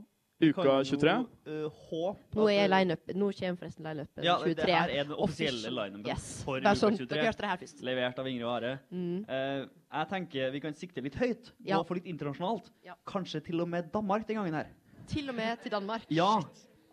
[0.45, 1.15] uka 23.
[1.49, 3.11] Uh, håp Nå er line-up.
[3.17, 4.25] Nå kommer forresten line-upen.
[4.25, 4.55] Ja, 23.
[4.61, 6.29] det her er den offisielle lineupen Yes.
[6.45, 7.09] for uka sånn, 23.
[7.15, 7.81] dere hørte det her først.
[7.89, 8.75] Levert av Ingrid og Are.
[8.93, 9.23] Mm.
[9.25, 9.65] Uh,
[9.97, 11.81] jeg tenker vi kan sikte litt høyt, Ja.
[11.81, 12.69] og få litt internasjonalt.
[12.85, 12.95] Ja.
[13.09, 14.69] Kanskje til og med Danmark den gangen her.
[15.11, 16.05] Til og med til Danmark.
[16.13, 16.35] Ja.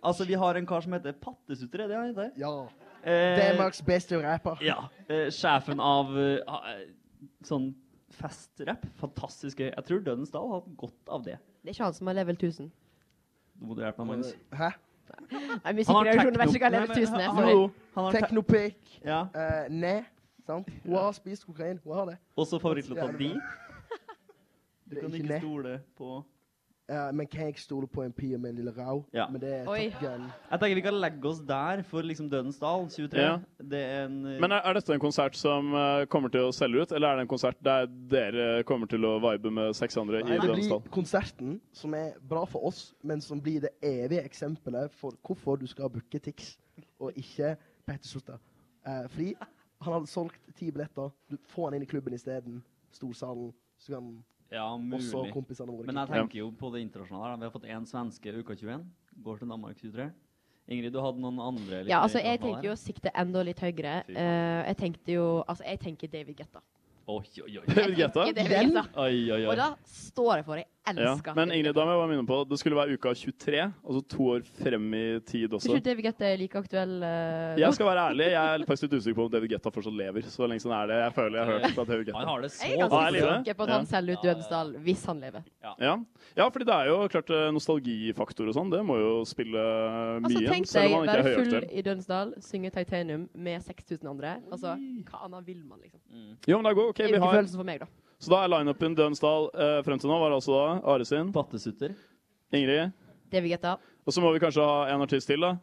[0.07, 2.31] Altså, vi har en kar som heter Pattesutter, er det han heter?
[2.39, 2.53] Ja.
[3.03, 4.61] Eh, Danmarks beste rapper.
[4.63, 4.77] Ja.
[5.09, 6.81] Eh, sjefen av eh, eh,
[7.47, 7.69] sånn
[8.17, 8.85] festrapp.
[9.01, 9.69] Fantastisk gøy.
[9.73, 11.37] Jeg tror Dødens Dal har hatt godt av det.
[11.61, 12.71] Det er ikke han som har level 1000.
[13.57, 14.35] Nå må du hjelpe meg, Magnus.
[14.55, 14.71] Hæ?
[15.31, 17.29] Nei, musikkreaksjonen vet ikke hva Level 1000 er.
[17.37, 18.11] Sorry.
[18.17, 18.97] Teknopik.
[19.05, 19.21] Ja.
[19.31, 19.95] Uh, ne.
[20.47, 20.69] Sant?
[20.83, 21.79] Hun har spist kokain.
[21.83, 22.17] Hun har det.
[22.39, 23.31] Også favorittlåta di.
[24.87, 26.21] Du kan ikke stole på
[26.87, 29.01] Ja, men kan jeg ikke stole på en pie med en lille rau?
[29.13, 29.25] Ja.
[29.27, 30.27] Men det er Top Gun.
[30.51, 33.21] Jeg tenker vi kan legge oss der for liksom Dødens Dal 23.
[33.21, 33.33] Ja.
[33.59, 36.53] Det er en uh, Men er, er dette en konsert som uh, kommer til å
[36.55, 39.99] selge ut, eller er det en konsert der dere kommer til å vibe med seks
[39.99, 43.75] andre Nei, i det blir konserten, som er bra for oss, men som blir det
[43.83, 46.55] evige eksempelet for hvorfor du skal booke Tix
[47.03, 47.55] og ikke
[47.87, 48.39] Petter Slutta.
[48.87, 49.35] Eh, fordi
[49.81, 51.11] han hadde solgt ti billetter.
[51.31, 52.63] Du får han inn i klubben isteden.
[52.91, 53.53] Storsalen.
[53.77, 57.35] Så kan Ja, også kompisene våre Men jeg tenker jo på det internasjonale.
[57.41, 58.85] Vi har fått én svenske uka 21.
[59.25, 60.07] Går til Danmark 23.
[60.67, 61.83] Ingrid, du hadde noen andre?
[61.87, 64.01] Ja, altså, jeg tenker jo å sikte enda litt høyere.
[64.11, 66.63] Uh, jeg tenkte jo Altså, jeg tenker David Guetta.
[67.07, 67.65] Oi, oi, oi.
[67.71, 68.25] David Guetta?
[68.27, 68.79] Jeg David.
[68.99, 69.45] Oi, oi, oi.
[69.47, 70.67] Og da står jeg for det.
[70.87, 71.33] Jeg Ja.
[71.35, 74.27] Men Ingrid, da må jeg bare minne på det skulle være uka 23, altså to
[74.33, 75.75] år frem i tid Tror også.
[75.75, 77.59] ikke David Guetta er like aktuell Uh.
[77.59, 80.21] Jeg skal være ærlig, jeg er faktisk litt usikker på om David Guetta fortsatt lever.
[80.31, 82.19] Så lenge sånn er det jeg føler jeg har hørt at David Guetta.
[82.19, 83.77] Han har det så Jeg er ganske er sikker på at Ja.
[83.77, 85.43] han selger ut Dødensdal hvis han lever.
[85.63, 85.95] Ja.
[86.37, 88.71] ja, fordi det er jo klart eh, nostalgifaktor og sånn.
[88.71, 90.23] Det må jo spille mye.
[90.23, 94.37] Altså, tenk deg er være full i Dødensdal, synge Titanium med 6000 andre.
[94.51, 94.75] Altså,
[95.09, 96.01] hva annet vil man, liksom?
[96.47, 96.89] Jo, men det er god.
[96.89, 97.33] Ok, er vi har...
[97.39, 97.87] følelsen for meg, da.
[98.17, 101.29] Så da er lineupen Dønsdal eh, frem til nå var altså da Are sin.
[101.35, 101.93] Pattesutter.
[102.55, 102.93] Ingrid.
[103.31, 103.75] David Guetta.
[104.07, 105.57] Og så må vi kanskje ha en artist til, da.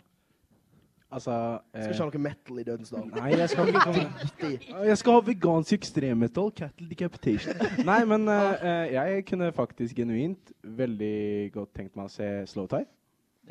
[1.15, 1.35] Altså
[1.71, 3.05] Skal ikke ha noe metal i Dødensdal.
[3.15, 4.51] Nei, jeg skal, ikke,
[4.89, 7.61] jeg skal ha vegansk ekstremmetal, cattle decapitation.
[7.87, 12.67] Nei, men eh, eh, jeg kunne faktisk genuint veldig godt tenkt meg å se Slow
[12.71, 12.87] Tie.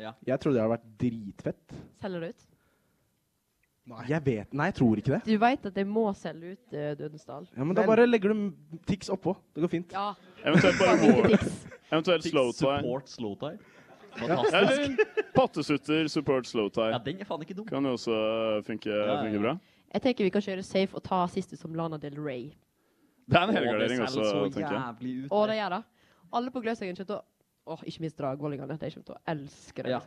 [0.00, 0.12] Ja.
[0.26, 1.78] Jeg trodde det hadde vært dritfett.
[2.02, 2.46] Selger det ut?
[3.84, 5.20] Jeg vet Nei, jeg tror ikke det.
[5.26, 7.48] Du veit at jeg må selge ut uh, Dødensdal.
[7.52, 9.34] Ja, men, da bare legger du Tix oppå.
[9.52, 9.92] Det går fint.
[9.92, 10.14] Ja.
[10.40, 11.36] Eventuelt bare vår.
[11.92, 12.78] Eventuelt slow tie.
[12.80, 13.58] Support slow tie.
[14.14, 14.54] Ja, Fantastisk.
[14.54, 16.94] Eller pattesutter, support slow tie.
[16.94, 17.68] Ja, den er faen ikke dum.
[17.68, 18.16] Kan jo også
[18.64, 19.18] funke, ja.
[19.20, 19.56] funke bra.
[19.94, 22.48] Jeg tenker vi kan kjøre safe og ta siste som Lana Del Rey.
[23.28, 25.28] Det er en Å, helgardering også, så tenker jeg.
[25.28, 25.82] Og det gjør det.
[26.34, 27.22] Alle på Gløshaugen kommer til å
[27.64, 28.76] Åh, ikke minst dragvollingene.
[28.76, 29.94] De kommer til å elske det.
[29.94, 30.00] Ja.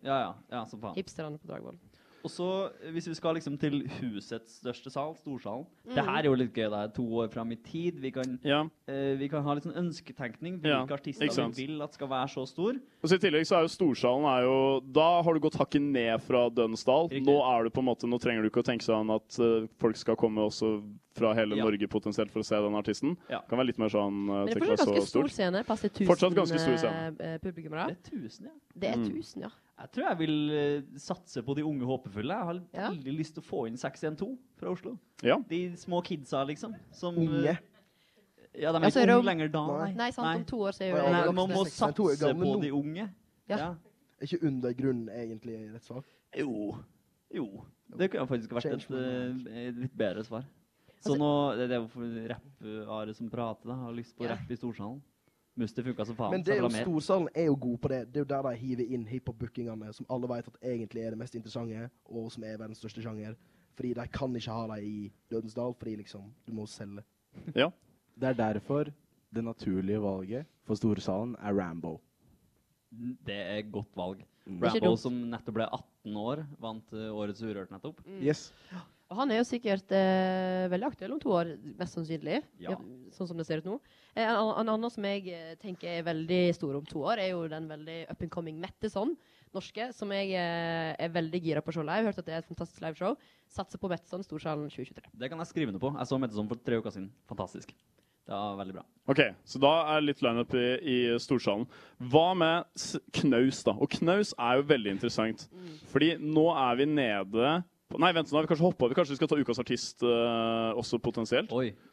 [0.00, 0.30] Ja, ja.
[0.54, 0.94] ja som faen.
[0.96, 1.76] Hipsterne på Dragvoll.
[2.22, 5.94] Og så, eh, hvis vi skal liksom til husets største sal, storsalen Mm.
[5.96, 6.68] Det her er jo litt gøy.
[6.70, 7.98] Det er to år fram i tid.
[8.00, 10.60] Vi kan, eh, vi kan ha litt sånn ønsketenkning.
[10.64, 11.26] Ja, Hvilke artister
[11.56, 12.78] vi vil at skal være så stor.
[13.02, 15.82] Og så I tillegg så er jo Storsalen er jo Da har du gått hakket
[15.82, 17.10] ned fra Dønsdal.
[17.10, 19.66] Nå er du på en måte Nå trenger du ikke å tenke sånn at uh,
[19.80, 20.82] folk skal komme også
[21.14, 21.64] fra hele Ja.
[21.64, 23.16] Norge potensielt for å se den artisten.
[23.28, 23.40] Ja.
[23.48, 25.64] Kan være litt mer sånn uh, Men det er fortsatt ganske stor scene.
[25.66, 27.16] Passer til 1000 Fortsatt ganske stor scene.
[27.20, 27.88] eh, publikummere.
[27.88, 28.52] Det er 1000, ja.
[28.78, 29.48] Det er tusen, 1000, ja.
[29.80, 32.34] Jeg tror jeg vil eh, satse på de unge håpefulle.
[32.72, 34.98] Jeg har veldig lyst til å få inn 612 fra Oslo.
[35.24, 35.38] Ja.
[35.48, 36.74] De små kidsa, liksom.
[36.92, 37.48] Som, Unge?
[37.56, 37.56] eh,
[38.60, 39.92] Ja, de er Ja, så er ikke unge lenger da, nei.
[39.96, 42.60] Nei, sant, om to år så er jo Nei, Man må satse på nå.
[42.62, 43.08] de unge.
[43.48, 43.74] Ja.
[44.20, 46.04] Er ikke undergrunn egentlig rett svar?
[46.36, 46.76] Jo.
[47.32, 47.46] Jo.
[47.96, 50.44] Det kunne faktisk vært et eh, litt bedre svar.
[51.02, 53.74] Så Altså- nå, det er jo for rapp-Are som prater, da.
[53.74, 54.36] Har lyst på Ja.
[54.36, 55.02] rapp i storsalen.
[55.54, 56.32] Musti funka som faen.
[56.32, 56.70] Men det er jo.
[56.72, 58.00] Storsalen er jo god på det.
[58.08, 61.18] Det er jo der de hiver inn hiphop-bookingene, som alle vet at egentlig er det
[61.20, 63.36] mest interessante, og som er verdens største sjanger.
[63.76, 67.04] Fordi de kan ikke ha dem i Dødensdal, fordi liksom, du må selge.
[67.56, 67.70] Ja.
[68.20, 68.90] Det er derfor
[69.32, 71.96] det naturlige valget for storsalen er Rambo.
[73.26, 74.24] Det er godt valg.
[74.44, 74.58] Mm.
[74.60, 78.02] Rambo som nettopp ble 18 år, vant uh, Årets Urørt nettopp.
[78.04, 78.20] Mm.
[78.20, 78.50] Yes.
[79.08, 82.42] Og han er jo sikkert uh, veldig aktuell om to år, mest sannsynlig.
[82.60, 82.76] Ja.
[83.16, 83.78] sånn som det ser ut nå.
[84.14, 87.32] Eh, en, en annen som jeg eh, tenker er veldig stor om to år, er
[87.32, 89.14] jo den veldig up and coming Metteson,
[89.56, 92.10] norske, som jeg eh, er veldig gira på å se live.
[92.10, 93.16] Hørte at det er et fantastisk liveshow.
[93.52, 95.14] Satser på Metteson, Storsalen 2023.
[95.16, 95.94] Det kan jeg skrive under på.
[95.96, 97.10] Jeg så Metteson for tre uker siden.
[97.32, 97.72] Fantastisk.
[98.22, 98.84] Det var veldig bra.
[99.10, 101.64] Ok, så da er litt lineup i, i Storsalen.
[102.12, 102.84] Hva med
[103.18, 103.74] Knaus, da?
[103.74, 105.48] Og Knaus er jo veldig interessant.
[105.50, 105.72] Mm.
[105.90, 107.56] Fordi nå er vi nede
[107.98, 108.94] Nei, vent, nå har vi kanskje hoppa over.
[108.94, 111.50] Kanskje vi skal ta Ukas artist eh, også potensielt?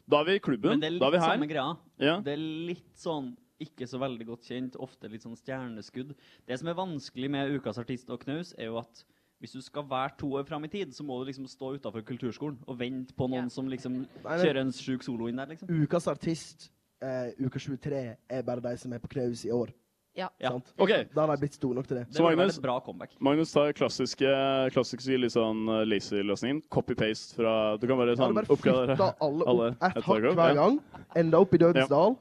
[0.09, 0.75] Da er vi i klubben.
[0.77, 1.35] Men det er da er vi her.
[1.35, 1.77] samme greia.
[1.99, 2.17] Ja.
[2.23, 6.13] Det er litt sånn ikke så veldig godt kjent, ofte litt sånn stjerneskudd.
[6.47, 9.03] Det som er vanskelig med Ukas artist og Knaus, er jo at
[9.39, 12.03] hvis du skal være to år fram i tid, så må du liksom stå utafor
[12.07, 15.67] kulturskolen og vente på noen som liksom men- kjører en sjuk solo inn der, liksom.
[15.71, 16.69] Ukas artist,
[17.01, 19.71] eh, uka 23, er bare de som er på Knaus i år.
[20.19, 20.27] Ja.
[20.43, 20.51] Ja.
[20.51, 20.71] Sant?
[20.77, 20.91] Ok.
[21.15, 22.05] Da har jeg blitt stor nok til det.
[22.15, 23.13] Så Magnus, bra comeback.
[23.23, 24.31] Magnus tar klassiske,
[24.75, 26.63] klassiske litt sånn uh, lazy-løsningen.
[26.73, 30.53] Copy-paste fra Du kan bare sånn bare oppgradere alle opp ett hakk hver Ja.
[30.59, 30.79] gang,
[31.15, 32.17] Enda opp i Dødensdal,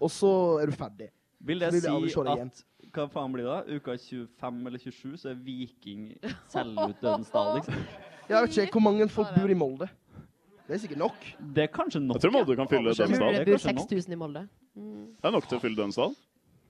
[0.00, 0.32] og så
[0.62, 1.10] er du ferdig.
[1.40, 3.76] Vil det vil det si det at Hva faen blir det da?
[3.78, 6.06] Uka 25 eller 27 så er Viking
[6.50, 7.74] selger ut Dødensdal, liksom?
[8.30, 9.88] Jeg vet ikke hvor mange folk bor i Molde.
[10.68, 11.24] Det er sikkert nok.
[11.54, 12.14] Det er kanskje nok.
[12.14, 13.38] Jeg tror Molde kan fylle Dødensdal.
[13.40, 14.42] det bor 6000 i Molde.
[14.78, 15.06] Mm.
[15.18, 15.76] Det er nok til å fylle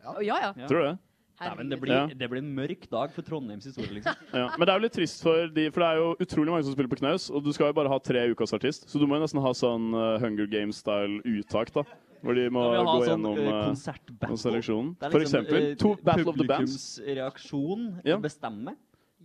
[0.04, 0.66] Å, ja, ja.
[0.66, 0.98] Tror du det?
[1.40, 2.00] Nei, det, blir, Ja.
[2.06, 4.12] det blir en mørk dag for Trondheims historie, liksom.
[4.36, 6.66] Ja, men det er jo litt trist for de, for det er jo utrolig mange
[6.66, 9.06] som spiller på knaus, og du skal jo bare ha tre ukas artist, så du
[9.08, 11.86] må jo nesten ha sånn uh, Hunger Games-style uttak, da.
[12.20, 14.28] Hvor de må ha gå sånn, gjennom eh, uh, konsertbattle.
[14.28, 14.88] noen seleksjon.
[15.00, 16.74] Det er For liksom, eksempel eh, to Battle of the Bands.
[17.00, 18.18] Publikumsreaksjon Ja.
[18.20, 18.76] bestemmer.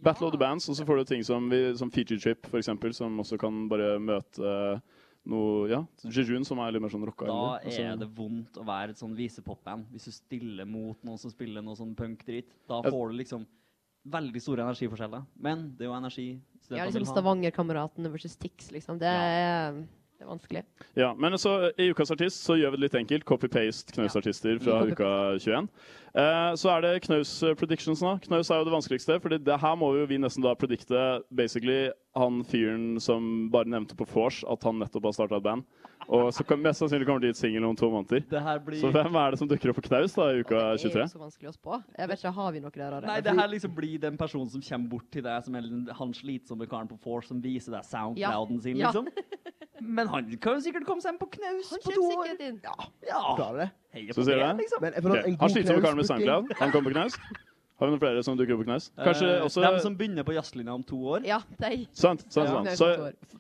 [0.08, 2.94] Battle of the Bands, og så får du ting som, som Feature Trip, for eksempel,
[2.96, 4.80] som også kan bare møte uh,
[5.26, 7.26] noe Ja, Jejun, som er litt mer sånn rocka.
[7.26, 9.86] Da altså- er det vondt å være et sånn visepopband.
[9.92, 12.90] Hvis du stiller mot noen som spiller noe sånn punkdrit, da Ja.
[12.92, 13.46] får du liksom
[14.08, 15.26] veldig store energiforskjeller.
[15.40, 16.40] Men det er jo energi
[16.70, 17.06] Ja, liksom.
[17.06, 18.98] Stavanger-kameratene versus Tix, liksom.
[19.00, 20.64] Det er, det er vanskelig.
[20.96, 23.26] Ja, men så i Ukas artist så gjør vi det litt enkelt.
[23.26, 24.86] Copy-paste Knaus-artister fra Ja.
[24.92, 25.70] uka 21.
[26.16, 28.14] Eh, så er det Knaus eh, predictions nå.
[28.24, 31.02] Knaus er jo det vanskeligste, for det her må jo vi nesten da predikte
[31.36, 35.66] basically han fyren som bare nevnte på vors at han nettopp har starta et band.
[36.08, 38.22] Og så kan, mest sannsynlig kommer det ut singel om to måneder.
[38.30, 40.60] Det her blir- Så hvem er det som dukker opp på Knaus da i uka
[40.78, 40.78] 23?
[40.78, 41.02] Det er 23?
[41.02, 41.84] jo så vanskelig å spå.
[41.98, 43.02] Jeg vet ikke, Har vi noe der?
[43.02, 45.88] Nei, det her liksom blir den personen som kommer bort til deg, som er den-
[45.92, 48.92] han slitsomme karen på Force som viser deg soundclouden sin, Ja.
[48.92, 49.08] liksom.
[49.88, 52.36] Men han kan jo sikkert komme seg inn på knaus Han på to år.
[52.40, 52.62] inn.
[53.08, 53.36] Ja.
[53.38, 53.72] Klarer det.
[53.96, 54.64] Heier Så på sier det, det?
[54.66, 54.82] liksom.
[54.82, 57.20] Men Han sliter slitsomme karen med SoundCloud, han kommer på Knaus.
[57.76, 58.86] Har vi noen flere som dukker opp på Knaus?
[58.96, 61.26] Kanskje Eh, også Dem som begynner på jazzlinja om to år.
[61.28, 61.86] Ja, de.
[61.92, 62.54] Sant, sant, Ja.
[62.54, 62.68] sant.
[62.70, 62.88] Knaus Så,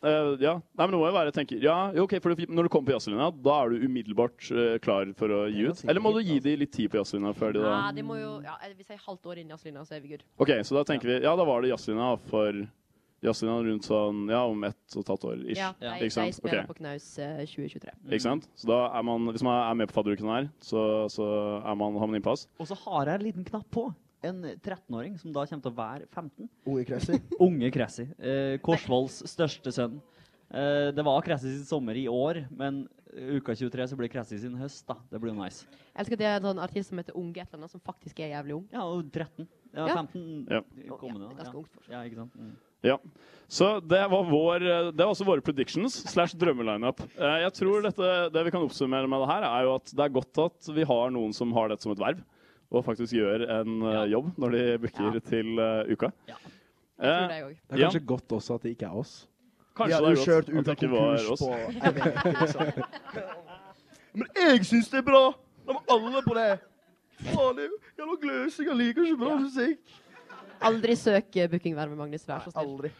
[0.03, 0.55] uh, ja.
[0.75, 3.29] Nei, men nå må jeg bare tenke ja, ok, for når du kommer på jazzlinja,
[3.31, 5.85] da er du umiddelbart uh, klar for å gi ut.
[5.87, 8.19] Eller må du gi dem litt tid på jazzlinja før de da Nei, det må
[8.19, 10.23] jo, ja, Hvis jeg er halvt år inn i jazzlinja, så er vi good.
[10.37, 12.51] Ok, så da tenker vi, ja, da var det jazzlinja for
[13.25, 15.59] jazzlinja rundt sånn, ja, om ett og et halvt år, ish.
[15.59, 16.29] Ja, jeg, Ikke sant?
[16.29, 16.69] jeg spiller okay.
[16.69, 17.93] på Knaus uh, 2023.
[18.09, 18.49] Ikke sant?
[18.59, 20.81] Så da er man, hvis man er med på fadderuken her, så,
[21.11, 21.29] så
[21.59, 22.47] er man, har man innpass.
[22.61, 23.87] Og så har jeg en liten knapp på.
[24.25, 26.49] En 13-åring som da kommer til å være 15.
[26.65, 27.19] Unge Kressi.
[27.45, 28.07] Unge Kressi.
[28.17, 29.99] Eh, Korsvolls største sønn.
[30.49, 32.85] Eh, det var Kressi sin sommer i år, men
[33.15, 34.85] uka 23 så blir Kressi sin høst.
[34.87, 34.97] da.
[35.11, 35.67] Det blir jo nice.
[35.67, 37.83] Jeg elsker at det er en sånn artist som heter Unge et eller annet, som
[37.83, 38.65] faktisk er jævlig ung.
[38.73, 39.47] Ja, og 13.
[39.75, 39.95] Ja, Ja.
[39.95, 40.61] 15 Ja.
[40.97, 41.27] kommende.
[41.29, 41.91] Ja, ganske ungt fortsatt.
[41.91, 42.35] Ja, ikke sant?
[42.39, 42.55] Mm.
[42.85, 42.97] Ja.
[43.49, 46.99] Så det var, vår, eh, det var også våre predictions slash drømmelineup.
[47.17, 49.99] Eh, Jeg tror dette, det vi kan oppsummere med det her, er jo at det
[50.05, 52.21] er godt at vi har noen som har dette som et verv,
[52.71, 54.05] og faktisk gjør en ja.
[54.05, 56.11] jobb når de booker til uh, uka.
[56.27, 56.35] Jeg
[56.97, 57.55] Eh, tror det òg.
[57.67, 57.89] Det er Ja.
[57.89, 59.27] kanskje godt også at det ikke er oss.
[59.75, 61.41] Kanskje Vi har det er godt at det ikke var konkurs oss.
[61.41, 61.51] på
[61.83, 62.83] jeg liksom.
[64.15, 65.23] Men jeg syns det er bra!
[65.67, 66.59] La meg alle på det!
[67.21, 68.67] Faen, jeg, jeg jævla gløsing.
[68.69, 69.95] Jeg liker ikke bra musikk.
[70.65, 72.73] Aldri søk eh, bookingverv med Magnus, vær så snill.
[72.75, 72.91] Aldri.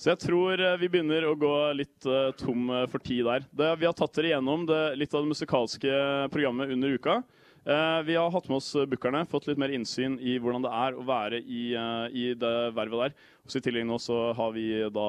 [0.00, 3.44] Så jeg tror eh, vi begynner å gå litt uh, tom for tid der.
[3.52, 6.00] Det, vi har tatt dere gjennom det, litt av det musikalske
[6.32, 7.20] programmet under uka.
[7.66, 10.70] Eh, vi har hatt med oss eh, bookerne, fått litt mer innsyn i hvordan det
[10.72, 13.16] er å være i, eh, i det vervet der.
[13.44, 14.64] Og så I tillegg nå så har vi
[14.94, 15.08] da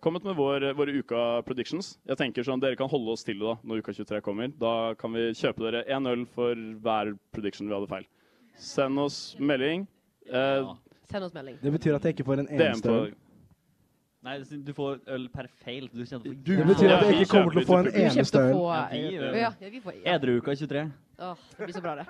[0.00, 1.98] kommet med vår, våre uka predictions.
[2.08, 4.48] Jeg tenker sånn, Dere kan holde oss til det da, når uka 23 kommer.
[4.56, 8.08] Da kan vi kjøpe dere én øl for hver prediction vi hadde feil.
[8.56, 9.84] Send oss melding.
[10.30, 10.72] Eh,
[11.10, 11.58] Send oss melding.
[11.60, 13.12] Det betyr at jeg ikke får en eneste øl.
[14.20, 14.34] Nei,
[14.66, 15.86] du får øl per feil.
[15.88, 19.38] Du kjenner du Det betyr at jeg ikke kommer til å få en eneste øl.
[19.40, 19.52] Ja.
[20.14, 20.82] Edruuka 23.
[21.20, 22.06] Åh, Det blir så bra, det.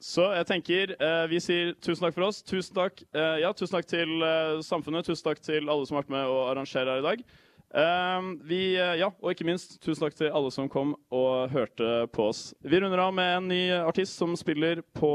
[0.00, 2.40] Så jeg tenker, eh, vi sier tusen takk for oss.
[2.42, 5.04] Tusen takk, eh, ja, tusen takk til eh, samfunnet.
[5.04, 7.24] Tusen takk til alle som har vært med å arrangere her i dag.
[7.70, 12.08] Eh, vi, eh, ja, og ikke minst tusen takk til alle som kom og hørte
[12.16, 12.54] på oss.
[12.64, 15.12] Vi runder av med en ny artist som spiller på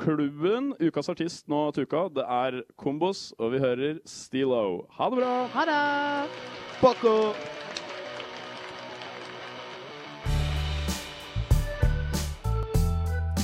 [0.00, 0.72] klubben.
[0.80, 4.86] Ukas artist nå til uka, det er Kombos, og vi hører Stilo.
[4.96, 5.32] Ha det bra!
[5.54, 5.80] Ha det!
[6.80, 7.14] Paco!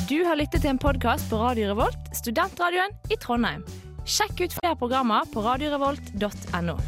[0.06, 3.64] Du har lyttet til en podkast på Radio Revolt, studentradioen i Trondheim.
[4.06, 6.78] Sjekk ut flere programmer på radiorevolt.no.